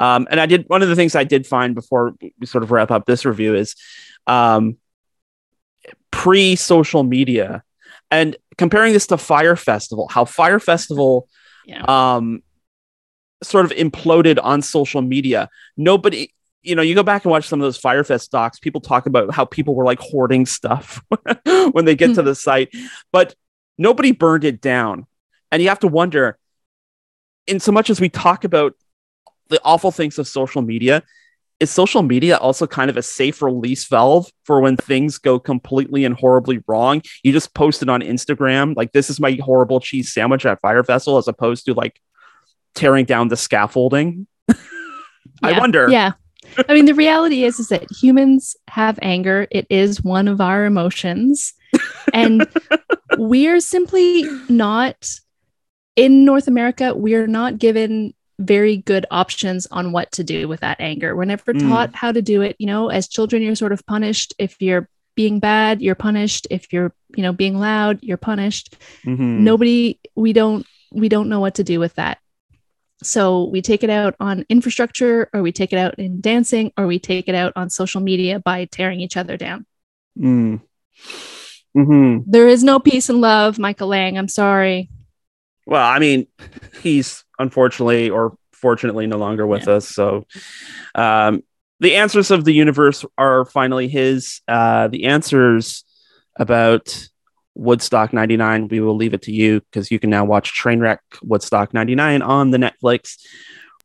Um 0.00 0.26
and 0.30 0.40
i 0.40 0.46
did 0.46 0.64
one 0.68 0.82
of 0.82 0.88
the 0.88 0.96
things 0.96 1.14
i 1.14 1.24
did 1.24 1.46
find 1.46 1.74
before 1.74 2.14
we 2.38 2.46
sort 2.46 2.64
of 2.64 2.70
wrap 2.70 2.90
up 2.90 3.04
this 3.06 3.24
review 3.24 3.54
is 3.54 3.76
um 4.26 4.76
pre 6.10 6.56
social 6.56 7.02
media 7.02 7.62
and 8.10 8.36
comparing 8.58 8.92
this 8.92 9.06
to 9.08 9.16
Fyre 9.18 9.56
Festival 9.56 10.08
how 10.10 10.24
Fyre 10.24 10.58
Festival 10.60 11.28
Yeah. 11.66 11.84
um 11.88 12.42
sort 13.42 13.64
of 13.64 13.72
imploded 13.72 14.38
on 14.42 14.62
social 14.62 15.02
media. 15.02 15.48
Nobody 15.76 16.32
you 16.62 16.74
know 16.74 16.82
you 16.82 16.94
go 16.94 17.02
back 17.02 17.24
and 17.24 17.30
watch 17.30 17.48
some 17.48 17.60
of 17.60 17.64
those 17.64 17.80
firefest 17.80 18.30
docs 18.30 18.58
people 18.58 18.80
talk 18.80 19.06
about 19.06 19.34
how 19.34 19.44
people 19.44 19.74
were 19.74 19.84
like 19.84 19.98
hoarding 19.98 20.46
stuff 20.46 21.02
when 21.72 21.84
they 21.84 21.94
get 21.94 22.08
to 22.08 22.12
mm-hmm. 22.14 22.26
the 22.26 22.34
site 22.34 22.70
but 23.12 23.34
nobody 23.78 24.12
burned 24.12 24.44
it 24.44 24.60
down. 24.60 25.06
And 25.50 25.62
you 25.62 25.68
have 25.68 25.80
to 25.80 25.88
wonder 25.88 26.38
in 27.46 27.60
so 27.60 27.72
much 27.72 27.90
as 27.90 28.00
we 28.00 28.08
talk 28.08 28.44
about 28.44 28.74
the 29.48 29.60
awful 29.64 29.90
things 29.90 30.18
of 30.18 30.26
social 30.26 30.62
media 30.62 31.02
is 31.60 31.70
social 31.70 32.02
media 32.02 32.38
also 32.38 32.66
kind 32.66 32.90
of 32.90 32.96
a 32.96 33.02
safe 33.02 33.42
release 33.42 33.84
valve 33.86 34.30
for 34.44 34.60
when 34.60 34.76
things 34.76 35.18
go 35.18 35.38
completely 35.38 36.04
and 36.04 36.14
horribly 36.14 36.62
wrong? 36.66 37.02
You 37.22 37.32
just 37.32 37.54
post 37.54 37.82
it 37.82 37.88
on 37.88 38.00
instagram 38.00 38.74
like 38.76 38.92
this 38.92 39.10
is 39.10 39.20
my 39.20 39.38
horrible 39.42 39.80
cheese 39.80 40.12
sandwich 40.12 40.46
at 40.46 40.60
Fyre 40.60 40.82
Festival 40.84 41.18
as 41.18 41.28
opposed 41.28 41.66
to 41.66 41.74
like 41.74 42.00
tearing 42.74 43.04
down 43.04 43.28
the 43.28 43.36
scaffolding. 43.36 44.26
I 45.42 45.58
wonder. 45.58 45.88
Yeah. 45.90 46.12
I 46.68 46.74
mean, 46.74 46.86
the 46.86 46.94
reality 46.94 47.44
is, 47.44 47.58
is 47.60 47.68
that 47.68 47.90
humans 47.90 48.56
have 48.68 48.98
anger. 49.02 49.46
It 49.50 49.66
is 49.70 50.02
one 50.02 50.28
of 50.28 50.40
our 50.40 50.64
emotions. 50.64 51.54
And 52.12 52.46
we're 53.16 53.60
simply 53.60 54.24
not 54.48 55.08
in 55.96 56.24
North 56.24 56.48
America, 56.48 56.94
we're 56.94 57.26
not 57.26 57.58
given 57.58 58.14
very 58.38 58.78
good 58.78 59.06
options 59.10 59.66
on 59.70 59.92
what 59.92 60.10
to 60.12 60.24
do 60.24 60.48
with 60.48 60.60
that 60.60 60.80
anger. 60.80 61.14
We're 61.14 61.26
never 61.26 61.52
Mm. 61.52 61.68
taught 61.68 61.94
how 61.94 62.10
to 62.12 62.22
do 62.22 62.42
it. 62.42 62.56
You 62.58 62.66
know, 62.66 62.88
as 62.88 63.06
children, 63.08 63.42
you're 63.42 63.54
sort 63.54 63.72
of 63.72 63.84
punished. 63.86 64.34
If 64.38 64.60
you're 64.60 64.88
being 65.14 65.38
bad, 65.38 65.82
you're 65.82 65.94
punished. 65.94 66.46
If 66.50 66.72
you're, 66.72 66.92
you 67.14 67.22
know, 67.22 67.32
being 67.32 67.58
loud, 67.58 67.98
you're 68.02 68.16
punished 68.16 68.76
Mhm. 69.04 69.40
nobody 69.40 69.98
we 70.16 70.32
don't 70.32 70.66
we 70.90 71.08
don't 71.08 71.28
know 71.28 71.40
what 71.40 71.54
to 71.56 71.64
do 71.64 71.78
with 71.78 71.94
that 71.94 72.18
so 73.02 73.44
we 73.44 73.60
take 73.62 73.82
it 73.82 73.90
out 73.90 74.14
on 74.20 74.44
infrastructure 74.48 75.28
or 75.32 75.42
we 75.42 75.52
take 75.52 75.72
it 75.72 75.76
out 75.78 75.94
in 75.98 76.20
dancing 76.20 76.72
or 76.76 76.86
we 76.86 76.98
take 76.98 77.28
it 77.28 77.34
out 77.34 77.52
on 77.56 77.68
social 77.70 78.00
media 78.00 78.38
by 78.40 78.64
tearing 78.66 79.00
each 79.00 79.16
other 79.16 79.36
down 79.36 79.66
Mm. 80.18 80.60
Mhm. 81.76 82.24
there 82.26 82.48
is 82.48 82.62
no 82.62 82.78
peace 82.78 83.08
and 83.08 83.20
love 83.20 83.58
michael 83.58 83.88
lang 83.88 84.18
i'm 84.18 84.28
sorry 84.28 84.90
Well, 85.66 85.84
I 85.84 86.00
mean, 86.00 86.26
he's 86.82 87.24
unfortunately 87.38 88.10
or 88.10 88.36
fortunately 88.52 89.06
no 89.06 89.16
longer 89.16 89.46
with 89.46 89.68
us. 89.68 89.88
So, 89.88 90.26
um, 90.96 91.42
the 91.78 91.94
answers 91.94 92.30
of 92.32 92.44
the 92.44 92.52
universe 92.52 93.04
are 93.16 93.44
finally 93.44 93.86
his. 93.88 94.40
Uh, 94.48 94.88
the 94.88 95.04
answers 95.06 95.84
about 96.36 97.08
Woodstock 97.54 98.12
99, 98.12 98.68
we 98.68 98.80
will 98.80 98.96
leave 98.96 99.14
it 99.14 99.22
to 99.22 99.32
you 99.32 99.60
because 99.60 99.90
you 99.90 99.98
can 99.98 100.10
now 100.10 100.24
watch 100.24 100.58
Trainwreck 100.58 100.98
Woodstock 101.22 101.74
99 101.74 102.22
on 102.22 102.50
the 102.50 102.58
Netflix. 102.58 103.18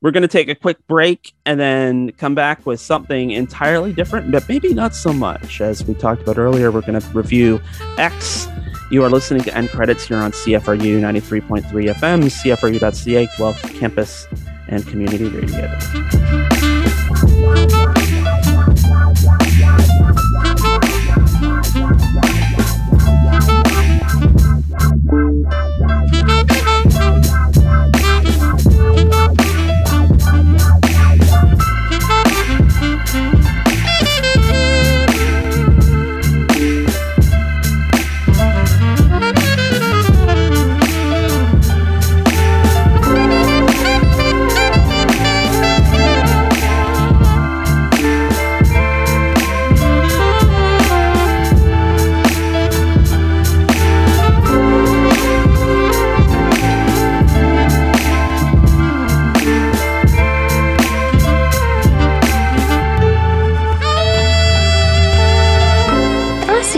We're 0.01 0.11
going 0.11 0.21
to 0.21 0.27
take 0.27 0.47
a 0.47 0.55
quick 0.55 0.77
break 0.87 1.33
and 1.45 1.59
then 1.59 2.11
come 2.11 2.35
back 2.35 2.65
with 2.65 2.79
something 2.79 3.31
entirely 3.31 3.93
different, 3.93 4.31
but 4.31 4.47
maybe 4.47 4.73
not 4.73 4.93
so 4.93 5.11
much. 5.11 5.59
As 5.59 5.83
we 5.83 5.95
talked 5.95 6.21
about 6.21 6.37
earlier, 6.37 6.71
we're 6.71 6.81
going 6.81 6.99
to 6.99 7.07
review 7.09 7.59
X. 7.97 8.47
You 8.91 9.03
are 9.03 9.09
listening 9.09 9.41
to 9.43 9.55
End 9.55 9.69
Credits 9.69 10.07
here 10.07 10.17
on 10.17 10.31
CFRU 10.31 11.01
93.3 11.01 11.63
FM, 11.65 12.23
CFRU.ca, 12.25 13.27
Guelph 13.37 13.61
Campus 13.73 14.27
and 14.67 14.85
Community 14.87 15.29
Radio. 15.29 15.67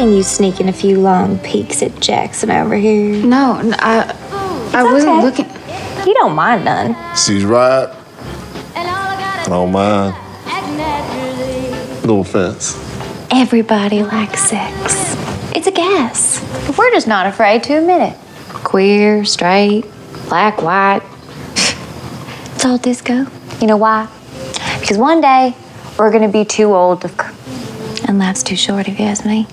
Seen 0.09 0.17
you 0.17 0.23
sneaking 0.23 0.69
a 0.69 0.73
few 0.73 0.99
long 0.99 1.37
peeks 1.39 1.83
at 1.83 1.99
Jackson 1.99 2.49
over 2.49 2.75
here. 2.75 3.23
No, 3.23 3.57
n- 3.59 3.75
I, 3.77 4.15
I 4.73 4.83
wasn't 4.83 5.17
looking. 5.23 5.45
You 6.07 6.13
don't 6.15 6.33
mind 6.35 6.65
none. 6.65 6.95
She's 7.15 7.45
right. 7.45 7.95
Oh 9.51 9.67
man. 9.67 10.13
No 12.05 12.19
offense. 12.21 12.75
Everybody 13.31 14.01
likes 14.03 14.41
sex. 14.49 15.15
It's 15.55 15.67
a 15.67 15.71
gas. 15.71 16.39
But 16.65 16.77
we're 16.77 16.91
just 16.91 17.07
not 17.07 17.27
afraid 17.27 17.63
to 17.63 17.73
admit 17.75 18.13
it. 18.13 18.17
Queer, 18.49 19.25
straight, 19.25 19.85
black, 20.27 20.61
white. 20.61 21.01
It's 22.55 22.65
all 22.65 22.77
disco. 22.77 23.25
You 23.61 23.67
know 23.67 23.77
why? 23.77 24.07
Because 24.79 24.97
one 24.97 25.21
day, 25.21 25.55
We're 25.97 26.11
gonna 26.11 26.27
be 26.29 26.45
too 26.45 26.73
old 26.75 27.01
to. 27.01 27.09
c- 27.09 28.03
And 28.07 28.17
life's 28.19 28.43
too 28.43 28.55
short, 28.55 28.87
if 28.87 28.99
you 28.99 29.05
ask 29.05 29.25
me. 29.25 29.47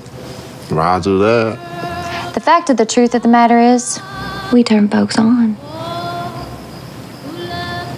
Roger 0.71 1.19
that. 1.19 2.33
The 2.35 2.41
fact 2.41 2.71
of 2.71 2.77
the 2.77 2.87
truth 2.87 3.15
of 3.15 3.23
the 3.23 3.29
matter 3.29 3.59
is, 3.59 4.01
we 4.53 4.63
turn 4.63 4.89
folks 4.89 5.19
on. 5.19 5.57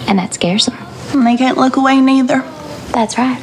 And 0.07 0.19
that 0.19 0.33
scares 0.35 0.67
them. 0.67 0.77
And 1.13 1.27
they 1.27 1.37
can't 1.37 1.59
look 1.59 1.77
away 1.77 2.01
neither. 2.01 2.41
That's 2.93 3.19
right. 3.19 3.41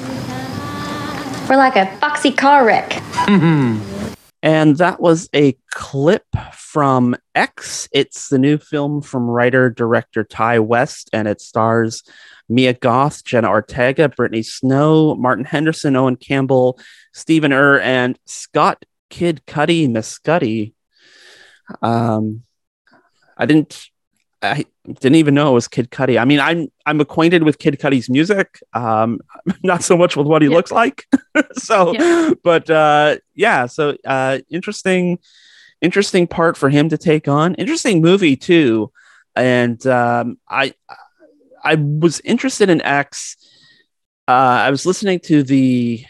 We're 1.49 1.57
like 1.57 1.75
a 1.75 1.85
foxy 1.97 2.31
car 2.31 2.65
wreck. 2.65 2.89
Mm-hmm. 2.89 4.13
And 4.41 4.77
that 4.77 4.99
was 4.99 5.29
a 5.35 5.57
clip 5.71 6.25
from 6.53 7.15
X. 7.33 7.87
It's 7.91 8.29
the 8.29 8.37
new 8.37 8.57
film 8.57 9.01
from 9.01 9.29
writer 9.29 9.69
director 9.69 10.23
Ti 10.23 10.59
West, 10.59 11.09
and 11.13 11.27
it 11.27 11.41
stars 11.41 12.03
Mia 12.47 12.73
Goth, 12.73 13.23
Jenna 13.23 13.49
Ortega, 13.49 14.07
Brittany 14.09 14.43
Snow, 14.43 15.15
Martin 15.15 15.45
Henderson, 15.45 15.95
Owen 15.95 16.15
Campbell, 16.15 16.79
Stephen 17.13 17.51
Ure, 17.51 17.79
and 17.81 18.19
Scott 18.25 18.85
Kid 19.09 19.41
Cudi 19.47 19.87
Mescudi. 19.87 20.73
Um, 21.81 22.43
I 23.37 23.45
didn't. 23.45 23.89
I 24.41 24.65
didn't 24.85 25.15
even 25.15 25.33
know 25.33 25.49
it 25.49 25.53
was 25.53 25.67
Kid 25.67 25.89
Cudi. 25.89 26.19
I 26.19 26.25
mean, 26.25 26.39
I'm 26.39 26.67
I'm 26.85 27.01
acquainted 27.01 27.43
with 27.43 27.57
Kid 27.57 27.79
Cudi's 27.79 28.09
music, 28.09 28.59
um, 28.73 29.19
not 29.63 29.83
so 29.83 29.97
much 29.97 30.15
with 30.15 30.27
what 30.27 30.41
he 30.41 30.49
looks 30.49 30.71
like. 30.71 31.05
so, 31.53 32.35
but 32.43 32.69
uh, 32.69 33.17
yeah, 33.33 33.65
so 33.65 33.97
uh, 34.05 34.39
interesting, 34.49 35.19
interesting 35.81 36.27
part 36.27 36.57
for 36.57 36.69
him 36.69 36.89
to 36.89 36.97
take 36.97 37.27
on. 37.27 37.55
Interesting 37.55 38.01
movie 38.01 38.35
too, 38.35 38.91
and 39.35 39.85
um, 39.87 40.37
I 40.47 40.73
I 41.63 41.75
was 41.75 42.19
interested 42.21 42.69
in 42.69 42.81
X. 42.81 43.37
Uh, 44.27 44.31
I 44.65 44.69
was 44.71 44.85
listening 44.85 45.19
to 45.21 45.43
the. 45.43 46.05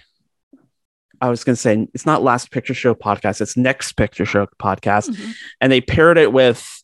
I 1.21 1.29
was 1.29 1.43
going 1.43 1.55
to 1.55 1.61
say 1.61 1.87
it's 1.93 2.05
not 2.05 2.23
Last 2.23 2.51
Picture 2.51 2.73
Show 2.73 2.95
podcast; 2.95 3.41
it's 3.41 3.57
Next 3.57 3.93
Picture 3.93 4.25
Show 4.25 4.47
podcast, 4.59 5.17
and 5.61 5.71
they 5.71 5.81
paired 5.81 6.17
it 6.17 6.31
with 6.31 6.83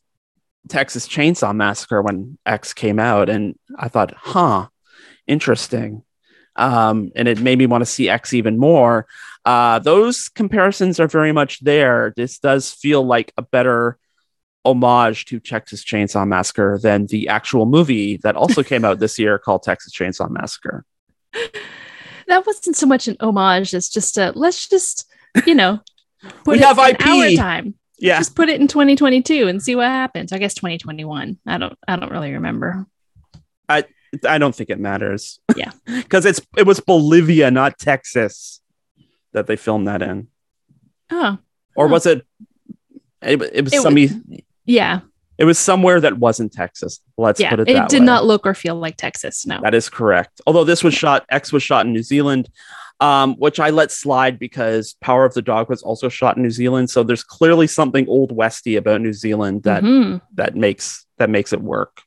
Texas 0.70 1.08
Chainsaw 1.08 1.56
Massacre 1.56 2.02
when 2.02 2.38
X 2.46 2.74
came 2.74 3.00
out, 3.00 3.30
and 3.30 3.56
I 3.78 3.88
thought, 3.88 4.13
huh, 4.15 4.67
interesting. 5.28 6.04
Um, 6.56 7.12
and 7.15 7.28
it 7.28 7.39
made 7.39 7.58
me 7.58 7.65
want 7.65 7.82
to 7.82 7.86
see 7.86 8.10
X 8.10 8.34
even 8.34 8.58
more. 8.58 9.08
Uh, 9.46 9.80
those 9.80 10.30
comparisons 10.30 11.00
are 11.00 11.08
very 11.08 11.32
much 11.32 11.60
there. 11.62 12.13
This 12.15 12.39
does 12.39 12.72
feel 12.72 13.04
like 13.04 13.32
a 13.38 13.41
better 13.41 13.98
homage 14.65 15.26
to 15.26 15.39
Texas 15.39 15.84
Chainsaw 15.84 16.28
Massacre 16.28 16.80
than 16.82 17.08
the 17.08 17.30
actual 17.30 17.65
movie 17.65 18.17
that 18.17 18.36
also 18.36 18.63
came 18.63 18.86
out 18.86 19.00
this 19.00 19.17
year 19.17 19.39
called 19.39 19.63
Texas 19.63 19.94
Chainsaw 19.94 20.30
Massacre. 20.30 20.86
That 22.32 22.46
wasn't 22.48 22.78
so 22.78 22.88
much 22.88 23.10
an 23.10 23.17
homage 23.20 23.74
as 23.74 23.89
just 23.89 24.17
a 24.17 24.32
let's 24.36 24.70
just, 24.70 25.06
you 25.46 25.54
know, 25.54 25.82
put 26.46 26.48
We 26.48 26.56
it 26.60 26.63
have 26.63 26.78
in 26.80 26.86
IP. 26.96 27.06
our 27.06 27.32
time. 27.36 27.76
Yeah. 28.00 28.17
Just 28.20 28.36
put 28.38 28.48
it 28.48 28.62
in 28.62 28.67
2022 28.67 29.48
and 29.50 29.62
see 29.62 29.76
what 29.76 29.88
happens. 29.88 30.32
I 30.32 30.38
guess 30.38 30.54
2021. 30.56 31.38
I 31.46 31.58
don't 31.58 31.78
I 31.88 31.98
don't 31.98 32.10
really 32.12 32.32
remember. 32.32 32.86
I 33.67 33.84
I 34.26 34.38
don't 34.38 34.56
think 34.56 34.70
it 34.70 34.80
matters. 34.80 35.39
Yeah. 35.58 35.72
because 35.86 36.26
it's 36.26 36.39
it 36.58 36.65
was 36.65 36.80
Bolivia, 36.80 37.52
not 37.52 37.78
Texas, 37.78 38.62
that 39.34 39.48
they 39.48 39.58
filmed 39.58 39.88
that 39.89 40.02
in, 40.02 40.30
Oh. 41.12 41.38
or 41.76 41.88
was 41.89 42.06
it? 42.06 42.26
It, 43.22 43.41
it 43.41 43.63
was 43.65 43.74
It 43.74 44.44
Yeah. 44.65 45.02
It 45.41 45.45
was 45.45 45.58
somewhere 45.58 45.99
that 45.99 46.19
wasn't 46.19 46.54
Texas. 46.54 46.99
Let's 47.17 47.39
yeah. 47.39 47.49
put 47.49 47.62
it 47.62 47.65
there. 47.67 47.75
It, 47.75 47.80
that 47.80 47.89
did 47.89 48.01
way. 48.01 48.06
not 48.06 48.25
look 48.25 48.45
or 48.45 48.54
feel 48.54 48.75
like 48.75 48.95
Texas. 48.95 49.43
No. 49.45 49.60
That 49.63 49.73
is 49.73 49.89
correct. 49.89 50.39
Although 50.45 50.63
this 50.65 50.84
was 50.84 50.93
shot, 50.93 51.25
X 51.30 51.51
was 51.51 51.63
shot 51.63 51.88
in 51.88 51.93
New 51.93 52.04
Zealand, 52.04 52.47
um, 52.99 53.34
which 53.38 53.60
I 53.60 53.71
let 53.71 53.89
slide 53.91 54.38
because 54.38 54.93
Power 55.01 55.25
of 55.25 55.34
the 55.34 55.41
Dog 55.41 55.67
was 55.67 55.82
also 55.82 56.10
shot 56.10 56.38
in 56.38 56.43
New 56.43 56.51
Zealand. 56.51 56.91
So 56.91 57.01
there's 57.01 57.23
clearly 57.23 57.65
something 57.65 58.08
old 58.08 58.32
westy 58.32 58.75
about 58.75 59.01
New 59.01 59.13
Zealand 59.13 59.63
that 59.63 59.82
Mhm. 59.84 60.21
that 60.36 60.56
makes 60.56 61.08
that 61.17 61.32
makes 61.32 61.54
it 61.54 61.62
work. 61.62 62.04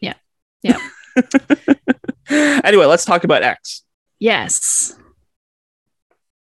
Yeah. 0.00 0.14
Yeah. 0.62 0.78
anyway, 2.64 2.86
let's 2.86 3.04
talk 3.04 3.22
about 3.22 3.42
X. 3.44 3.82
yes. 4.18 4.96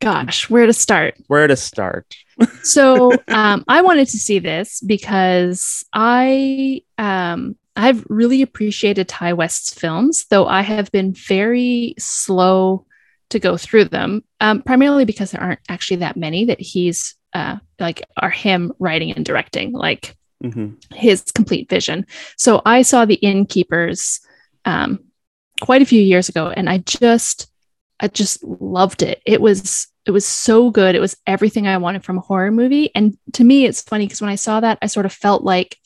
Gosh, 0.01 0.49
where 0.49 0.65
to 0.65 0.73
start? 0.73 1.15
Where 1.27 1.47
to 1.47 1.55
start? 1.55 2.15
so 2.63 3.11
um, 3.27 3.63
I 3.67 3.81
wanted 3.81 4.07
to 4.09 4.17
see 4.17 4.39
this 4.39 4.81
because 4.81 5.85
I 5.93 6.81
um, 6.97 7.55
I've 7.75 8.03
really 8.09 8.41
appreciated 8.41 9.07
Ti 9.07 9.33
West's 9.33 9.73
films, 9.73 10.25
though 10.29 10.47
I 10.47 10.61
have 10.61 10.91
been 10.91 11.13
very 11.13 11.93
slow 11.99 12.85
to 13.29 13.39
go 13.39 13.57
through 13.57 13.85
them, 13.85 14.23
um, 14.41 14.61
primarily 14.63 15.05
because 15.05 15.31
there 15.31 15.41
aren't 15.41 15.61
actually 15.69 15.97
that 15.97 16.17
many 16.17 16.45
that 16.45 16.59
he's 16.59 17.15
uh, 17.33 17.57
like 17.79 18.01
are 18.17 18.29
him 18.31 18.73
writing 18.79 19.11
and 19.13 19.23
directing, 19.25 19.71
like 19.71 20.17
Mhm. 20.43 20.83
his 20.95 21.21
complete 21.35 21.69
vision. 21.69 22.07
So 22.35 22.63
I 22.65 22.81
saw 22.81 23.05
The 23.05 23.13
Innkeepers 23.21 24.19
um, 24.65 24.99
quite 25.61 25.83
a 25.83 25.85
few 25.85 26.01
years 26.01 26.27
ago, 26.27 26.49
and 26.49 26.67
I 26.67 26.79
just 26.79 27.51
I 27.99 28.07
just 28.07 28.43
loved 28.43 29.03
it. 29.03 29.21
It 29.27 29.39
was 29.39 29.87
it 30.11 30.13
was 30.13 30.25
so 30.25 30.69
good. 30.71 30.93
It 30.93 30.99
was 30.99 31.15
everything 31.25 31.67
I 31.67 31.77
wanted 31.77 32.03
from 32.03 32.17
a 32.17 32.21
horror 32.21 32.51
movie. 32.51 32.93
And 32.93 33.17
to 33.31 33.45
me, 33.45 33.63
it's 33.65 33.81
funny 33.81 34.05
because 34.05 34.19
when 34.19 34.29
I 34.29 34.35
saw 34.35 34.59
that, 34.59 34.77
I 34.81 34.87
sort 34.87 35.05
of 35.05 35.13
felt 35.13 35.41
like 35.41 35.77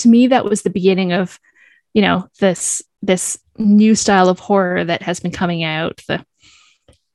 to 0.00 0.08
me 0.08 0.26
that 0.26 0.44
was 0.44 0.60
the 0.60 0.68
beginning 0.68 1.12
of, 1.14 1.40
you 1.94 2.02
know, 2.02 2.28
this 2.40 2.82
this 3.00 3.38
new 3.56 3.94
style 3.94 4.28
of 4.28 4.38
horror 4.38 4.84
that 4.84 5.00
has 5.00 5.18
been 5.20 5.30
coming 5.30 5.64
out. 5.64 6.02
The, 6.06 6.26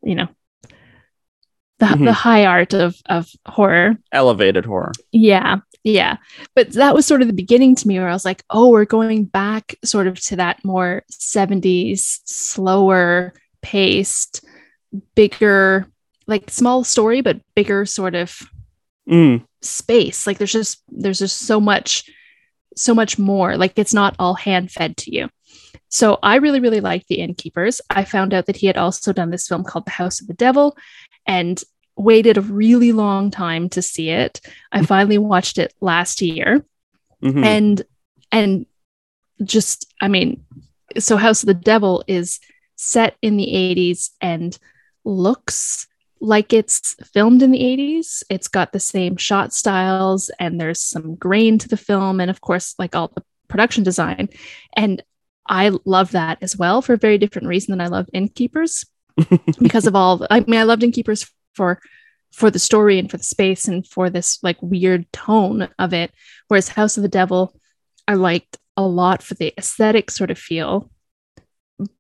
you 0.02 0.16
know, 0.16 0.28
the 1.78 1.86
Mhm. 1.86 2.06
the 2.06 2.14
high 2.14 2.46
art 2.48 2.74
of 2.74 2.96
of 3.06 3.30
horror. 3.48 3.98
Elevated 4.12 4.66
horror. 4.66 4.94
Yeah, 5.12 5.58
yeah. 5.84 6.18
But 6.56 6.72
that 6.72 6.96
was 6.96 7.06
sort 7.06 7.22
of 7.22 7.28
the 7.28 7.34
beginning 7.44 7.76
to 7.76 7.88
me 7.88 8.00
where 8.00 8.10
I 8.10 8.14
was 8.14 8.26
like, 8.26 8.44
oh, 8.50 8.70
we're 8.70 8.86
going 8.86 9.26
back 9.26 9.76
sort 9.86 10.08
of 10.08 10.20
to 10.22 10.38
that 10.38 10.66
more 10.66 11.04
70s, 11.12 12.22
slower 12.26 13.34
paced, 13.62 14.44
bigger, 15.14 15.86
like 16.30 16.50
small 16.50 16.84
story, 16.84 17.22
but 17.22 17.42
bigger 17.56 17.86
sort 17.86 18.16
of 18.16 18.40
Mm. 19.10 19.44
space. 19.62 20.28
Like 20.28 20.38
there's 20.38 20.52
just 20.52 20.84
there's 20.88 21.18
just 21.20 21.40
so 21.40 21.60
much, 21.60 22.04
so 22.76 22.94
much 22.94 23.18
more. 23.18 23.58
Like 23.58 23.74
it's 23.78 23.94
not 23.94 24.16
all 24.20 24.36
hand 24.36 24.72
fed 24.72 24.98
to 24.98 25.16
you. 25.16 25.30
So 25.90 26.20
I 26.22 26.36
really, 26.36 26.60
really 26.60 26.80
liked 26.82 27.08
The 27.08 27.16
Innkeepers. 27.16 27.82
I 27.90 28.06
found 28.06 28.34
out 28.36 28.46
that 28.46 28.58
he 28.58 28.68
had 28.68 28.78
also 28.78 29.12
done 29.12 29.32
this 29.32 29.48
film 29.48 29.64
called 29.64 29.86
The 29.86 29.92
House 30.02 30.22
of 30.22 30.28
the 30.28 30.36
Devil 30.36 30.78
and 31.26 31.62
waited 31.96 32.38
a 32.38 32.42
really 32.42 32.92
long 32.92 33.32
time 33.32 33.68
to 33.70 33.82
see 33.82 34.10
it. 34.10 34.40
I 34.72 34.86
finally 34.86 35.18
watched 35.18 35.58
it 35.58 35.74
last 35.82 36.22
year 36.22 36.64
Mhm. 37.24 37.44
and 37.44 37.82
and 38.32 38.66
just 39.44 39.92
I 40.02 40.08
mean, 40.08 40.46
so 41.00 41.18
House 41.18 41.42
of 41.42 41.48
the 41.48 41.54
Devil 41.56 42.04
is 42.08 42.40
set 42.76 43.16
in 43.24 43.38
the 43.38 43.56
80s 43.56 44.12
and 44.22 44.56
looks 45.04 45.88
like 46.22 46.54
it's 46.54 46.96
filmed 47.14 47.42
in 47.42 47.52
the 47.52 47.60
80s. 47.60 48.24
It's 48.30 48.48
got 48.48 48.74
the 48.74 48.80
same 48.80 49.18
shot 49.18 49.54
styles 49.54 50.30
and 50.40 50.60
there's 50.60 50.82
some 50.82 51.16
grain 51.16 51.58
to 51.60 51.68
the 51.68 51.78
film 51.78 52.20
and 52.20 52.30
of 52.30 52.42
course 52.42 52.76
like 52.78 52.96
all 52.96 53.12
the 53.14 53.24
production 53.48 53.84
design. 53.84 54.30
And 54.76 55.02
I 55.48 55.72
love 55.86 56.12
that 56.12 56.38
as 56.42 56.56
well 56.56 56.82
for 56.82 56.94
a 56.94 56.98
very 56.98 57.18
different 57.18 57.48
reason 57.48 57.72
than 57.72 57.82
I 57.82 57.88
loved 57.88 58.12
Innkeepers 58.14 58.86
because 59.60 59.88
of 59.88 59.96
all 59.96 60.26
I 60.30 60.42
mean 60.42 60.60
I 60.60 60.64
loved 60.64 60.84
Innkeepers 60.84 61.30
for 61.56 61.80
for 62.32 62.52
the 62.52 62.60
story 62.60 63.00
and 63.00 63.10
for 63.10 63.18
the 63.18 63.24
space 63.24 63.68
and 63.68 63.86
for 63.86 64.10
this 64.10 64.40
like 64.44 64.62
weird 64.62 65.12
tone 65.12 65.68
of 65.80 65.94
it 65.94 66.12
whereas 66.48 66.70
House 66.70 66.98
of 66.98 67.04
the 67.04 67.10
Devil 67.10 67.56
I 68.08 68.14
liked 68.14 68.58
a 68.78 68.84
lot 68.84 69.24
for 69.24 69.34
the 69.34 69.54
aesthetic 69.58 70.12
sort 70.12 70.32
of 70.32 70.38
feel 70.38 70.90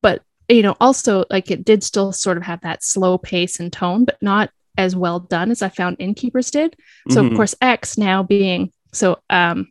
but 0.01 0.21
you 0.49 0.61
know 0.63 0.75
also 0.81 1.25
like 1.29 1.49
it 1.51 1.63
did 1.63 1.83
still 1.83 2.11
sort 2.11 2.37
of 2.37 2.43
have 2.43 2.61
that 2.61 2.83
slow 2.83 3.17
pace 3.17 3.59
and 3.59 3.71
tone 3.71 4.03
but 4.05 4.17
not 4.21 4.49
as 4.77 4.95
well 4.95 5.19
done 5.19 5.51
as 5.51 5.61
I 5.61 5.69
found 5.69 5.97
Innkeepers 5.99 6.51
did 6.51 6.75
so 7.09 7.21
Mhm. 7.23 7.31
of 7.31 7.35
course 7.35 7.55
X 7.61 7.97
now 7.97 8.23
being 8.23 8.71
so 8.93 9.19
um 9.29 9.67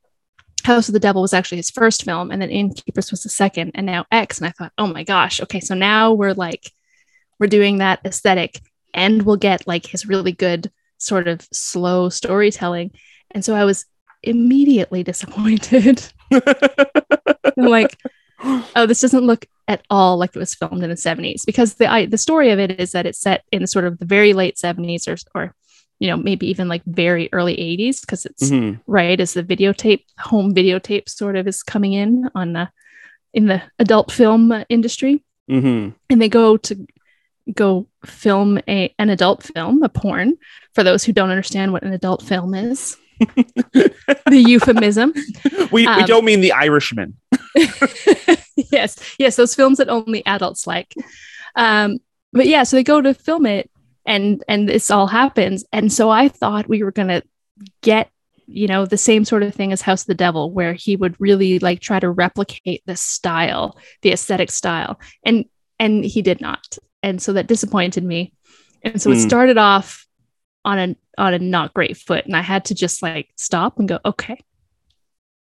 House 0.65 0.89
of 0.89 0.93
the 0.93 1.01
Devil 1.01 1.23
was 1.23 1.33
actually 1.33 1.59
his 1.59 1.71
first 1.71 2.05
film, 2.05 2.31
and 2.31 2.43
then 2.43 2.51
Innkeepers 2.51 3.11
was 3.13 3.23
the 3.23 3.29
second, 3.29 3.71
and 3.75 3.87
now 3.87 4.05
X. 4.11 4.39
And 4.39 4.47
I 4.49 4.51
thought, 4.51 4.73
oh 4.77 4.89
my 4.89 5.03
gosh, 5.05 5.41
okay, 5.41 5.61
so 5.61 5.75
now 5.75 6.13
we're 6.13 6.35
like, 6.35 6.73
we're 7.39 7.47
doing 7.47 7.79
that 7.79 8.01
aesthetic, 8.05 8.61
and 8.93 9.23
we'll 9.23 9.37
get 9.37 9.67
like 9.69 9.87
his 9.87 10.05
really 10.07 10.33
good 10.33 10.71
sort 10.99 11.29
of 11.29 11.47
slow 11.53 12.09
storytelling. 12.11 12.91
And 13.31 13.43
so 13.45 13.55
I 13.55 13.65
was 13.65 13.87
immediately 14.23 15.03
disappointed. 15.11 16.03
Like, 17.57 17.97
oh, 18.45 18.87
this 18.87 19.01
doesn't 19.01 19.27
look 19.27 19.47
at 19.67 19.83
all 19.91 20.17
like 20.17 20.35
it 20.35 20.39
was 20.39 20.55
filmed 20.55 20.83
in 20.83 20.89
the 20.91 20.97
70s 20.97 21.45
because 21.45 21.75
the 21.75 21.87
I, 21.91 22.07
the 22.07 22.19
story 22.19 22.51
of 22.51 22.59
it 22.59 22.81
is 22.81 22.93
that 22.93 23.07
it's 23.07 23.21
set 23.21 23.45
in 23.53 23.61
the 23.63 23.67
sort 23.69 23.85
of 23.85 23.99
the 23.99 24.07
very 24.07 24.33
late 24.33 24.57
70s 24.57 25.07
or 25.09 25.17
or 25.35 25.55
you 25.99 26.09
know 26.09 26.17
maybe 26.17 26.47
even 26.49 26.69
like 26.69 26.83
very 26.87 27.29
early 27.33 27.55
80s 27.57 28.01
because 28.01 28.25
it's 28.25 28.51
Mhm. 28.51 28.81
right 28.87 29.21
as 29.21 29.35
the 29.35 29.43
videotape 29.43 30.05
home 30.19 30.55
videotape 30.55 31.09
sort 31.09 31.37
of 31.37 31.47
is 31.47 31.63
coming 31.63 31.93
in 31.93 32.31
on 32.35 32.53
the 32.55 32.69
in 33.35 33.47
the 33.47 33.61
adult 33.79 34.11
film 34.11 34.65
industry 34.69 35.23
Mhm. 35.51 35.95
and 36.09 36.23
they 36.23 36.29
go 36.29 36.57
to 36.57 36.87
go 37.55 37.89
film 38.05 38.59
a 38.69 38.95
an 38.99 39.09
adult 39.11 39.43
film, 39.43 39.83
a 39.83 39.89
porn. 39.89 40.37
For 40.75 40.85
those 40.85 41.05
who 41.05 41.13
don't 41.13 41.31
understand 41.31 41.73
what 41.73 41.83
an 41.83 41.93
adult 41.95 42.23
film 42.23 42.55
is, 42.55 42.97
the 44.27 44.39
euphemism. 44.39 45.13
We, 45.71 45.83
we 45.83 45.87
Um, 45.87 46.05
don't 46.07 46.25
mean 46.25 46.41
the 46.41 46.53
Irishman. 46.53 47.17
yes, 48.57 48.99
yes, 49.19 49.37
those 49.37 49.55
films 49.55 49.79
that 49.79 49.89
only 49.89 50.25
adults 50.27 50.67
like. 50.67 50.95
Um, 51.57 51.99
but 52.33 52.47
yeah, 52.47 52.63
so 52.63 52.77
they 52.77 52.85
go 52.85 53.01
to 53.01 53.15
film 53.15 53.47
it, 53.47 53.71
and 54.07 54.43
and 54.49 54.69
this 54.69 54.91
all 54.91 55.07
happens, 55.07 55.65
and 55.73 55.93
so 55.93 56.11
I 56.11 56.29
thought 56.29 56.69
we 56.69 56.83
were 56.83 56.93
gonna 56.93 57.23
get 57.83 58.11
you 58.47 58.67
know 58.67 58.87
the 58.87 58.97
same 58.97 59.25
sort 59.25 59.43
of 59.43 59.55
thing 59.55 59.73
as 59.73 59.83
House 59.83 60.03
of 60.03 60.07
the 60.07 60.15
Devil, 60.15 60.53
where 60.53 60.73
he 60.75 60.97
would 60.97 61.17
really 61.21 61.59
like 61.59 61.81
try 61.81 62.01
to 62.01 62.11
replicate 62.11 62.83
the 62.87 62.97
style, 62.97 63.79
the 64.03 64.13
aesthetic 64.13 64.51
style, 64.51 65.01
and 65.25 65.45
and 65.79 66.05
he 66.05 66.23
did 66.23 66.41
not, 66.41 66.79
and 67.03 67.21
so 67.21 67.33
that 67.35 67.47
disappointed 67.47 68.05
me, 68.05 68.33
and 68.83 69.01
so 69.01 69.11
it 69.11 69.17
Hmm. 69.17 69.29
started 69.29 69.59
off 69.59 70.07
on 70.65 70.79
a 70.79 70.97
on 71.17 71.35
a 71.35 71.39
not 71.39 71.75
great 71.75 71.97
foot, 71.97 72.27
and 72.27 72.37
I 72.37 72.43
had 72.43 72.67
to 72.67 72.75
just 72.75 73.03
like 73.03 73.31
stop 73.37 73.79
and 73.79 73.89
go, 73.89 73.99
okay, 74.05 74.39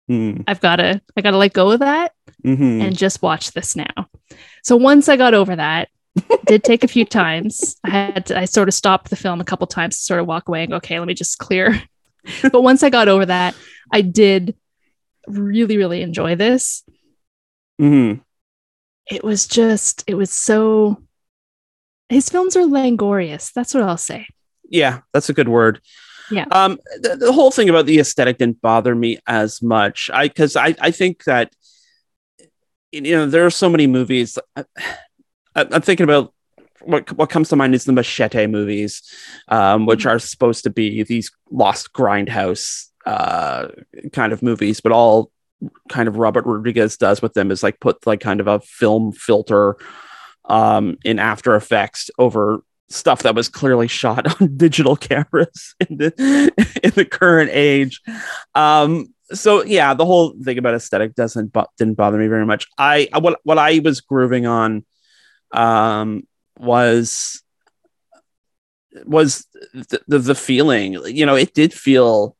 Mm, 0.09 0.43
I've 0.47 0.59
got 0.59 0.78
to 0.78 1.01
I 1.16 1.22
got 1.22 1.32
to 1.32 1.38
let 1.38 1.53
go 1.53 1.72
of 1.72 1.80
that 1.80 2.11
mhm. 2.43 2.82
and 2.82 2.97
just 2.97 3.22
watch 3.22 3.51
this 3.51 3.76
now. 3.76 4.09
So 4.61 4.76
once 4.76 5.07
I 5.07 5.16
got 5.16 5.34
over 5.34 5.55
that, 5.55 5.89
did 6.45 6.64
take 6.64 6.84
a 6.84 6.89
few 6.89 7.05
times. 7.22 7.78
I 7.84 7.89
had 7.89 8.26
to, 8.28 8.38
I 8.38 8.45
sort 8.45 8.68
of 8.68 8.74
stopped 8.74 9.09
the 9.09 9.16
film 9.16 9.39
a 9.39 9.45
couple 9.45 9.66
times 9.68 9.97
to 9.97 10.03
sort 10.03 10.20
of 10.20 10.28
walk 10.28 10.47
away 10.47 10.64
and 10.64 10.72
go, 10.72 10.78
okay, 10.78 10.99
let 10.99 11.07
me 11.07 11.14
just 11.14 11.38
clear. 11.38 11.82
but 12.51 12.61
once 12.61 12.84
I 12.84 12.89
got 12.89 13.07
over 13.07 13.26
that, 13.26 13.55
I 13.91 14.01
did 14.01 14.55
really, 15.28 15.78
really 15.78 16.01
enjoy 16.01 16.36
this. 16.36 16.84
Mhm. 17.82 18.22
It 19.09 19.24
was 19.24 19.47
just, 19.47 20.03
it 20.07 20.16
was 20.16 20.32
so. 20.32 21.01
His 22.09 22.30
films 22.30 22.55
are 22.55 22.66
langorious. 22.66 23.51
That's 23.53 23.74
what 23.74 23.84
I'll 23.84 23.97
say. 23.97 24.28
Yeah, 24.74 25.01
that's 25.13 25.30
a 25.30 25.34
good 25.34 25.47
word. 25.47 25.82
Yeah. 26.32 26.45
Um, 26.51 26.80
the, 26.99 27.15
the 27.15 27.32
whole 27.32 27.51
thing 27.51 27.69
about 27.69 27.86
the 27.86 27.99
aesthetic 27.99 28.39
didn't 28.39 28.59
bother 28.59 28.95
me 28.95 29.19
as 29.28 29.61
much. 29.61 30.09
I 30.11 30.28
because 30.28 30.55
I 30.55 30.76
I 30.82 30.89
think 30.89 31.26
that 31.26 31.53
you 32.91 33.01
know 33.01 33.28
there 33.28 33.45
are 33.45 33.51
so 33.51 33.69
many 33.69 33.86
movies. 33.86 34.39
I, 34.57 34.65
I'm 35.55 35.84
thinking 35.84 36.05
about 36.05 36.34
what 36.82 37.11
what 37.15 37.30
comes 37.30 37.49
to 37.49 37.55
mind 37.55 37.76
is 37.76 37.86
the 37.86 37.93
Machete 37.93 38.47
movies, 38.47 39.03
um, 39.47 39.86
which 39.86 40.07
are 40.07 40.17
supposed 40.17 40.63
to 40.63 40.71
be 40.71 41.03
these 41.03 41.32
lost 41.51 41.93
grindhouse 41.93 42.88
uh, 43.05 43.67
kind 44.11 44.34
of 44.34 44.41
movies, 44.41 44.82
but 44.82 44.91
all 44.91 45.32
kind 45.88 46.07
of 46.07 46.17
Robert 46.17 46.47
Rodriguez 46.47 46.97
does 46.97 47.21
with 47.21 47.36
them 47.36 47.51
is 47.51 47.61
like 47.61 47.80
put 47.80 48.07
like 48.07 48.21
kind 48.21 48.39
of 48.39 48.47
a 48.47 48.59
film 48.61 49.11
filter 49.11 49.78
um, 50.45 50.97
in 51.05 51.19
After 51.19 51.55
Effects 51.55 52.09
over 52.17 52.63
stuff 52.94 53.24
that 53.24 53.36
was 53.36 53.50
clearly 53.50 53.88
shot 53.88 54.41
on 54.41 54.56
digital 54.58 54.96
cameras 54.96 55.76
in 55.80 55.98
the 55.98 56.14
in 56.84 56.91
the 56.91 57.06
current 57.06 57.50
age. 57.52 58.02
Um, 58.56 59.14
so 59.32 59.64
yeah, 59.64 59.94
the 59.94 60.06
whole 60.06 60.36
thing 60.44 60.58
about 60.58 60.76
aesthetic 60.76 61.16
doesn't 61.16 61.52
bo- 61.52 61.68
didn't 61.78 61.96
bother 61.96 62.18
me 62.18 62.28
very 62.28 62.46
much. 62.46 62.68
I 62.78 63.10
what 63.20 63.39
what 63.44 63.58
I 63.58 63.80
was 63.80 64.02
grooving 64.02 64.46
on 64.46 64.86
um, 65.52 66.28
was 66.58 67.41
was 69.06 69.48
the, 69.74 70.02
the 70.08 70.20
the 70.20 70.36
feeling. 70.36 70.94
You 71.06 71.26
know, 71.26 71.36
it 71.36 71.54
did 71.54 71.74
feel. 71.74 72.36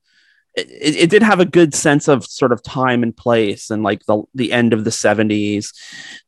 It, 0.56 0.96
it 0.96 1.10
did 1.10 1.24
have 1.24 1.40
a 1.40 1.46
good 1.46 1.74
sense 1.74 2.08
of 2.08 2.24
sort 2.28 2.52
of 2.52 2.62
time 2.62 3.02
and 3.02 3.18
place 3.18 3.72
and 3.72 3.82
like 3.82 4.06
the 4.06 4.22
the 4.36 4.52
end 4.52 4.72
of 4.72 4.84
the 4.84 4.92
70s 4.92 5.74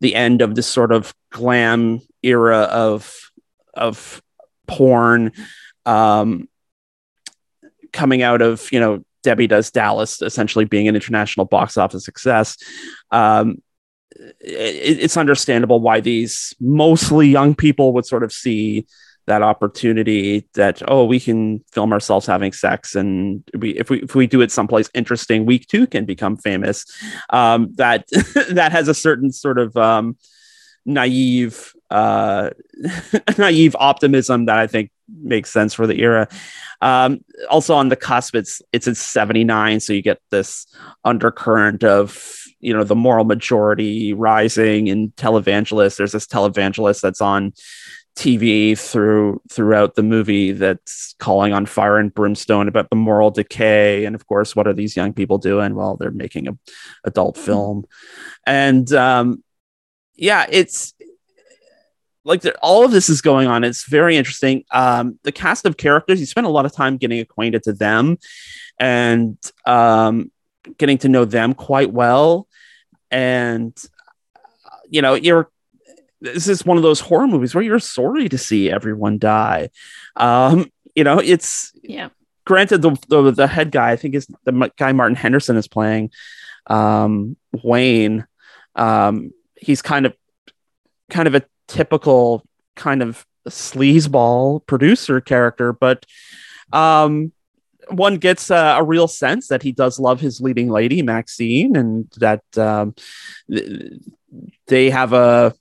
the 0.01 0.15
end 0.15 0.41
of 0.41 0.55
this 0.55 0.65
sort 0.65 0.91
of 0.91 1.13
glam 1.29 1.99
era 2.23 2.61
of 2.61 3.24
of 3.75 4.21
porn 4.67 5.31
um 5.85 6.47
coming 7.93 8.21
out 8.21 8.41
of 8.41 8.71
you 8.71 8.79
know 8.79 9.03
debbie 9.23 9.47
does 9.47 9.71
dallas 9.71 10.21
essentially 10.21 10.65
being 10.65 10.87
an 10.87 10.95
international 10.95 11.45
box 11.45 11.77
office 11.77 12.05
success. 12.05 12.57
Um 13.11 13.61
it, 14.39 14.99
it's 14.99 15.17
understandable 15.17 15.79
why 15.79 15.99
these 15.99 16.53
mostly 16.59 17.27
young 17.27 17.55
people 17.55 17.93
would 17.93 18.05
sort 18.05 18.23
of 18.23 18.31
see 18.31 18.85
that 19.27 19.41
opportunity 19.41 20.47
that 20.53 20.81
oh 20.87 21.03
we 21.03 21.19
can 21.19 21.63
film 21.71 21.91
ourselves 21.91 22.27
having 22.27 22.51
sex 22.51 22.95
and 22.95 23.43
we 23.57 23.71
if 23.71 23.89
we 23.89 24.01
if 24.03 24.13
we 24.13 24.27
do 24.27 24.41
it 24.41 24.51
someplace 24.51 24.89
interesting 24.93 25.45
we 25.45 25.57
too 25.59 25.87
can 25.87 26.05
become 26.05 26.37
famous. 26.37 26.85
Um 27.29 27.73
that 27.75 28.05
that 28.51 28.71
has 28.71 28.87
a 28.87 28.93
certain 28.93 29.31
sort 29.31 29.57
of 29.57 29.75
um 29.75 30.17
naive 30.85 31.73
uh 31.89 32.49
naive 33.37 33.75
optimism 33.79 34.45
that 34.45 34.57
i 34.57 34.67
think 34.67 34.91
makes 35.07 35.51
sense 35.51 35.73
for 35.73 35.85
the 35.85 36.01
era. 36.01 36.27
Um 36.81 37.23
also 37.49 37.75
on 37.75 37.89
the 37.89 37.95
cusp 37.95 38.35
it's 38.35 38.61
it's 38.73 38.87
in 38.87 38.95
79 38.95 39.79
so 39.79 39.93
you 39.93 40.01
get 40.01 40.19
this 40.31 40.65
undercurrent 41.03 41.83
of 41.83 42.43
you 42.59 42.73
know 42.73 42.83
the 42.83 42.95
moral 42.95 43.23
majority 43.23 44.13
rising 44.13 44.87
in 44.87 45.11
televangelist 45.11 45.97
there's 45.97 46.11
this 46.11 46.25
televangelist 46.25 47.01
that's 47.01 47.21
on 47.21 47.53
TV 48.15 48.79
through 48.79 49.41
throughout 49.51 49.95
the 49.95 50.03
movie 50.03 50.53
that's 50.53 51.15
calling 51.19 51.51
on 51.51 51.65
fire 51.65 51.97
and 51.97 52.13
brimstone 52.13 52.69
about 52.69 52.89
the 52.89 52.95
moral 52.95 53.29
decay. 53.29 54.05
And 54.05 54.15
of 54.15 54.25
course 54.25 54.55
what 54.55 54.67
are 54.67 54.73
these 54.73 54.95
young 54.95 55.13
people 55.13 55.37
doing? 55.37 55.75
Well 55.75 55.97
they're 55.97 56.11
making 56.11 56.47
a 56.47 56.57
adult 57.03 57.37
film. 57.37 57.85
And 58.47 58.91
um 58.93 59.43
yeah 60.15 60.45
it's 60.49 60.93
like 62.23 62.43
all 62.61 62.83
of 62.83 62.91
this 62.91 63.09
is 63.09 63.21
going 63.21 63.47
on 63.47 63.63
it's 63.63 63.87
very 63.87 64.15
interesting 64.17 64.63
um 64.71 65.19
the 65.23 65.31
cast 65.31 65.65
of 65.65 65.77
characters 65.77 66.19
you 66.19 66.25
spend 66.25 66.47
a 66.47 66.49
lot 66.49 66.65
of 66.65 66.73
time 66.73 66.97
getting 66.97 67.19
acquainted 67.19 67.63
to 67.63 67.73
them 67.73 68.17
and 68.79 69.37
um 69.65 70.31
getting 70.77 70.97
to 70.97 71.09
know 71.09 71.25
them 71.25 71.53
quite 71.53 71.91
well 71.91 72.47
and 73.11 73.77
you 74.89 75.01
know 75.01 75.13
you're 75.13 75.49
this 76.21 76.47
is 76.47 76.65
one 76.65 76.77
of 76.77 76.83
those 76.83 76.99
horror 76.99 77.27
movies 77.27 77.53
where 77.53 77.63
you're 77.63 77.77
sorry 77.77 78.27
to 78.29 78.37
see 78.37 78.71
everyone 78.71 79.19
die. 79.19 79.69
Um, 80.15 80.71
you 80.95 81.03
know, 81.03 81.19
it's 81.19 81.71
Yeah. 81.83 82.09
granted 82.45 82.81
the, 82.81 82.97
the 83.09 83.31
the 83.31 83.47
head 83.47 83.69
guy, 83.69 83.91
I 83.91 83.95
think 83.95 84.15
is 84.15 84.25
the 84.43 84.71
guy 84.77 84.91
Martin 84.93 85.15
Henderson 85.15 85.55
is 85.57 85.67
playing 85.67 86.09
um 86.67 87.35
Wayne. 87.63 88.25
Um, 88.75 89.31
he's 89.65 89.81
kind 89.81 90.05
of 90.05 90.15
kind 91.09 91.27
of 91.27 91.33
a 91.33 91.43
typical 91.67 92.43
kind 92.75 93.01
of 93.01 93.25
sleazeball 93.49 94.65
producer 94.65 95.19
character, 95.19 95.73
but 95.73 96.05
um 96.71 97.31
one 97.89 98.17
gets 98.17 98.49
a, 98.49 98.77
a 98.79 98.83
real 98.83 99.07
sense 99.07 99.47
that 99.47 99.61
he 99.61 99.71
does 99.71 99.99
love 99.99 100.19
his 100.19 100.41
leading 100.41 100.69
lady 100.69 101.01
Maxine 101.01 101.75
and 101.75 102.11
that 102.17 102.43
um 102.57 102.95
th- 103.49 104.01
they 104.67 104.89
have 104.89 105.13
a 105.13 105.53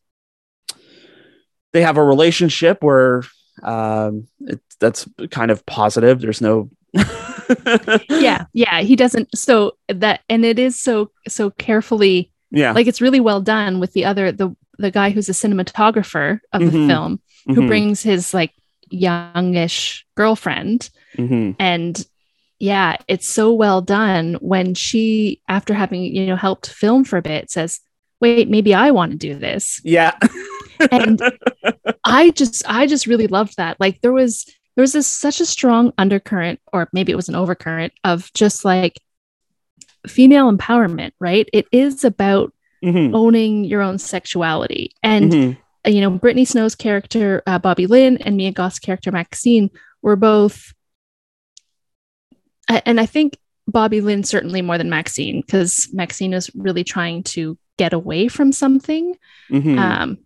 they 1.73 1.83
have 1.83 1.97
a 1.97 2.05
relationship 2.05 2.83
where 2.83 3.23
um 3.63 4.27
it, 4.41 4.61
that's 4.81 5.09
kind 5.31 5.51
of 5.51 5.65
positive 5.67 6.21
there's 6.21 6.41
no 6.41 6.71
yeah, 8.09 8.45
yeah. 8.53 8.81
He 8.83 8.97
doesn't. 8.97 9.37
So 9.37 9.77
that, 9.89 10.21
and 10.29 10.45
it 10.45 10.59
is 10.59 10.81
so 10.81 11.11
so 11.29 11.51
carefully. 11.51 12.31
Yeah. 12.55 12.73
like 12.73 12.87
it's 12.87 13.01
really 13.01 13.21
well 13.21 13.41
done 13.41 13.81
with 13.81 13.93
the 13.93 14.05
other 14.05 14.33
the 14.33 14.55
the 14.79 14.91
guy 14.91 15.11
who's 15.11 15.29
a 15.29 15.33
cinematographer 15.33 16.41
of 16.53 16.61
the 16.61 16.79
Mhm. 16.79 16.87
film 16.89 17.21
who 17.47 17.63
Mhm. 17.63 17.69
brings 17.69 18.03
his 18.03 18.33
like 18.35 18.53
youngish 18.91 20.05
girlfriend 20.17 20.91
Mhm. 21.17 21.57
and 21.59 22.07
yeah 22.59 22.97
it's 23.09 23.29
so 23.29 23.53
well 23.53 23.81
done 23.83 24.35
when 24.41 24.75
she 24.75 25.41
after 25.49 25.75
having 25.75 26.03
you 26.05 26.27
know 26.27 26.37
helped 26.37 26.69
film 26.71 27.05
for 27.05 27.17
a 27.19 27.23
bit 27.23 27.51
says 27.51 27.81
wait 28.21 28.49
maybe 28.49 28.73
i 28.75 28.91
want 28.91 29.13
to 29.13 29.19
do 29.19 29.35
this 29.35 29.81
yeah 29.85 30.13
and 30.91 31.21
i 32.05 32.31
just 32.31 32.63
i 32.69 32.87
just 32.87 33.07
really 33.07 33.27
loved 33.27 33.57
that 33.57 33.79
like 33.81 34.01
there 34.01 34.13
was 34.13 34.45
there 34.77 34.83
was 34.83 34.93
this 34.93 35.07
such 35.07 35.41
a 35.41 35.47
strong 35.47 35.93
undercurrent 35.99 36.61
or 36.73 36.89
maybe 36.93 37.13
it 37.13 37.17
was 37.17 37.29
an 37.29 37.35
overcurrent 37.35 37.91
of 38.05 38.33
just 38.35 38.65
like 38.65 39.01
female 40.07 40.51
empowerment 40.53 41.13
right 41.21 41.49
it 41.53 41.67
is 41.73 42.05
about 42.05 42.53
Mhm. 42.83 43.15
owning 43.15 43.65
your 43.65 43.81
own 43.81 43.99
sexuality 43.99 44.93
and 45.03 45.33
Mhm. 45.33 45.57
uh, 45.87 45.91
you 45.91 46.01
know 46.03 46.11
brittany 46.11 46.45
snow's 46.45 46.75
character 46.75 47.43
uh, 47.47 47.59
bobby 47.59 47.87
lynn 47.87 48.19
and 48.19 48.37
mia 48.37 48.53
goth's 48.53 48.79
character 48.79 49.11
maxine 49.11 49.71
were 50.03 50.17
both 50.17 50.75
and 52.69 53.01
i 53.01 53.07
think 53.07 53.39
bobby 53.67 54.01
lynn 54.01 54.23
certainly 54.25 54.61
more 54.63 54.77
than 54.79 54.91
maxine 54.91 55.41
because 55.41 55.89
maxine 55.93 56.35
is 56.35 56.51
really 56.55 56.85
trying 56.85 57.23
to 57.23 57.57
get 57.79 57.93
away 57.93 58.29
from 58.29 58.53
something 58.53 59.17
Mhm. 59.51 59.79
um 59.79 60.19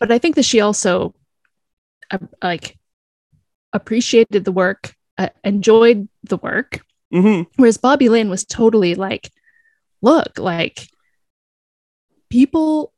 but 0.00 0.10
i 0.10 0.18
think 0.18 0.34
that 0.36 0.44
she 0.44 0.60
also 0.60 1.14
uh, 2.10 2.18
like 2.42 2.76
appreciated 3.72 4.44
the 4.44 4.52
work 4.52 4.94
uh, 5.18 5.28
enjoyed 5.44 6.08
the 6.24 6.38
work 6.38 6.80
Mhm. 7.12 7.46
whereas 7.56 7.76
bobby 7.76 8.08
lynn 8.08 8.30
was 8.30 8.44
totally 8.44 8.94
like 8.94 9.30
look 10.02 10.38
like 10.38 10.88
people 12.30 12.92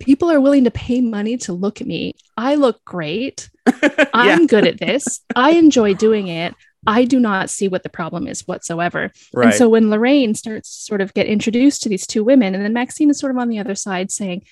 people 0.00 0.30
are 0.30 0.40
willing 0.40 0.64
to 0.64 0.70
pay 0.70 1.00
money 1.00 1.36
to 1.36 1.52
look 1.52 1.80
at 1.80 1.86
me. 1.86 2.14
I 2.36 2.56
look 2.56 2.84
great. 2.84 3.48
I'm 4.12 4.46
good 4.46 4.66
at 4.66 4.78
this. 4.78 5.20
I 5.36 5.52
enjoy 5.52 5.94
doing 5.94 6.28
it. 6.28 6.54
I 6.86 7.04
do 7.04 7.18
not 7.18 7.48
see 7.48 7.68
what 7.68 7.82
the 7.82 7.88
problem 7.88 8.26
is 8.26 8.46
whatsoever. 8.46 9.12
Right. 9.32 9.46
And 9.46 9.54
so 9.54 9.68
when 9.68 9.90
Lorraine 9.90 10.34
starts 10.34 10.76
to 10.76 10.82
sort 10.82 11.00
of 11.00 11.14
get 11.14 11.26
introduced 11.26 11.82
to 11.82 11.88
these 11.88 12.06
two 12.06 12.24
women, 12.24 12.54
and 12.54 12.62
then 12.62 12.72
Maxine 12.72 13.08
is 13.08 13.18
sort 13.18 13.32
of 13.32 13.38
on 13.38 13.48
the 13.48 13.58
other 13.58 13.74
side 13.74 14.10
saying, 14.10 14.44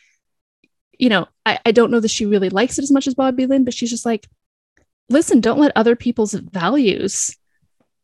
you 0.99 1.09
know, 1.09 1.27
I, 1.45 1.59
I 1.67 1.73
don't 1.73 1.91
know 1.91 2.01
that 2.01 2.11
she 2.11 2.25
really 2.25 2.49
likes 2.49 2.79
it 2.79 2.83
as 2.83 2.93
much 2.93 3.07
as 3.07 3.15
Bobby 3.15 3.47
Lynn, 3.47 3.65
but 3.65 3.75
she's 3.75 3.91
just 3.91 4.07
like, 4.07 4.27
listen, 5.11 5.41
don't 5.41 5.59
let 5.59 5.73
other 5.77 5.97
people's 5.97 6.33
values 6.33 7.37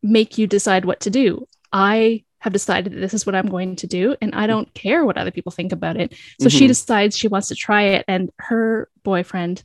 make 0.08 0.38
you 0.38 0.46
decide 0.46 0.84
what 0.84 1.00
to 1.00 1.10
do. 1.10 1.46
I 1.72 2.24
have 2.40 2.52
decided 2.52 2.92
that 2.92 3.00
this 3.00 3.14
is 3.14 3.26
what 3.26 3.34
I'm 3.34 3.48
going 3.48 3.76
to 3.76 3.86
do, 3.86 4.16
and 4.22 4.34
I 4.34 4.46
don't 4.46 4.72
care 4.72 5.04
what 5.04 5.18
other 5.18 5.30
people 5.30 5.52
think 5.52 5.72
about 5.72 5.96
it. 5.96 6.14
So 6.40 6.48
she 6.48 6.64
Mhm. 6.64 6.68
decides 6.68 7.16
she 7.16 7.28
wants 7.28 7.48
to 7.48 7.54
try 7.54 7.82
it, 7.82 8.04
and 8.08 8.30
her 8.38 8.88
boyfriend 9.02 9.64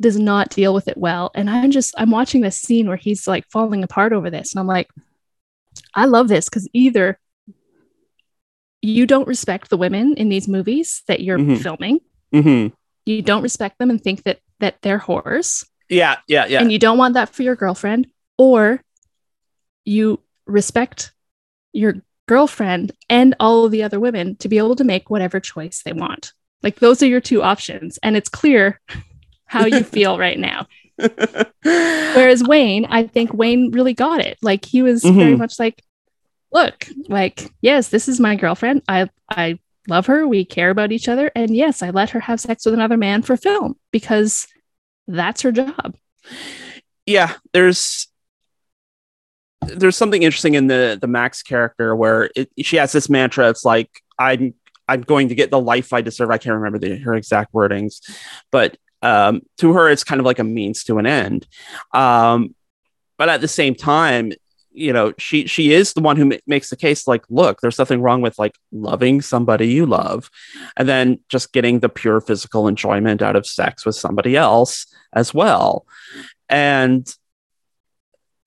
does 0.00 0.18
not 0.18 0.50
deal 0.50 0.72
with 0.74 0.86
it 0.86 0.96
well. 0.96 1.30
And 1.34 1.50
I'm 1.50 1.70
just, 1.70 1.94
I'm 1.98 2.10
watching 2.10 2.40
this 2.42 2.60
scene 2.60 2.86
where 2.86 2.96
he's 2.96 3.26
like 3.26 3.44
falling 3.50 3.82
apart 3.82 4.12
over 4.12 4.30
this, 4.30 4.52
and 4.52 4.60
I'm 4.60 4.66
like, 4.66 4.88
I 5.94 6.04
love 6.04 6.28
this 6.28 6.44
because 6.48 6.68
either 6.72 7.18
you 8.82 9.06
don't 9.06 9.26
respect 9.26 9.70
the 9.70 9.76
women 9.76 10.14
in 10.14 10.28
these 10.28 10.46
movies 10.46 11.02
that 11.08 11.20
you're 11.20 11.38
Mhm. 11.38 11.58
filming, 11.62 12.00
hmm 12.32 12.68
you 13.06 13.22
don't 13.22 13.42
respect 13.42 13.78
them 13.78 13.88
and 13.90 14.02
think 14.02 14.22
that 14.24 14.38
that 14.60 14.76
they're 14.82 14.98
whores, 14.98 15.64
Yeah, 15.88 16.16
yeah, 16.28 16.44
yeah. 16.46 16.60
and 16.60 16.70
you 16.70 16.78
don't 16.78 16.98
want 16.98 17.14
that 17.14 17.30
for 17.30 17.42
your 17.42 17.56
girlfriend, 17.56 18.08
or 18.36 18.82
you 19.88 20.20
respect 20.46 21.12
your 21.72 22.02
girlfriend 22.26 22.92
and 23.08 23.34
all 23.40 23.64
of 23.64 23.72
the 23.72 23.82
other 23.82 23.98
women 23.98 24.36
to 24.36 24.48
be 24.48 24.58
able 24.58 24.76
to 24.76 24.84
make 24.84 25.08
whatever 25.10 25.40
choice 25.40 25.82
they 25.82 25.92
want. 25.92 26.32
Like 26.62 26.76
those 26.80 27.02
are 27.02 27.06
your 27.06 27.20
two 27.20 27.42
options, 27.42 27.98
and 28.02 28.16
it's 28.16 28.28
clear 28.28 28.80
how 29.46 29.64
you 29.66 29.82
feel 29.82 30.18
right 30.18 30.38
now. 30.38 30.66
Whereas 31.62 32.42
Wayne, 32.42 32.84
I 32.86 33.06
think 33.06 33.32
Wayne 33.32 33.70
really 33.70 33.94
got 33.94 34.20
it. 34.20 34.38
Like 34.42 34.64
he 34.64 34.82
was 34.82 35.02
very 35.02 35.34
Mhm. 35.34 35.38
much 35.38 35.58
like, 35.58 35.82
look, 36.52 36.86
like, 37.08 37.50
yes, 37.60 37.88
this 37.88 38.08
is 38.08 38.20
my 38.20 38.36
girlfriend. 38.36 38.82
I 38.88 39.08
I 39.30 39.58
love 39.88 40.06
her. 40.06 40.26
We 40.28 40.44
care 40.44 40.70
about 40.70 40.92
each 40.92 41.08
other. 41.08 41.30
And 41.34 41.54
yes, 41.56 41.82
I 41.82 41.90
let 41.90 42.10
her 42.10 42.20
have 42.20 42.40
sex 42.40 42.64
with 42.66 42.74
another 42.74 42.96
man 42.98 43.22
for 43.22 43.36
film 43.36 43.76
because 43.90 44.46
that's 45.06 45.42
her 45.42 45.52
job. 45.52 45.94
yeah 47.06 47.34
there's 47.54 48.08
there's 49.62 49.96
something 49.96 50.22
interesting 50.22 50.54
in 50.54 50.66
the 50.66 50.98
the 51.00 51.06
max 51.06 51.42
character 51.42 51.94
where 51.94 52.30
it, 52.34 52.50
she 52.62 52.76
has 52.76 52.92
this 52.92 53.08
mantra 53.08 53.48
it's 53.48 53.64
like 53.64 53.90
i'm 54.18 54.54
i'm 54.88 55.02
going 55.02 55.28
to 55.28 55.34
get 55.34 55.50
the 55.50 55.60
life 55.60 55.92
i 55.92 56.00
deserve. 56.00 56.30
I 56.30 56.38
can't 56.38 56.54
remember 56.54 56.78
the, 56.78 56.96
her 56.98 57.14
exact 57.14 57.52
wordings 57.52 58.00
but 58.50 58.76
um 59.02 59.42
to 59.58 59.72
her 59.74 59.88
it's 59.88 60.04
kind 60.04 60.20
of 60.20 60.26
like 60.26 60.38
a 60.38 60.44
means 60.44 60.84
to 60.84 60.98
an 60.98 61.06
end. 61.06 61.46
Um 61.92 62.54
but 63.16 63.28
at 63.28 63.40
the 63.40 63.48
same 63.48 63.74
time 63.74 64.32
you 64.70 64.92
know 64.92 65.12
she 65.18 65.46
she 65.46 65.72
is 65.72 65.92
the 65.92 66.00
one 66.00 66.16
who 66.16 66.24
ma- 66.24 66.36
makes 66.46 66.70
the 66.70 66.76
case 66.76 67.06
like 67.08 67.24
look 67.28 67.60
there's 67.60 67.78
nothing 67.78 68.00
wrong 68.00 68.20
with 68.20 68.38
like 68.38 68.54
loving 68.70 69.20
somebody 69.20 69.68
you 69.68 69.86
love 69.86 70.30
and 70.76 70.88
then 70.88 71.18
just 71.28 71.52
getting 71.52 71.80
the 71.80 71.88
pure 71.88 72.20
physical 72.20 72.68
enjoyment 72.68 73.22
out 73.22 73.34
of 73.34 73.46
sex 73.46 73.84
with 73.84 73.96
somebody 73.96 74.36
else 74.36 74.86
as 75.12 75.34
well. 75.34 75.86
And 76.48 77.12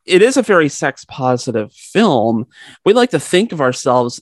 it 0.05 0.21
is 0.21 0.37
a 0.37 0.41
very 0.41 0.69
sex 0.69 1.05
positive 1.05 1.71
film. 1.73 2.47
We 2.85 2.93
like 2.93 3.11
to 3.11 3.19
think 3.19 3.51
of 3.51 3.61
ourselves 3.61 4.21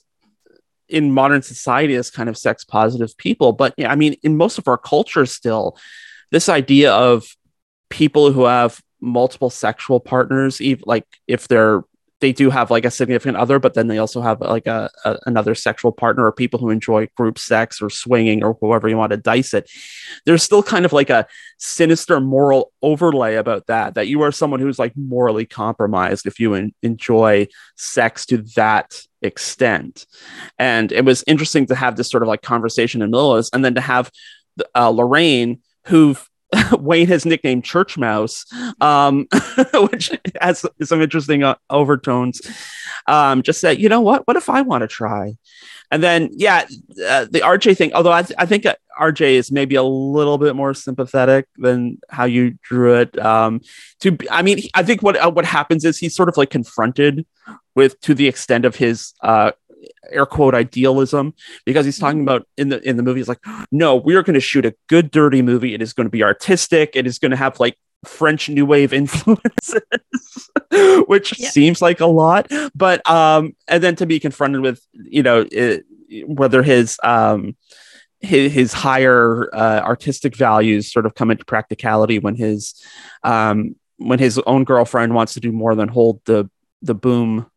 in 0.90 1.12
modern 1.12 1.42
society 1.42 1.94
as 1.94 2.10
kind 2.10 2.28
of 2.28 2.36
sex 2.36 2.64
positive 2.64 3.16
people 3.16 3.52
but 3.52 3.72
yeah 3.76 3.90
i 3.90 3.94
mean 3.94 4.14
in 4.24 4.36
most 4.36 4.58
of 4.58 4.66
our 4.66 4.76
culture 4.76 5.24
still 5.24 5.78
this 6.32 6.48
idea 6.48 6.92
of 6.92 7.24
people 7.90 8.32
who 8.32 8.44
have 8.44 8.80
multiple 9.00 9.50
sexual 9.50 10.00
partners 10.00 10.60
even 10.60 10.82
like 10.86 11.06
if 11.28 11.46
they're 11.48 11.82
they 12.20 12.32
do 12.32 12.50
have 12.50 12.70
like 12.70 12.84
a 12.84 12.90
significant 12.90 13.36
other 13.36 13.58
but 13.58 13.74
then 13.74 13.88
they 13.88 13.98
also 13.98 14.20
have 14.20 14.40
like 14.40 14.66
a, 14.66 14.90
a 15.04 15.18
another 15.26 15.54
sexual 15.54 15.92
partner 15.92 16.24
or 16.24 16.32
people 16.32 16.60
who 16.60 16.70
enjoy 16.70 17.06
group 17.16 17.38
sex 17.38 17.80
or 17.80 17.90
swinging 17.90 18.44
or 18.44 18.56
whoever 18.60 18.88
you 18.88 18.96
want 18.96 19.10
to 19.10 19.16
dice 19.16 19.54
it. 19.54 19.70
There's 20.26 20.42
still 20.42 20.62
kind 20.62 20.84
of 20.84 20.92
like 20.92 21.10
a 21.10 21.26
sinister 21.58 22.20
moral 22.20 22.72
overlay 22.82 23.36
about 23.36 23.66
that 23.66 23.94
that 23.94 24.08
you 24.08 24.22
are 24.22 24.32
someone 24.32 24.60
who's 24.60 24.78
like 24.78 24.92
morally 24.96 25.46
compromised 25.46 26.26
if 26.26 26.38
you 26.38 26.54
en- 26.54 26.74
enjoy 26.82 27.48
sex 27.76 28.26
to 28.26 28.38
that 28.56 29.00
extent. 29.22 30.06
And 30.58 30.92
it 30.92 31.04
was 31.04 31.24
interesting 31.26 31.66
to 31.66 31.74
have 31.74 31.96
this 31.96 32.10
sort 32.10 32.22
of 32.22 32.28
like 32.28 32.42
conversation 32.42 33.02
in 33.02 33.10
Millis 33.10 33.50
and 33.52 33.64
then 33.64 33.74
to 33.74 33.80
have 33.80 34.10
uh, 34.74 34.88
Lorraine 34.88 35.60
who 35.86 36.16
Wayne 36.78 37.06
has 37.08 37.24
nicknamed 37.24 37.64
Church 37.64 37.96
Mouse, 37.96 38.44
um, 38.80 39.26
which 39.74 40.10
has 40.40 40.64
some 40.82 41.02
interesting 41.02 41.42
uh, 41.42 41.54
overtones. 41.68 42.40
Um, 43.06 43.42
just 43.42 43.60
say, 43.60 43.74
you 43.74 43.88
know 43.88 44.00
what? 44.00 44.26
What 44.26 44.36
if 44.36 44.48
I 44.48 44.62
want 44.62 44.82
to 44.82 44.88
try? 44.88 45.36
And 45.90 46.02
then, 46.02 46.30
yeah, 46.32 46.66
uh, 47.08 47.26
the 47.30 47.40
RJ 47.40 47.76
thing. 47.76 47.92
Although 47.94 48.12
I, 48.12 48.22
th- 48.22 48.36
I 48.38 48.46
think 48.46 48.64
uh, 48.64 48.76
RJ 49.00 49.32
is 49.32 49.50
maybe 49.50 49.74
a 49.74 49.82
little 49.82 50.38
bit 50.38 50.54
more 50.54 50.72
sympathetic 50.72 51.46
than 51.56 51.98
how 52.08 52.24
you 52.24 52.58
drew 52.62 52.94
it. 53.00 53.18
Um, 53.18 53.60
to, 54.00 54.16
I 54.30 54.42
mean, 54.42 54.60
I 54.74 54.82
think 54.82 55.02
what 55.02 55.16
uh, 55.16 55.30
what 55.30 55.44
happens 55.44 55.84
is 55.84 55.98
he's 55.98 56.14
sort 56.14 56.28
of 56.28 56.36
like 56.36 56.50
confronted 56.50 57.26
with 57.74 58.00
to 58.02 58.14
the 58.14 58.28
extent 58.28 58.64
of 58.64 58.76
his 58.76 59.14
uh, 59.22 59.52
air 60.12 60.26
quote 60.26 60.54
idealism 60.54 61.34
because 61.64 61.84
he's 61.84 61.98
talking 61.98 62.22
about 62.22 62.46
in 62.56 62.68
the 62.68 62.86
in 62.88 62.96
the 62.96 63.02
movie 63.02 63.20
he's 63.20 63.28
like 63.28 63.40
no 63.70 63.96
we 63.96 64.14
are 64.16 64.22
going 64.22 64.34
to 64.34 64.40
shoot 64.40 64.64
a 64.66 64.74
good 64.88 65.10
dirty 65.10 65.42
movie. 65.42 65.74
It 65.74 65.82
is 65.82 65.92
going 65.92 66.06
to 66.06 66.10
be 66.10 66.22
artistic. 66.22 66.92
It 66.94 67.06
is 67.06 67.18
going 67.18 67.30
to 67.30 67.36
have 67.36 67.60
like 67.60 67.76
french 68.04 68.48
new 68.48 68.64
wave 68.64 68.92
influences 69.00 69.82
which 71.06 71.38
Yeah. 71.38 71.50
seems 71.50 71.82
like 71.82 72.00
a 72.00 72.06
lot. 72.06 72.50
But 72.74 73.08
um 73.10 73.54
and 73.68 73.82
then 73.82 73.96
to 73.96 74.06
be 74.06 74.20
confronted 74.20 74.60
with 74.62 74.80
you 74.92 75.22
know 75.22 75.46
it, 75.50 75.84
whether 76.26 76.62
his 76.62 76.98
um 77.02 77.56
his, 78.20 78.52
his 78.52 78.72
higher 78.74 79.48
uh, 79.54 79.80
artistic 79.80 80.36
values 80.36 80.92
sort 80.92 81.06
of 81.06 81.14
come 81.14 81.30
into 81.30 81.44
practicality 81.44 82.18
when 82.18 82.34
his 82.36 82.74
um 83.22 83.76
when 83.96 84.18
his 84.18 84.38
own 84.46 84.64
girlfriend 84.64 85.14
wants 85.14 85.34
to 85.34 85.40
do 85.40 85.52
more 85.52 85.74
than 85.74 85.88
hold 85.88 86.20
the 86.24 86.48
the 86.82 86.94
boom 86.94 87.49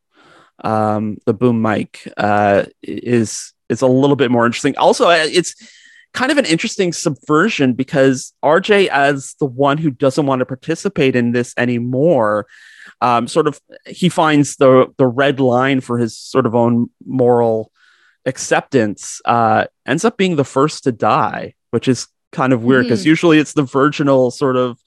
um, 0.63 1.17
the 1.25 1.33
boom 1.33 1.61
mic 1.61 2.11
uh, 2.17 2.65
is 2.81 3.53
is 3.69 3.81
a 3.81 3.87
little 3.87 4.15
bit 4.15 4.31
more 4.31 4.45
interesting. 4.45 4.75
Also, 4.77 5.07
uh, 5.09 5.25
it's 5.27 5.55
kind 6.13 6.31
of 6.31 6.37
an 6.37 6.45
interesting 6.45 6.93
subversion 6.93 7.73
because 7.73 8.33
RJ, 8.43 8.87
as 8.87 9.35
the 9.39 9.45
one 9.47 9.77
who 9.79 9.89
doesn't 9.89 10.25
want 10.27 10.39
to 10.39 10.45
participate 10.45 11.15
in 11.15 11.31
this 11.31 11.53
anymore, 11.57 12.45
um, 13.01 13.27
sort 13.27 13.47
of 13.47 13.59
he 13.87 14.09
finds 14.09 14.57
the 14.57 14.87
the 14.97 15.07
red 15.07 15.39
line 15.39 15.81
for 15.81 15.97
his 15.97 16.17
sort 16.17 16.45
of 16.45 16.55
own 16.55 16.89
moral 17.05 17.71
acceptance. 18.25 19.21
Uh, 19.25 19.65
ends 19.85 20.05
up 20.05 20.17
being 20.17 20.35
the 20.35 20.45
first 20.45 20.83
to 20.85 20.91
die, 20.91 21.53
which 21.71 21.87
is 21.87 22.07
kind 22.31 22.53
of 22.53 22.63
weird 22.63 22.85
because 22.85 23.03
Mhm. 23.03 23.07
usually 23.07 23.37
it's 23.39 23.53
the 23.53 23.63
virginal 23.63 24.31
sort 24.31 24.55
of 24.55 24.79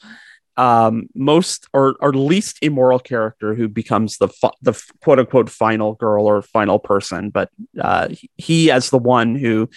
um 0.56 1.08
most 1.14 1.66
or 1.72 1.96
or 2.00 2.12
least 2.12 2.58
immoral 2.62 2.98
character 2.98 3.54
who 3.54 3.68
becomes 3.68 4.18
the 4.18 4.28
the 4.62 4.72
quote 5.02 5.18
unquote 5.18 5.50
final 5.50 5.94
girl 5.94 6.24
or 6.26 6.40
final 6.40 6.78
person 6.78 7.30
but 7.30 7.50
uh 7.80 8.08
he 8.36 8.70
as 8.70 8.90
the 8.90 8.98
one 8.98 9.34
who 9.34 9.68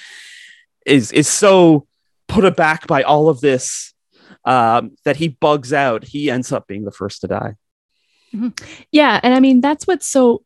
is 0.85 1.11
is 1.11 1.27
so 1.27 1.85
put 2.27 2.45
aback 2.45 2.87
by 2.87 3.03
all 3.03 3.27
of 3.27 3.41
this 3.41 3.93
um 4.45 4.91
that 5.03 5.17
he 5.17 5.27
bugs 5.27 5.73
out 5.73 6.03
he 6.03 6.31
ends 6.31 6.51
up 6.51 6.67
being 6.67 6.85
the 6.85 6.91
first 6.91 7.21
to 7.21 7.27
die. 7.27 7.55
Yeah, 8.91 9.19
and 9.23 9.33
I 9.33 9.39
mean 9.39 9.59
that's 9.59 9.87
what's 9.87 10.07
so 10.07 10.43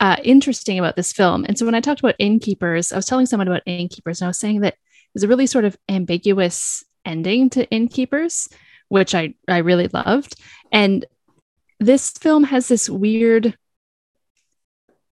uh, 0.00 0.16
interesting 0.22 0.78
about 0.78 0.96
this 0.96 1.12
film. 1.12 1.44
And 1.48 1.58
so 1.58 1.64
when 1.64 1.74
I 1.74 1.80
talked 1.80 2.00
about 2.00 2.16
Innkeepers, 2.18 2.92
I 2.92 2.96
was 2.96 3.06
telling 3.06 3.26
someone 3.26 3.48
about 3.48 3.62
Innkeepers, 3.66 4.20
and 4.20 4.26
I 4.26 4.28
was 4.28 4.38
saying 4.38 4.60
that 4.60 4.76
was 5.14 5.22
a 5.22 5.28
really 5.28 5.46
sort 5.46 5.64
of 5.64 5.76
ambiguous 5.88 6.84
ending 7.04 7.48
to 7.50 7.68
Innkeepers, 7.70 8.48
which 8.88 9.14
I 9.14 9.34
I 9.48 9.58
really 9.58 9.88
loved. 9.88 10.36
And 10.72 11.04
this 11.80 12.10
film 12.12 12.44
has 12.44 12.68
this 12.68 12.88
weird 12.88 13.56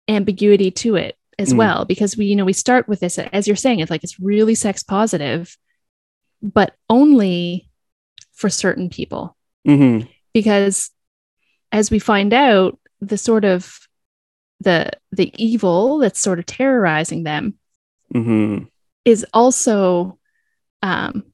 ambiguity 0.09 0.70
to 0.70 0.97
it 0.97 1.16
as 1.39 1.53
Mm. 1.53 1.59
well 1.59 1.85
because 1.85 2.16
we 2.16 2.27
you 2.27 2.37
know 2.37 2.45
we 2.45 2.53
start 2.53 2.89
with 2.89 3.01
this 3.01 3.18
as 3.18 3.47
you're 3.47 3.57
saying 3.57 3.81
it's 3.81 3.91
like 3.91 4.05
it's 4.05 4.20
really 4.20 4.55
sex 4.55 4.83
positive 4.83 5.57
but 6.43 6.75
only 6.91 7.68
for 8.33 8.51
certain 8.51 8.91
people 8.91 9.37
mm-hmm. 9.66 10.07
because 10.35 10.91
as 11.70 11.91
we 11.91 11.99
find 11.99 12.35
out 12.35 12.79
the 13.01 13.16
sort 13.16 13.45
of 13.45 13.79
the 14.61 14.91
the 15.12 15.33
evil 15.43 15.99
that's 15.99 16.20
sort 16.20 16.39
of 16.39 16.47
terrorizing 16.47 17.23
them 17.23 17.55
Mm-hmm. 18.12 18.64
is 19.07 19.25
also 19.33 20.18
um 20.83 21.25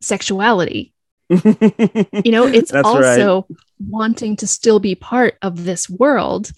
sexuality 0.00 0.91
you 2.24 2.32
know 2.32 2.46
it's 2.46 2.72
also 2.84 3.46
wanting 3.88 4.36
to 4.36 4.46
still 4.46 4.78
be 4.80 4.94
part 4.94 5.36
of 5.42 5.64
this 5.64 5.88
world 5.88 6.50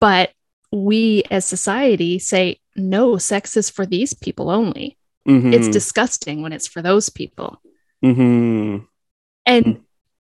but 0.00 0.32
we 0.72 1.22
as 1.30 1.44
society 1.46 2.18
say 2.18 2.60
no 2.76 3.16
sex 3.16 3.56
is 3.56 3.70
for 3.70 3.86
these 3.86 4.12
people 4.14 4.50
only 4.50 4.96
Mhm. 5.26 5.52
it's 5.52 5.68
disgusting 5.68 6.42
when 6.42 6.52
it's 6.52 6.68
for 6.68 6.82
those 6.82 7.08
people 7.08 7.60
Mhm. 8.04 8.86
and 9.46 9.80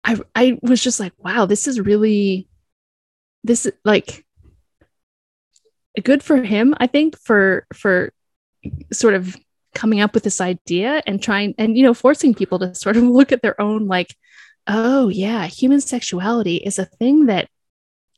I 0.04 0.20
I 0.36 0.60
was 0.62 0.84
just 0.84 1.00
like, 1.00 1.14
wow, 1.18 1.46
this 1.46 1.66
is 1.66 1.80
really 1.80 2.50
this 3.44 3.66
is 3.66 3.72
like 3.86 4.26
good 6.04 6.22
for 6.22 6.44
him, 6.44 6.76
I 6.78 6.88
think, 6.88 7.18
for 7.18 7.66
for 7.74 8.12
sort 8.92 9.14
of 9.14 9.38
coming 9.74 10.02
up 10.02 10.14
with 10.14 10.24
this 10.24 10.40
idea 10.42 11.02
and 11.08 11.22
trying 11.22 11.56
and 11.58 11.78
you 11.78 11.84
know 11.84 11.94
forcing 11.94 12.34
people 12.34 12.60
to 12.60 12.74
sort 12.84 12.98
of 12.98 13.04
look 13.04 13.32
at 13.32 13.42
their 13.42 13.60
own 13.62 13.88
like, 13.88 14.16
oh 14.68 15.10
yeah, 15.10 15.46
human 15.48 15.82
sexuality 15.82 16.58
is 16.58 16.80
a 16.80 16.86
thing 16.86 17.26
that 17.28 17.50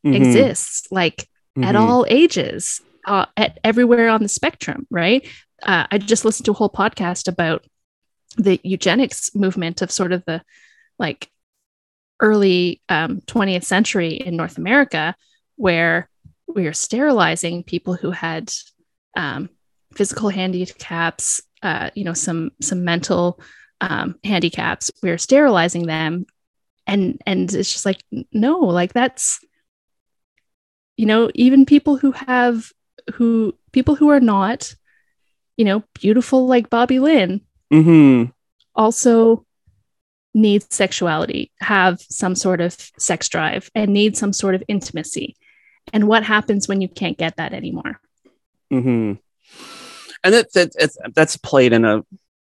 Mhm. 0.06 0.16
exists 0.16 0.88
like 0.92 1.28
at 1.64 1.74
Mhm. 1.76 1.80
all 1.80 2.06
ages, 2.10 2.82
uh, 3.08 3.26
at 3.38 3.58
everywhere 3.64 4.10
on 4.10 4.22
the 4.22 4.30
spectrum, 4.30 4.86
right? 4.92 5.28
Uh, 5.64 5.88
I 5.90 5.98
just 5.98 6.26
listened 6.26 6.46
to 6.46 6.52
a 6.52 6.56
whole 6.56 6.70
podcast 6.70 7.28
about 7.28 7.66
the 8.38 8.60
eugenics 8.64 9.34
movement 9.34 9.82
of 9.82 9.90
sort 9.92 10.12
of 10.12 10.24
the 10.26 10.42
like 11.00 11.30
early 12.20 12.82
um, 12.90 13.22
20th 13.22 13.64
century 13.64 14.14
in 14.14 14.36
North 14.36 14.58
America, 14.58 15.16
where 15.56 16.10
we 16.48 16.64
were 16.66 16.74
sterilizing 16.74 17.64
people 17.64 17.94
who 17.96 18.12
had 18.12 18.52
um, 19.18 19.50
physical 19.96 20.30
handicaps, 20.30 21.42
uh, 21.64 21.90
you 21.96 22.04
know, 22.04 22.14
some 22.14 22.52
some 22.62 22.84
mental 22.84 23.40
um, 23.82 24.16
handicaps. 24.24 24.92
We 25.02 25.10
were 25.10 25.18
sterilizing 25.18 25.88
them, 25.88 26.26
and 26.88 27.22
and 27.26 27.54
it's 27.54 27.72
just 27.72 27.86
like 27.86 28.04
no, 28.32 28.60
like 28.60 28.94
that's 28.94 29.40
you 30.98 31.06
know, 31.06 31.30
even 31.36 31.66
people 31.66 31.98
who 31.98 32.12
have 32.12 32.72
who 33.16 33.54
people 33.72 33.96
who 33.96 34.10
are 34.10 34.20
not, 34.22 34.74
you 35.58 35.66
know, 35.66 35.84
beautiful 35.94 36.48
like 36.48 36.70
Bobby 36.70 37.00
Lynn 37.00 37.42
Mhm. 37.72 38.32
also 38.76 39.46
need 40.34 40.72
sexuality, 40.72 41.52
have 41.60 42.00
some 42.02 42.36
sort 42.36 42.62
of 42.62 42.76
sex 42.98 43.30
drive, 43.30 43.70
and 43.76 43.94
need 43.94 44.18
some 44.18 44.34
sort 44.34 44.56
of 44.56 44.64
intimacy. 44.68 45.36
And 45.94 46.08
what 46.08 46.24
happens 46.24 46.68
when 46.68 46.82
you 46.82 46.88
can't 46.90 47.18
get 47.18 47.38
that 47.38 47.54
anymore? 47.54 48.00
hmm 48.72 49.14
And 50.26 50.34
that, 50.34 50.52
that 50.54 50.72
it's, 50.80 50.98
that's 51.14 51.38
played 51.38 51.72
in 51.72 51.86
a 51.86 52.04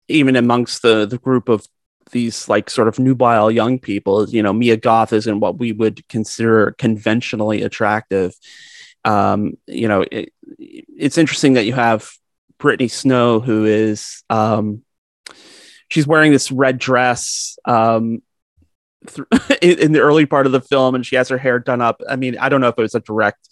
even 0.09 0.35
amongst 0.35 0.81
the 0.81 1.05
the 1.07 1.19
group 1.19 1.49
of 1.51 1.67
these 2.11 2.49
like 2.49 2.71
sort 2.71 2.89
of 2.89 2.99
nubile 2.99 3.51
young 3.51 3.79
people. 3.79 4.29
You 4.29 4.43
know, 4.43 4.55
Mia 4.55 4.79
Goth 4.79 5.13
isn't 5.13 5.41
what 5.41 5.59
we 5.59 5.73
would 5.73 6.09
consider 6.09 6.75
conventionally 6.79 7.63
attractive. 7.63 8.35
Um, 9.05 9.59
you 9.67 9.89
know, 9.89 10.07
it, 10.11 10.33
it's 10.59 11.19
interesting 11.19 11.53
that 11.53 11.67
you 11.67 11.75
have 11.75 12.11
Brittany 12.59 12.89
Snow, 12.89 13.41
who 13.41 13.67
is 13.67 14.23
um, 14.31 14.83
she's 15.91 16.07
wearing 16.07 16.33
this 16.33 16.51
red 16.51 16.79
dress 16.79 17.59
um, 17.67 18.23
in 19.63 19.93
the 19.93 20.01
early 20.01 20.25
part 20.25 20.47
of 20.47 20.53
the 20.53 20.63
film, 20.63 20.95
and 20.95 21.05
she 21.05 21.17
has 21.17 21.29
her 21.29 21.39
hair 21.39 21.59
done 21.59 21.83
up. 21.83 22.01
I 22.09 22.17
mean, 22.17 22.39
I 22.39 22.49
don't 22.49 22.63
know 22.63 22.69
if 22.69 22.79
it 22.79 22.83
was 22.83 22.95
a 22.95 23.01
direct 23.01 23.49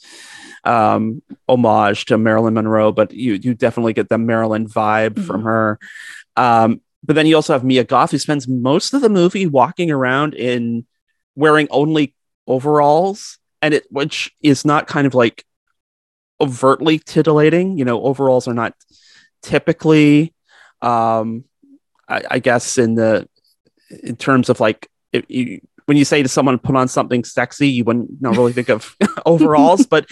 um, 0.65 1.23
homage 1.49 2.07
to 2.07 2.19
Marilyn 2.19 2.55
Monroe, 2.55 2.93
but 2.93 3.13
you 3.13 3.35
you 3.35 3.55
definitely 3.55 3.93
get 3.93 4.09
the 4.09 4.19
Marilyn 4.19 4.67
vibe 4.67 5.25
from 5.25 5.43
her. 5.43 5.79
Um, 6.37 6.81
but 7.03 7.17
then 7.17 7.27
you 7.27 7.37
also 7.37 7.53
have 7.53 7.65
Mia 7.65 7.85
Goth, 7.85 8.11
who 8.11 8.19
spends 8.19 8.49
most 8.49 8.95
of 8.95 9.03
the 9.03 9.11
movie 9.11 9.47
walking 9.47 9.91
around 9.91 10.35
in 10.35 10.87
wearing 11.37 11.69
only 11.71 12.15
overalls, 12.47 13.39
and 13.61 13.75
it 13.75 13.85
which 13.91 14.33
is 14.41 14.65
not 14.65 14.87
kind 14.87 15.07
of 15.07 15.15
like 15.15 15.45
overtly 16.41 16.99
titillating. 16.99 17.79
You 17.79 17.85
know, 17.85 18.03
overalls 18.03 18.49
are 18.49 18.55
not 18.55 18.75
typically, 19.43 20.33
um, 20.81 21.45
I, 22.09 22.23
I 22.33 22.39
guess, 22.39 22.79
in 22.79 22.95
the 22.95 23.29
in 24.03 24.17
terms 24.17 24.49
of 24.49 24.61
like 24.61 24.89
if 25.13 25.25
you, 25.29 25.61
when 25.85 25.99
you 25.99 26.05
say 26.05 26.23
to 26.23 26.29
someone 26.29 26.59
put 26.59 26.77
on 26.77 26.89
something 26.89 27.25
sexy, 27.25 27.69
you 27.69 27.85
wouldn't 27.85 28.21
not 28.21 28.37
really 28.37 28.53
think 28.53 28.71
of 28.71 28.97
overalls, 29.27 29.87
but 29.87 30.09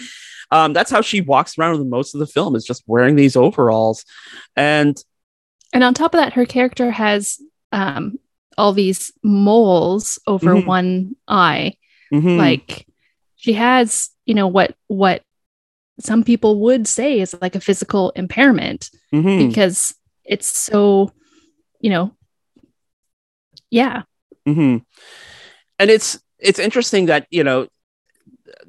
um, 0.53 0.71
that's 0.73 0.91
how 0.91 1.01
she 1.01 1.19
walks 1.21 1.57
around 1.57 1.77
with 1.79 1.87
most 1.87 2.13
of 2.15 2.19
the 2.19 2.27
film 2.27 2.55
is 2.55 2.63
just 2.63 2.83
wearing 2.87 3.15
these 3.15 3.35
overalls, 3.35 4.05
and 4.55 4.95
And 5.73 5.83
on 5.83 5.93
top 5.93 6.13
of 6.13 6.19
that, 6.19 6.33
her 6.33 6.45
character 6.45 6.91
has 6.91 7.39
um, 7.71 8.19
all 8.57 8.71
these 8.73 9.11
moles 9.23 10.19
over 10.27 10.53
Mhm. 10.53 10.65
one 10.67 11.15
eye. 11.27 11.73
Mhm. 12.13 12.37
Like 12.37 12.85
she 13.35 13.53
has, 13.53 14.09
you 14.25 14.35
know, 14.35 14.47
what 14.47 14.75
what 14.87 15.23
some 15.99 16.23
people 16.23 16.59
would 16.61 16.87
say 16.87 17.19
is 17.19 17.35
like 17.41 17.55
a 17.55 17.59
physical 17.59 18.11
impairment 18.15 18.91
Mhm. 19.11 19.47
because 19.47 19.95
it's 20.23 20.47
so, 20.47 21.11
you 21.79 21.89
know, 21.89 22.15
yeah. 23.71 24.03
mm-hmm. 24.47 24.77
And 25.79 25.89
it's 25.89 26.19
it's 26.39 26.59
interesting 26.59 27.07
that 27.07 27.25
you 27.31 27.43
know 27.43 27.67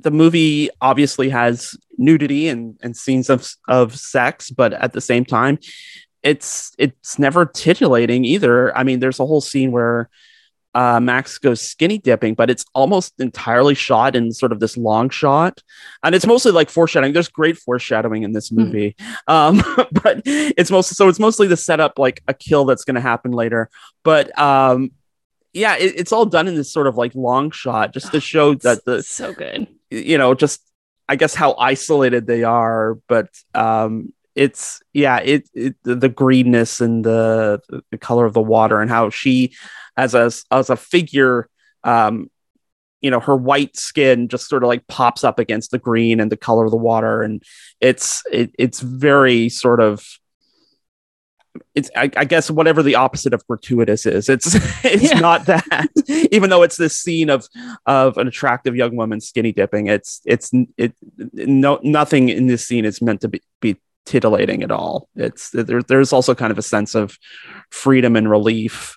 the 0.04 0.10
movie 0.10 0.68
obviously 0.80 1.30
has 1.30 1.76
nudity 1.98 2.48
and 2.48 2.78
and 2.82 2.96
scenes 2.96 3.28
of 3.28 3.50
of 3.66 3.96
sex, 3.96 4.50
but 4.50 4.72
at 4.74 4.92
the 4.92 5.00
same 5.00 5.24
time, 5.24 5.58
it's 6.22 6.72
it's 6.78 7.18
never 7.18 7.44
titillating 7.46 8.24
either. 8.24 8.76
I 8.76 8.84
mean, 8.84 9.00
there's 9.00 9.18
a 9.18 9.26
whole 9.26 9.40
scene 9.40 9.72
where 9.72 10.08
uh, 10.74 11.00
Max 11.00 11.38
goes 11.38 11.60
skinny 11.60 11.98
dipping, 11.98 12.34
but 12.34 12.50
it's 12.50 12.66
almost 12.74 13.18
entirely 13.18 13.74
shot 13.74 14.14
in 14.14 14.30
sort 14.32 14.52
of 14.52 14.60
this 14.60 14.76
long 14.76 15.08
shot, 15.08 15.62
and 16.02 16.14
it's 16.14 16.26
mostly 16.26 16.52
like 16.52 16.68
foreshadowing. 16.68 17.14
There's 17.14 17.28
great 17.28 17.56
foreshadowing 17.56 18.24
in 18.24 18.32
this 18.32 18.52
movie, 18.52 18.96
um, 19.26 19.62
but 20.02 20.22
it's 20.26 20.70
mostly 20.70 20.94
so 20.96 21.08
it's 21.08 21.20
mostly 21.20 21.46
the 21.46 21.56
setup 21.56 21.98
like 21.98 22.22
a 22.28 22.34
kill 22.34 22.66
that's 22.66 22.84
going 22.84 22.96
to 22.96 23.00
happen 23.00 23.32
later. 23.32 23.70
But 24.02 24.38
um, 24.38 24.92
yeah, 25.54 25.76
it, 25.76 25.94
it's 25.96 26.12
all 26.12 26.26
done 26.26 26.48
in 26.48 26.56
this 26.56 26.72
sort 26.72 26.88
of 26.88 26.96
like 26.96 27.14
long 27.14 27.50
shot 27.52 27.94
just 27.94 28.12
to 28.12 28.20
show 28.20 28.54
that 28.56 28.84
the 28.84 29.02
so 29.02 29.32
good. 29.32 29.68
You 29.94 30.18
know 30.18 30.34
just 30.34 30.60
I 31.08 31.16
guess 31.16 31.34
how 31.34 31.54
isolated 31.54 32.26
they 32.26 32.44
are, 32.44 32.98
but 33.08 33.28
um, 33.54 34.12
it's 34.34 34.80
yeah, 34.92 35.18
it, 35.18 35.48
it 35.54 35.76
the, 35.84 36.08
greenness 36.08 36.80
and 36.80 37.04
the 37.04 37.60
the 37.90 37.98
color 37.98 38.24
of 38.24 38.32
the 38.32 38.42
water 38.42 38.80
and 38.80 38.90
how 38.90 39.10
she 39.10 39.54
as 39.96 40.14
a 40.14 40.30
as 40.50 40.70
a 40.70 40.76
figure 40.76 41.48
um 41.84 42.28
you 43.00 43.10
know 43.10 43.20
her 43.20 43.36
white 43.36 43.76
skin 43.76 44.28
just 44.28 44.48
sort 44.48 44.64
of 44.64 44.68
like 44.68 44.86
pops 44.88 45.24
up 45.24 45.38
against 45.38 45.70
the 45.70 45.78
green 45.78 46.20
and 46.20 46.32
the 46.32 46.38
color 46.38 46.64
of 46.64 46.70
the 46.70 46.76
water. 46.76 47.22
And 47.22 47.42
it's 47.80 48.22
it, 48.32 48.50
it's 48.58 48.80
very 48.80 49.50
sort 49.50 49.80
of 49.80 50.02
it's 51.74 51.90
I, 51.96 52.10
I 52.16 52.24
guess 52.24 52.50
whatever 52.50 52.82
the 52.82 52.94
opposite 52.96 53.32
of 53.34 53.46
gratuitous 53.46 54.06
is. 54.06 54.28
It's 54.28 54.54
it's 54.84 55.12
Yeah. 55.12 55.20
not 55.20 55.46
that 55.46 55.88
even 56.32 56.50
though 56.50 56.62
it's 56.62 56.76
this 56.76 56.98
scene 56.98 57.30
of 57.30 57.46
of 57.86 58.16
an 58.18 58.26
attractive 58.28 58.74
young 58.76 58.96
woman 58.96 59.20
skinny 59.20 59.52
dipping 59.52 59.86
it's 59.86 60.20
it's 60.24 60.50
it 60.76 60.94
no 61.32 61.78
nothing 61.82 62.28
in 62.28 62.46
this 62.46 62.66
scene 62.66 62.84
is 62.84 63.00
meant 63.02 63.20
to 63.22 63.28
be, 63.28 63.40
be 63.60 63.76
titillating 64.06 64.62
at 64.62 64.70
all. 64.70 65.08
It's 65.16 65.50
there, 65.50 65.82
there's 65.82 66.12
also 66.12 66.34
kind 66.34 66.50
of 66.50 66.58
a 66.58 66.62
sense 66.62 66.94
of 66.94 67.16
freedom 67.70 68.16
and 68.16 68.28
relief 68.28 68.96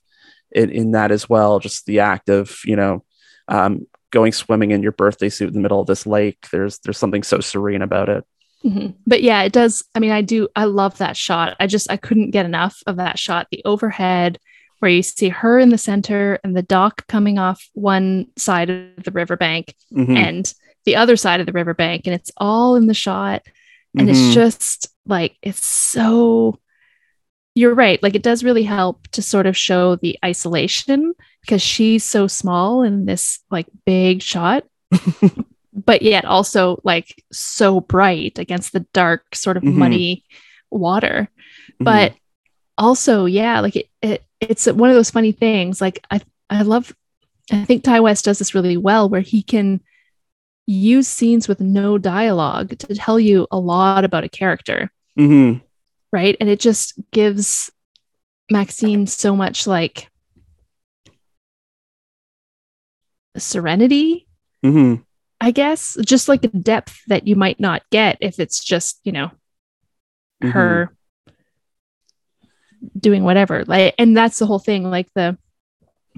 in, 0.51 0.70
in 0.70 0.91
that 0.91 1.12
as 1.12 1.30
well. 1.30 1.60
Just 1.60 1.86
the 1.86 1.99
act 1.99 2.30
of 2.30 2.60
you 2.66 2.76
know 2.76 3.03
um, 3.47 3.88
going 4.12 4.32
swimming 4.34 4.72
in 4.72 4.84
your 4.84 4.91
birthday 4.91 5.30
suit 5.30 5.47
in 5.49 5.53
the 5.53 5.60
middle 5.62 5.80
of 5.80 5.88
this 5.88 6.05
lake. 6.05 6.47
There's 6.51 6.80
there's 6.80 6.97
something 6.97 7.24
so 7.24 7.39
serene 7.39 7.82
about 7.82 8.10
it 8.10 8.26
Mhm. 8.68 8.95
But 9.05 9.24
yeah, 9.24 9.43
it 9.43 9.53
does. 9.53 9.84
I 9.95 9.99
mean, 9.99 10.11
I 10.11 10.22
do. 10.22 10.49
I 10.55 10.65
love 10.65 10.97
that 10.97 11.15
shot. 11.15 11.55
I 11.59 11.68
just 11.68 11.89
I 11.89 11.95
couldn't 11.97 12.32
get 12.32 12.45
enough 12.45 12.82
of 12.86 12.97
that 12.97 13.18
shot. 13.18 13.47
The 13.49 13.61
overhead 13.63 14.39
where 14.80 14.91
you 14.91 15.01
see 15.01 15.30
her 15.30 15.57
in 15.57 15.70
the 15.70 15.78
center 15.78 16.39
and 16.43 16.55
the 16.55 16.61
dock 16.61 17.07
coming 17.07 17.39
off 17.39 17.68
one 17.74 18.28
side 18.38 18.70
of 18.70 19.03
the 19.03 19.11
riverbank 19.11 19.74
Mhm. 19.93 20.15
and 20.18 20.53
the 20.86 20.95
other 20.97 21.15
side 21.15 21.39
of 21.39 21.45
the 21.45 21.51
riverbank, 21.51 22.03
and 22.05 22.13
it's 22.13 22.32
all 22.38 22.76
in 22.76 22.88
the 22.88 22.93
shot. 22.93 23.41
And 23.97 24.07
Mhm. 24.07 24.11
it's 24.11 24.34
just 24.36 24.88
like 25.05 25.38
it's 25.41 25.65
so. 25.65 26.59
You're 27.55 27.74
right. 27.74 28.01
Like 28.03 28.13
it 28.13 28.22
does 28.22 28.43
really 28.43 28.63
help 28.63 29.07
to 29.13 29.22
sort 29.24 29.47
of 29.47 29.57
show 29.57 29.95
the 29.95 30.15
isolation 30.24 31.13
because 31.41 31.61
she's 31.61 32.03
so 32.03 32.28
small 32.28 32.84
in 32.84 33.05
this 33.05 33.39
like 33.49 33.65
big 33.86 34.22
shot 34.22 34.63
but 35.86 36.02
yet 36.02 36.26
also 36.26 36.80
like 36.84 37.24
so 37.32 37.80
bright 37.80 38.40
against 38.40 38.74
the 38.74 38.80
dark 38.94 39.36
sort 39.36 39.58
of 39.58 39.64
Mhm. 39.64 39.74
muddy 39.76 40.24
water 40.72 41.30
Mhm. 41.80 41.86
but 41.86 42.14
also 42.78 43.26
yeah 43.26 43.60
like 43.60 43.76
it, 43.76 43.88
it 44.02 44.24
it's 44.40 44.66
one 44.66 44.90
of 44.90 44.96
those 44.96 45.12
funny 45.12 45.32
things 45.32 45.80
like 45.80 46.04
i 46.12 46.20
i 46.50 46.62
love 46.64 46.96
i 47.52 47.64
think 47.64 47.84
ti 47.84 48.00
west 48.00 48.26
does 48.26 48.40
this 48.40 48.54
really 48.56 48.78
well 48.78 49.08
where 49.08 49.22
he 49.22 49.42
can 49.42 49.80
use 50.66 51.08
scenes 51.08 51.48
with 51.48 51.60
no 51.62 51.98
dialogue 51.98 52.78
to 52.78 52.94
tell 52.96 53.20
you 53.20 53.48
a 53.52 53.58
lot 53.60 54.04
about 54.04 54.24
a 54.26 54.30
character 54.30 54.92
Mhm. 55.18 55.62
right 56.12 56.36
and 56.40 56.50
it 56.50 56.60
just 56.60 56.94
gives 57.12 57.72
maxine 58.52 59.08
so 59.08 59.36
much 59.36 59.66
like 59.68 60.10
serenity 63.38 64.28
Mhm. 64.66 65.04
I 65.40 65.52
guess 65.52 65.98
just 66.04 66.28
like 66.28 66.44
a 66.44 66.48
depth 66.48 67.00
that 67.08 67.28
you 67.28 67.36
might 67.36 67.60
not 67.60 67.84
get 67.92 68.18
if 68.22 68.40
it's 68.40 68.64
just, 68.64 69.00
you 69.04 69.12
know, 69.12 69.32
Mhm. 70.44 70.52
her 70.52 70.96
doing 73.00 73.24
whatever. 73.24 73.64
Like, 73.66 73.96
and 73.98 74.16
that's 74.16 74.40
the 74.40 74.46
whole 74.46 74.60
thing. 74.60 74.90
Like 74.90 75.08
the 75.14 75.38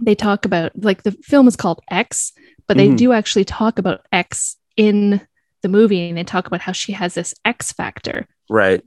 they 0.01 0.15
talk 0.15 0.45
about 0.45 0.71
like 0.81 1.03
the 1.03 1.11
film 1.11 1.47
is 1.47 1.57
called 1.57 1.81
X, 1.91 2.31
but 2.67 2.77
they 2.77 2.87
Mhm. 2.87 2.97
do 2.97 3.11
actually 3.11 3.43
talk 3.43 3.77
about 3.79 4.05
X 4.13 4.55
in 4.77 5.19
the 5.61 5.67
movie, 5.67 6.07
and 6.07 6.17
they 6.17 6.23
talk 6.23 6.47
about 6.47 6.61
how 6.61 6.71
she 6.71 6.93
has 6.93 7.15
this 7.15 7.35
X 7.43 7.73
factor, 7.73 8.25
Right. 8.49 8.81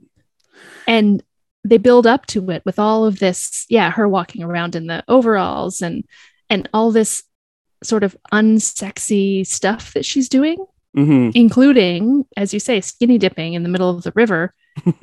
and 0.87 1.21
they 1.63 1.77
build 1.77 2.07
up 2.07 2.25
to 2.27 2.49
it 2.49 2.63
with 2.65 2.79
all 2.79 3.05
of 3.05 3.19
this. 3.19 3.67
Yeah, 3.69 3.91
her 3.91 4.07
walking 4.09 4.41
around 4.41 4.75
in 4.75 4.87
the 4.87 5.03
overalls 5.07 5.81
and 5.83 6.03
and 6.49 6.67
all 6.73 6.91
this 6.91 7.23
sort 7.83 8.03
of 8.03 8.15
unsexy 8.31 9.45
stuff 9.45 9.93
that 9.93 10.05
she's 10.05 10.29
doing 10.29 10.57
hmm 10.95 11.31
including, 11.33 12.25
as 12.37 12.53
you 12.53 12.59
say, 12.59 12.81
skinny 12.81 13.17
dipping 13.17 13.53
in 13.53 13.63
the 13.63 13.69
middle 13.69 13.89
of 13.89 14.03
the 14.03 14.11
river. 14.15 14.53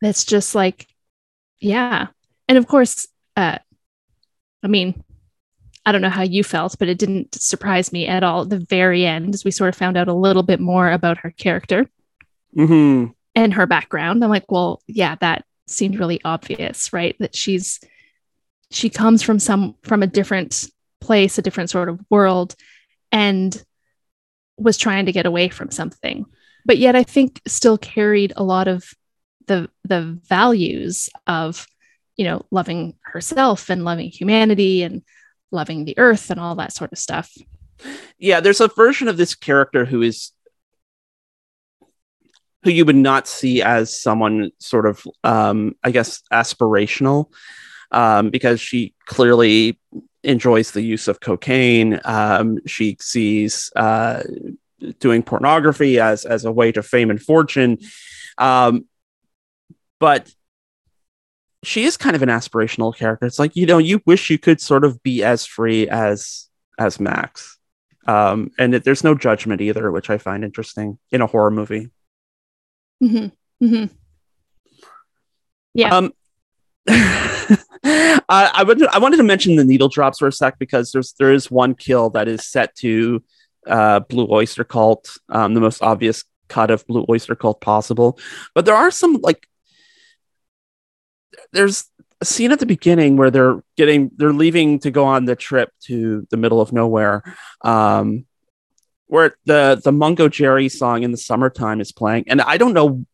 That's 0.00 0.24
just 0.24 0.54
like, 0.54 0.86
yeah. 1.60 2.08
And 2.48 2.58
of 2.58 2.66
course, 2.66 3.06
uh, 3.36 3.58
I 4.62 4.66
mean, 4.68 5.02
I 5.84 5.92
don't 5.92 6.02
know 6.02 6.10
how 6.10 6.22
you 6.22 6.42
felt, 6.42 6.76
but 6.78 6.88
it 6.88 6.98
didn't 6.98 7.34
surprise 7.34 7.92
me 7.92 8.06
at 8.06 8.24
all 8.24 8.42
at 8.42 8.50
the 8.50 8.58
very 8.58 9.06
end 9.06 9.34
as 9.34 9.44
we 9.44 9.50
sort 9.50 9.68
of 9.68 9.76
found 9.76 9.96
out 9.96 10.08
a 10.08 10.14
little 10.14 10.42
bit 10.42 10.60
more 10.60 10.90
about 10.90 11.18
her 11.18 11.30
character 11.30 11.88
hmm 12.54 13.06
and 13.34 13.54
her 13.54 13.66
background. 13.66 14.24
I'm 14.24 14.30
like, 14.30 14.50
well, 14.50 14.82
yeah, 14.86 15.16
that 15.20 15.44
seemed 15.66 15.98
really 15.98 16.20
obvious, 16.24 16.92
right? 16.92 17.14
That 17.20 17.36
she's 17.36 17.80
she 18.70 18.90
comes 18.90 19.22
from 19.22 19.38
some 19.38 19.76
from 19.82 20.02
a 20.02 20.06
different 20.08 20.66
place, 21.06 21.38
a 21.38 21.42
different 21.42 21.70
sort 21.70 21.88
of 21.88 22.00
world, 22.10 22.54
and 23.12 23.64
was 24.58 24.76
trying 24.76 25.06
to 25.06 25.12
get 25.12 25.26
away 25.26 25.48
from 25.48 25.70
something. 25.70 26.26
But 26.64 26.78
yet 26.78 26.96
I 26.96 27.04
think 27.04 27.40
still 27.46 27.78
carried 27.78 28.32
a 28.36 28.42
lot 28.42 28.68
of 28.68 28.90
the 29.46 29.70
the 29.84 30.18
values 30.28 31.08
of, 31.26 31.66
you 32.16 32.24
know, 32.24 32.44
loving 32.50 32.94
herself 33.02 33.70
and 33.70 33.84
loving 33.84 34.10
humanity 34.10 34.82
and 34.82 35.02
loving 35.52 35.84
the 35.84 35.96
earth 35.98 36.30
and 36.30 36.40
all 36.40 36.56
that 36.56 36.72
sort 36.72 36.92
of 36.92 36.98
stuff. 36.98 37.32
Yeah, 38.18 38.40
there's 38.40 38.60
a 38.60 38.68
version 38.68 39.06
of 39.08 39.16
this 39.16 39.34
character 39.34 39.84
who 39.84 40.02
is 40.02 40.32
who 42.64 42.70
you 42.72 42.84
would 42.84 42.96
not 42.96 43.28
see 43.28 43.62
as 43.62 43.96
someone 43.96 44.50
sort 44.58 44.86
of 44.86 45.06
um 45.22 45.76
I 45.84 45.92
guess 45.92 46.22
aspirational 46.32 47.30
um 47.92 48.30
because 48.30 48.60
she 48.60 48.94
clearly 49.06 49.78
enjoys 50.26 50.72
the 50.72 50.82
use 50.82 51.08
of 51.08 51.20
cocaine 51.20 52.00
um 52.04 52.58
she 52.66 52.96
sees 53.00 53.70
uh 53.76 54.22
doing 54.98 55.22
pornography 55.22 55.98
as 55.98 56.24
as 56.24 56.44
a 56.44 56.52
way 56.52 56.70
to 56.72 56.82
fame 56.82 57.10
and 57.10 57.22
fortune 57.22 57.78
um 58.38 58.84
but 59.98 60.30
she 61.62 61.84
is 61.84 61.96
kind 61.96 62.14
of 62.14 62.22
an 62.22 62.28
aspirational 62.28 62.94
character 62.94 63.26
it's 63.26 63.38
like 63.38 63.56
you 63.56 63.66
know 63.66 63.78
you 63.78 64.00
wish 64.06 64.28
you 64.30 64.38
could 64.38 64.60
sort 64.60 64.84
of 64.84 65.02
be 65.02 65.22
as 65.22 65.46
free 65.46 65.88
as 65.88 66.48
as 66.78 67.00
max 67.00 67.58
um 68.06 68.50
and 68.58 68.74
it, 68.74 68.84
there's 68.84 69.04
no 69.04 69.14
judgment 69.14 69.60
either 69.60 69.90
which 69.90 70.10
i 70.10 70.18
find 70.18 70.44
interesting 70.44 70.98
in 71.10 71.20
a 71.22 71.26
horror 71.26 71.50
movie 71.50 71.88
Mm-hmm. 73.02 73.64
Mm-hmm. 73.64 73.94
Yeah. 75.74 76.08
I, 77.84 78.50
I 78.54 78.62
would 78.62 78.84
I 78.86 78.98
wanted 78.98 79.18
to 79.18 79.22
mention 79.22 79.56
the 79.56 79.64
needle 79.64 79.88
drops 79.88 80.18
for 80.18 80.28
a 80.28 80.32
sec 80.32 80.58
because 80.58 80.92
there's 80.92 81.12
there 81.18 81.32
is 81.32 81.50
one 81.50 81.74
kill 81.74 82.10
that 82.10 82.28
is 82.28 82.46
set 82.46 82.74
to 82.76 83.22
uh, 83.66 84.00
Blue 84.00 84.28
Oyster 84.30 84.64
Cult, 84.64 85.16
um, 85.28 85.54
the 85.54 85.60
most 85.60 85.82
obvious 85.82 86.24
cut 86.48 86.70
of 86.70 86.86
Blue 86.86 87.04
Oyster 87.08 87.34
Cult 87.34 87.60
possible. 87.60 88.18
But 88.54 88.64
there 88.64 88.74
are 88.74 88.90
some 88.90 89.20
like 89.22 89.46
there's 91.52 91.84
a 92.20 92.24
scene 92.24 92.52
at 92.52 92.60
the 92.60 92.66
beginning 92.66 93.16
where 93.16 93.30
they're 93.30 93.62
getting 93.76 94.10
they're 94.16 94.32
leaving 94.32 94.78
to 94.80 94.90
go 94.90 95.04
on 95.04 95.24
the 95.24 95.36
trip 95.36 95.70
to 95.82 96.26
the 96.30 96.36
middle 96.36 96.60
of 96.60 96.72
nowhere. 96.72 97.22
Um, 97.62 98.26
where 99.08 99.36
the 99.44 99.80
the 99.82 99.92
Mungo 99.92 100.28
Jerry 100.28 100.68
song 100.68 101.02
in 101.02 101.12
the 101.12 101.16
summertime 101.16 101.80
is 101.80 101.92
playing, 101.92 102.24
and 102.28 102.40
I 102.40 102.56
don't 102.56 102.72
know, 102.72 103.04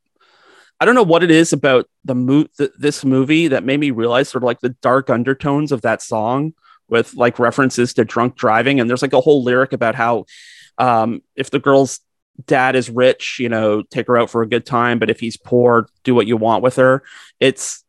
I 0.82 0.84
don't 0.84 0.96
know 0.96 1.04
what 1.04 1.22
it 1.22 1.30
is 1.30 1.52
about 1.52 1.88
the 2.04 2.16
mo- 2.16 2.48
th- 2.58 2.72
this 2.76 3.04
movie 3.04 3.46
that 3.46 3.62
made 3.62 3.78
me 3.78 3.92
realize 3.92 4.28
sort 4.28 4.42
of 4.42 4.46
like 4.46 4.58
the 4.58 4.70
dark 4.82 5.10
undertones 5.10 5.70
of 5.70 5.82
that 5.82 6.02
song 6.02 6.54
with 6.88 7.14
like 7.14 7.38
references 7.38 7.94
to 7.94 8.04
drunk 8.04 8.34
driving, 8.34 8.80
and 8.80 8.90
there's 8.90 9.00
like 9.00 9.12
a 9.12 9.20
whole 9.20 9.44
lyric 9.44 9.72
about 9.72 9.94
how 9.94 10.24
um, 10.78 11.22
if 11.36 11.50
the 11.50 11.60
girl's 11.60 12.00
dad 12.46 12.74
is 12.74 12.90
rich, 12.90 13.36
you 13.38 13.48
know, 13.48 13.82
take 13.82 14.08
her 14.08 14.18
out 14.18 14.28
for 14.28 14.42
a 14.42 14.48
good 14.48 14.66
time, 14.66 14.98
but 14.98 15.08
if 15.08 15.20
he's 15.20 15.36
poor, 15.36 15.86
do 16.02 16.16
what 16.16 16.26
you 16.26 16.36
want 16.36 16.64
with 16.64 16.74
her. 16.74 17.04
It's 17.38 17.84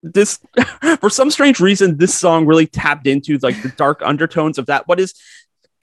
this 0.00 0.38
for 1.00 1.10
some 1.10 1.28
strange 1.28 1.58
reason 1.58 1.96
this 1.96 2.14
song 2.14 2.46
really 2.46 2.68
tapped 2.68 3.08
into 3.08 3.36
like 3.38 3.60
the 3.62 3.70
dark 3.70 4.00
undertones 4.04 4.58
of 4.58 4.66
that. 4.66 4.86
What 4.86 5.00
is 5.00 5.12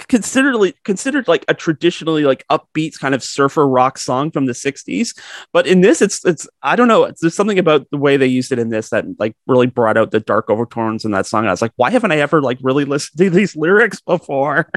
considered 0.08 0.74
considered 0.84 1.28
like 1.28 1.46
a 1.48 1.54
traditionally 1.54 2.24
like 2.24 2.46
upbeat 2.50 3.00
kind 3.00 3.14
of 3.16 3.24
surfer 3.24 3.68
rock 3.68 3.98
song 3.98 4.32
from 4.32 4.46
the 4.46 4.54
60s 4.54 5.18
but 5.54 5.68
in 5.68 5.82
this 5.82 6.02
it's 6.02 6.24
it's 6.26 6.48
i 6.64 6.76
don't 6.76 6.88
know 6.88 7.12
there's 7.22 7.36
something 7.36 7.60
about 7.60 7.90
the 7.92 7.98
way 7.98 8.18
they 8.18 8.28
used 8.28 8.52
it 8.52 8.60
in 8.60 8.70
this 8.70 8.90
that 8.90 9.06
like 9.20 9.36
really 9.48 9.68
brought 9.68 9.98
out 9.98 10.12
the 10.12 10.20
dark 10.20 10.50
overtones 10.50 11.06
in 11.06 11.12
that 11.12 11.26
song 11.26 11.46
i 11.46 11.52
was 11.52 11.62
like 11.62 11.74
why 11.76 11.90
haven't 11.92 12.12
i 12.12 12.18
ever 12.18 12.42
like 12.42 12.58
really 12.62 12.86
listened 12.86 13.18
to 13.18 13.30
these 13.30 13.56
lyrics 13.64 14.02
before 14.02 14.70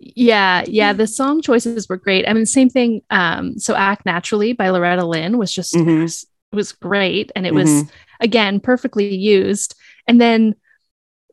yeah 0.00 0.64
yeah 0.66 0.92
the 0.94 1.06
song 1.06 1.40
choices 1.42 1.88
were 1.88 1.96
great 1.96 2.28
i 2.28 2.32
mean 2.32 2.46
same 2.46 2.68
thing 2.68 3.02
um 3.10 3.58
so 3.58 3.74
act 3.74 4.04
naturally 4.06 4.52
by 4.52 4.68
loretta 4.70 5.04
lynn 5.04 5.38
was 5.38 5.52
just 5.52 5.74
Mhm. 5.74 6.02
was, 6.02 6.26
was 6.52 6.72
great 6.72 7.32
and 7.36 7.46
it 7.46 7.54
was 7.54 7.68
Mhm. 7.68 7.90
again 8.20 8.60
perfectly 8.60 9.14
used 9.14 9.74
and 10.06 10.20
then 10.20 10.54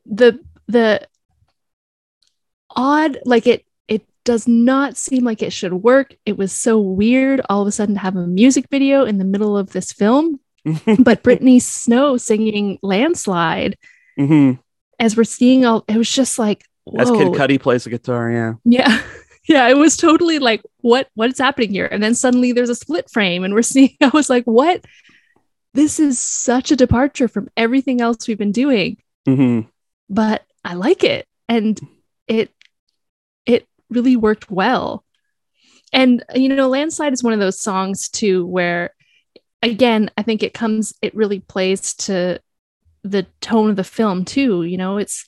the 0.06 0.40
the 0.68 1.08
odd 2.76 3.18
like 3.26 3.48
it 3.48 3.66
it 3.88 4.06
does 4.24 4.48
not 4.48 4.98
seem 4.98 5.24
like 5.24 5.42
it 5.42 5.52
should 5.54 5.74
work 5.74 6.16
it 6.26 6.38
was 6.38 6.52
so 6.52 6.80
weird 6.80 7.42
all 7.50 7.62
of 7.62 7.68
a 7.68 7.72
sudden 7.72 7.96
to 7.96 8.02
have 8.02 8.16
a 8.16 8.28
music 8.28 8.66
video 8.70 9.04
in 9.06 9.18
the 9.18 9.26
middle 9.26 9.58
of 9.58 9.72
this 9.72 9.92
film 9.92 10.40
but 11.00 11.24
brittany 11.24 11.60
snow 11.60 12.18
singing 12.18 12.80
landslide 12.82 13.78
Mhm. 14.18 14.60
as 15.00 15.18
we're 15.18 15.24
seeing 15.24 15.66
all 15.66 15.84
it 15.88 15.98
was 15.98 16.10
just 16.12 16.38
like 16.40 16.64
as 16.98 17.10
kid 17.12 17.28
whoa. 17.28 17.34
cudi 17.34 17.60
plays 17.60 17.84
the 17.84 17.90
guitar 17.90 18.32
yeah 18.32 18.54
Yeah. 18.66 19.02
Yeah, 19.46 19.68
it 19.68 19.76
was 19.76 19.98
totally 19.98 20.40
like 20.40 20.62
what 20.80 21.10
what's 21.16 21.38
happening 21.38 21.72
here? 21.72 21.86
And 21.86 22.02
then 22.02 22.16
suddenly 22.16 22.54
there's 22.54 22.70
a 22.70 22.76
split 22.76 23.10
frame 23.10 23.44
and 23.44 23.54
we're 23.54 23.62
seeing 23.74 23.90
I 24.02 24.08
was 24.14 24.30
like, 24.30 24.46
what? 24.46 24.86
This 25.74 26.00
is 26.00 26.18
such 26.18 26.72
a 26.72 26.78
departure 26.78 27.28
from 27.28 27.50
everything 27.58 28.00
else 28.00 28.26
we've 28.26 28.38
been 28.38 28.54
doing, 28.54 28.96
hmm 29.26 29.62
but 30.10 30.44
I 30.64 30.76
like 30.76 31.04
it. 31.04 31.28
And 31.50 31.78
it 32.26 32.52
really 33.94 34.16
worked 34.16 34.50
well. 34.52 35.04
And 35.92 36.24
you 36.34 36.50
know, 36.50 36.68
Landslide 36.68 37.14
is 37.14 37.24
one 37.24 37.34
of 37.34 37.40
those 37.40 37.60
songs 37.60 38.10
too 38.10 38.46
where 38.46 38.94
again, 39.62 40.10
I 40.18 40.24
think 40.24 40.44
it 40.44 40.54
comes 40.54 40.94
it 41.02 41.16
really 41.16 41.40
plays 41.40 41.94
to 41.96 42.40
the 43.04 43.24
tone 43.42 43.70
of 43.70 43.76
the 43.76 43.84
film 43.84 44.26
too, 44.26 44.64
you 44.64 44.78
know, 44.78 44.98
it's 44.98 45.26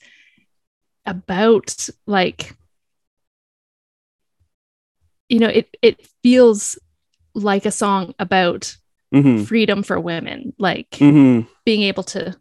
about 1.06 1.88
like 2.08 2.56
you 5.30 5.40
know 5.40 5.48
it 5.48 5.76
it 5.82 6.08
feels 6.24 6.80
like 7.34 7.66
a 7.66 7.72
song 7.72 8.14
about 8.20 8.76
hmm 9.12 9.44
freedom 9.44 9.84
for 9.84 10.00
women 10.00 10.54
like 10.58 10.96
hmm 10.96 11.42
being 11.66 11.82
able 11.82 12.04
to 12.04 12.36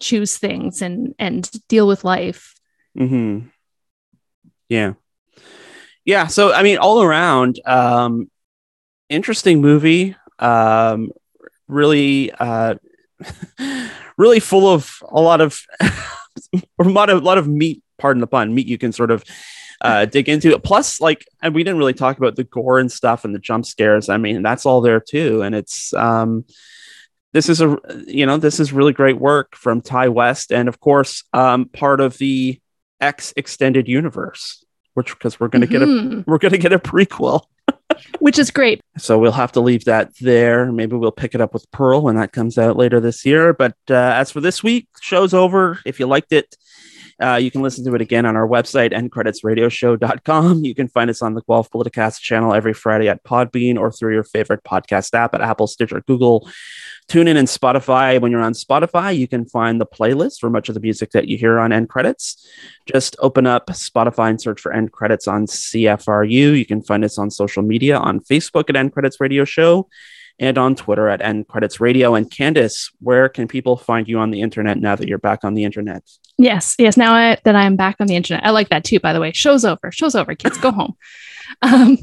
choose 0.00 0.38
things 0.38 0.82
and 0.82 1.14
and 1.18 1.50
deal 1.68 1.86
with 1.86 2.04
life. 2.04 2.54
Hmm 2.96 3.40
Yeah. 4.68 4.94
Yeah. 6.04 6.26
So, 6.26 6.52
I 6.52 6.62
mean, 6.62 6.78
all 6.78 7.02
around, 7.02 7.60
um, 7.64 8.30
interesting 9.08 9.60
movie. 9.60 10.16
Um, 10.38 11.10
really, 11.68 12.30
uh, 12.32 12.74
really 14.16 14.40
full 14.40 14.72
of 14.72 14.98
a 15.08 15.20
lot 15.20 15.40
of, 15.40 15.60
a 15.82 16.84
lot 16.84 17.10
of, 17.10 17.22
lot 17.22 17.38
of 17.38 17.48
meat, 17.48 17.82
pardon 17.98 18.20
the 18.20 18.26
pun, 18.26 18.54
meat 18.54 18.66
you 18.66 18.78
can 18.78 18.92
sort 18.92 19.10
of, 19.10 19.24
uh, 19.80 20.04
dig 20.04 20.28
into. 20.28 20.58
Plus, 20.58 21.00
like, 21.00 21.24
and 21.42 21.54
we 21.54 21.64
didn't 21.64 21.78
really 21.78 21.94
talk 21.94 22.18
about 22.18 22.36
the 22.36 22.44
gore 22.44 22.78
and 22.78 22.92
stuff 22.92 23.24
and 23.24 23.34
the 23.34 23.38
jump 23.38 23.64
scares. 23.64 24.08
I 24.08 24.18
mean, 24.18 24.42
that's 24.42 24.66
all 24.66 24.80
there 24.80 25.00
too. 25.00 25.42
And 25.42 25.54
it's, 25.54 25.94
um, 25.94 26.44
this 27.34 27.48
is 27.48 27.60
a 27.60 27.76
you 28.06 28.24
know 28.24 28.38
this 28.38 28.60
is 28.60 28.72
really 28.72 28.92
great 28.94 29.18
work 29.18 29.56
from 29.56 29.82
Ti 29.82 30.08
West 30.08 30.52
and 30.52 30.68
of 30.68 30.80
course 30.80 31.24
um, 31.34 31.66
part 31.66 32.00
of 32.00 32.16
the 32.16 32.60
X 33.04 33.32
extended 33.36 33.86
universe 33.88 34.64
which 34.94 35.10
because 35.14 35.40
we're 35.40 35.48
going 35.48 35.60
to 35.60 35.66
get 35.74 35.82
a 35.82 35.86
Mhm. 35.86 36.24
we're 36.28 36.38
going 36.38 36.52
to 36.52 36.58
get 36.66 36.72
a 36.72 36.78
prequel. 36.78 37.42
Which 38.20 38.38
is 38.38 38.50
great. 38.52 38.80
So 38.98 39.18
we'll 39.18 39.32
have 39.42 39.52
to 39.52 39.60
leave 39.60 39.84
that 39.86 40.06
there. 40.20 40.70
Maybe 40.70 40.94
we'll 40.96 41.10
pick 41.22 41.34
it 41.34 41.40
up 41.40 41.52
with 41.52 41.68
Pearl 41.72 42.02
when 42.02 42.14
that 42.16 42.32
comes 42.32 42.58
out 42.58 42.76
later 42.76 43.00
this 43.00 43.24
year. 43.26 43.52
But 43.52 43.74
uh, 43.90 43.94
as 44.20 44.30
for 44.30 44.40
this 44.40 44.62
week 44.62 44.86
show's 45.00 45.34
over. 45.34 45.80
If 45.84 45.98
you 46.00 46.06
liked 46.06 46.32
it 46.32 46.56
Uh, 47.22 47.38
you 47.44 47.50
can 47.50 47.62
listen 47.62 47.84
to 47.84 47.94
it 47.94 48.00
again 48.00 48.26
on 48.26 48.34
our 48.36 48.46
website, 48.56 48.92
endcreditsradioshow.com. 48.92 50.64
You 50.64 50.74
can 50.74 50.88
find 50.88 51.08
us 51.10 51.22
on 51.22 51.34
the 51.34 51.42
Guelph 51.48 51.70
Politicast 51.70 52.20
channel 52.20 52.52
every 52.54 52.74
Friday 52.74 53.08
at 53.08 53.22
Podbean 53.24 53.78
or 53.78 53.92
through 53.92 54.14
your 54.14 54.24
favorite 54.24 54.62
podcast 54.64 55.14
app 55.14 55.34
at 55.34 55.40
Apple, 55.40 55.66
Stitcher, 55.68 56.02
Google, 56.06 56.48
TuneIn, 57.08 57.36
and 57.36 57.48
Spotify. 57.48 58.20
When 58.20 58.32
you're 58.32 58.40
on 58.40 58.54
Spotify, 58.54 59.16
you 59.16 59.28
can 59.28 59.44
find 59.44 59.80
the 59.80 59.86
playlist 59.86 60.40
for 60.40 60.50
much 60.50 60.68
of 60.68 60.74
the 60.74 60.80
music 60.80 61.10
that 61.10 61.28
you 61.28 61.36
hear 61.36 61.58
on 61.58 61.72
End 61.72 61.88
Credits. 61.88 62.48
Just 62.86 63.16
open 63.18 63.46
up 63.46 63.66
Spotify 63.68 64.30
and 64.30 64.40
search 64.40 64.60
for 64.60 64.72
End 64.72 64.92
Credits 64.92 65.28
on 65.28 65.46
CFRU. 65.46 66.58
You 66.58 66.66
can 66.66 66.82
find 66.82 67.04
us 67.04 67.18
on 67.18 67.30
social 67.30 67.62
media 67.62 67.98
on 67.98 68.20
Facebook 68.20 68.70
at 68.70 68.76
End 68.76 68.92
Credits 68.92 69.20
Radio 69.20 69.44
Show 69.44 69.88
and 70.38 70.58
on 70.58 70.74
Twitter 70.74 71.08
at 71.08 71.20
End 71.20 71.46
Credits 71.46 71.80
Radio. 71.80 72.14
And 72.14 72.30
Candice, 72.30 72.90
where 73.00 73.28
can 73.28 73.48
people 73.48 73.76
find 73.76 74.08
you 74.08 74.18
on 74.18 74.30
the 74.30 74.40
internet 74.40 74.78
now 74.78 74.96
that 74.96 75.08
you're 75.08 75.18
back 75.18 75.44
on 75.44 75.54
the 75.54 75.64
internet? 75.64 76.02
Yes, 76.38 76.74
yes. 76.78 76.96
Now 76.96 77.14
I, 77.14 77.38
that 77.44 77.54
I 77.54 77.64
am 77.64 77.76
back 77.76 77.96
on 78.00 78.06
the 78.06 78.16
internet, 78.16 78.44
I 78.44 78.50
like 78.50 78.70
that 78.70 78.84
too. 78.84 78.98
By 78.98 79.12
the 79.12 79.20
way, 79.20 79.32
show's 79.32 79.64
over. 79.64 79.92
Show's 79.92 80.14
over. 80.14 80.34
Kids, 80.34 80.58
go 80.58 80.70
home. 80.70 80.96
Um, 81.62 81.98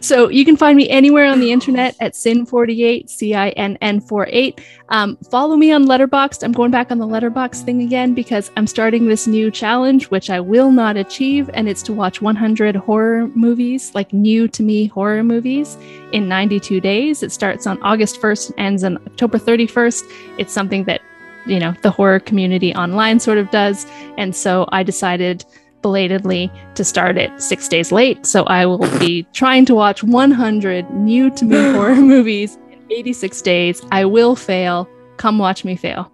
so 0.00 0.28
you 0.28 0.44
can 0.44 0.56
find 0.56 0.76
me 0.76 0.88
anywhere 0.88 1.26
on 1.26 1.40
the 1.40 1.50
internet 1.50 1.96
at 2.00 2.12
sin48 2.12 3.08
c-i-n-n48 3.08 4.60
um, 4.90 5.16
follow 5.30 5.56
me 5.56 5.70
on 5.70 5.84
letterboxd. 5.84 6.42
I'm 6.42 6.52
going 6.52 6.70
back 6.70 6.90
on 6.90 6.98
the 6.98 7.06
letterboxd 7.06 7.64
thing 7.64 7.82
again 7.82 8.14
because 8.14 8.50
i'm 8.56 8.66
starting 8.66 9.06
this 9.06 9.26
new 9.26 9.50
challenge 9.50 10.10
which 10.10 10.30
i 10.30 10.38
will 10.38 10.70
not 10.70 10.96
achieve 10.96 11.50
and 11.54 11.68
it's 11.68 11.82
to 11.82 11.92
watch 11.92 12.22
100 12.22 12.76
horror 12.76 13.28
movies 13.28 13.94
like 13.94 14.12
new 14.12 14.48
to 14.48 14.62
me 14.62 14.86
horror 14.86 15.24
movies 15.24 15.76
in 16.12 16.28
92 16.28 16.80
days. 16.80 17.22
It 17.22 17.32
starts 17.32 17.66
on 17.66 17.82
august 17.82 18.20
1st 18.20 18.50
and 18.50 18.58
ends 18.58 18.84
on 18.84 18.96
october 18.98 19.38
31st 19.38 20.04
it's 20.38 20.52
something 20.52 20.84
that 20.84 21.00
you 21.46 21.58
know 21.58 21.74
the 21.82 21.90
horror 21.90 22.20
community 22.20 22.74
online 22.74 23.18
sort 23.18 23.38
of 23.38 23.50
does. 23.50 23.86
And 24.16 24.34
so 24.36 24.68
i 24.70 24.82
decided 24.82 25.44
belatedly 25.82 26.50
to 26.74 26.84
start 26.84 27.16
it 27.18 27.30
six 27.40 27.68
days 27.68 27.92
late. 27.92 28.26
So 28.26 28.44
I 28.44 28.66
will 28.66 28.78
be 28.98 29.22
trying 29.32 29.64
to 29.66 29.74
watch 29.74 30.02
100 30.02 30.90
new 30.90 31.30
to 31.30 31.44
me 31.44 31.56
horror 31.72 31.96
movies 31.96 32.56
in 32.70 32.80
86 32.90 33.42
days. 33.42 33.82
I 33.92 34.04
will 34.04 34.36
fail. 34.36 34.88
Come 35.16 35.38
watch 35.38 35.64
me 35.64 35.76
fail. 35.76 36.10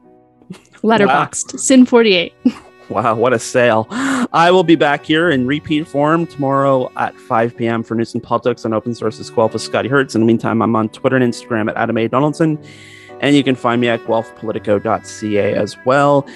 Letterboxd, 0.83 1.55
wow. 1.55 1.59
Sin 1.59 1.87
48. 1.87 2.35
Wow, 2.91 3.15
what 3.15 3.33
a 3.33 3.39
sale. 3.39 3.87
I 3.91 4.51
will 4.51 4.62
be 4.62 4.77
back 4.77 5.07
here 5.07 5.31
in 5.31 5.47
repeat 5.47 5.89
form 5.89 6.27
tomorrow 6.27 6.93
at 6.97 7.15
5 7.17 7.57
p.m. 7.57 7.83
for 7.83 7.95
News 7.95 8.12
and 8.12 8.23
Politics 8.23 8.67
on 8.67 8.75
Open 8.75 8.95
Sources 8.95 9.31
Guelph 9.31 9.55
with 9.55 9.62
Scotty 9.62 9.89
Hertz. 9.89 10.15
In 10.15 10.21
the 10.21 10.27
meantime, 10.27 10.61
I'm 10.61 10.77
on 10.77 10.91
Twitter 10.91 11.17
and 11.17 11.25
Instagram 11.25 11.71
at 11.71 11.77
Adam 11.77 11.97
A. 11.97 12.09
Donaldson. 12.09 12.62
And 13.21 13.35
you 13.37 13.43
can 13.43 13.55
find 13.55 13.81
me 13.81 13.89
at 13.89 14.01
guelphpolitico.ca 14.05 15.55
as 15.55 15.77
well. 15.85 16.27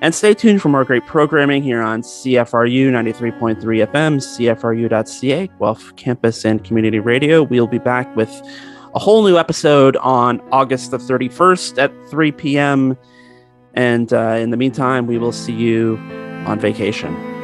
And 0.00 0.14
stay 0.14 0.32
tuned 0.32 0.62
for 0.62 0.68
more 0.68 0.84
great 0.84 1.04
programming 1.06 1.62
here 1.62 1.82
on 1.82 2.02
CFRU 2.02 2.90
93.3 2.90 3.58
FM, 3.58 4.18
CFRU.ca, 4.18 5.50
Guelph 5.58 5.96
Campus 5.96 6.44
and 6.44 6.62
Community 6.64 7.00
Radio. 7.00 7.42
We'll 7.42 7.66
be 7.66 7.78
back 7.78 8.14
with 8.14 8.30
a 8.94 8.98
whole 8.98 9.24
new 9.24 9.36
episode 9.36 9.96
on 9.96 10.40
August 10.52 10.92
the 10.92 10.98
31st 10.98 11.82
at 11.82 12.10
3 12.10 12.32
p.m. 12.32 12.96
And 13.74 14.12
uh, 14.12 14.36
in 14.38 14.50
the 14.50 14.56
meantime, 14.56 15.06
we 15.06 15.18
will 15.18 15.32
see 15.32 15.52
you 15.52 15.96
on 16.46 16.58
vacation. 16.58 17.37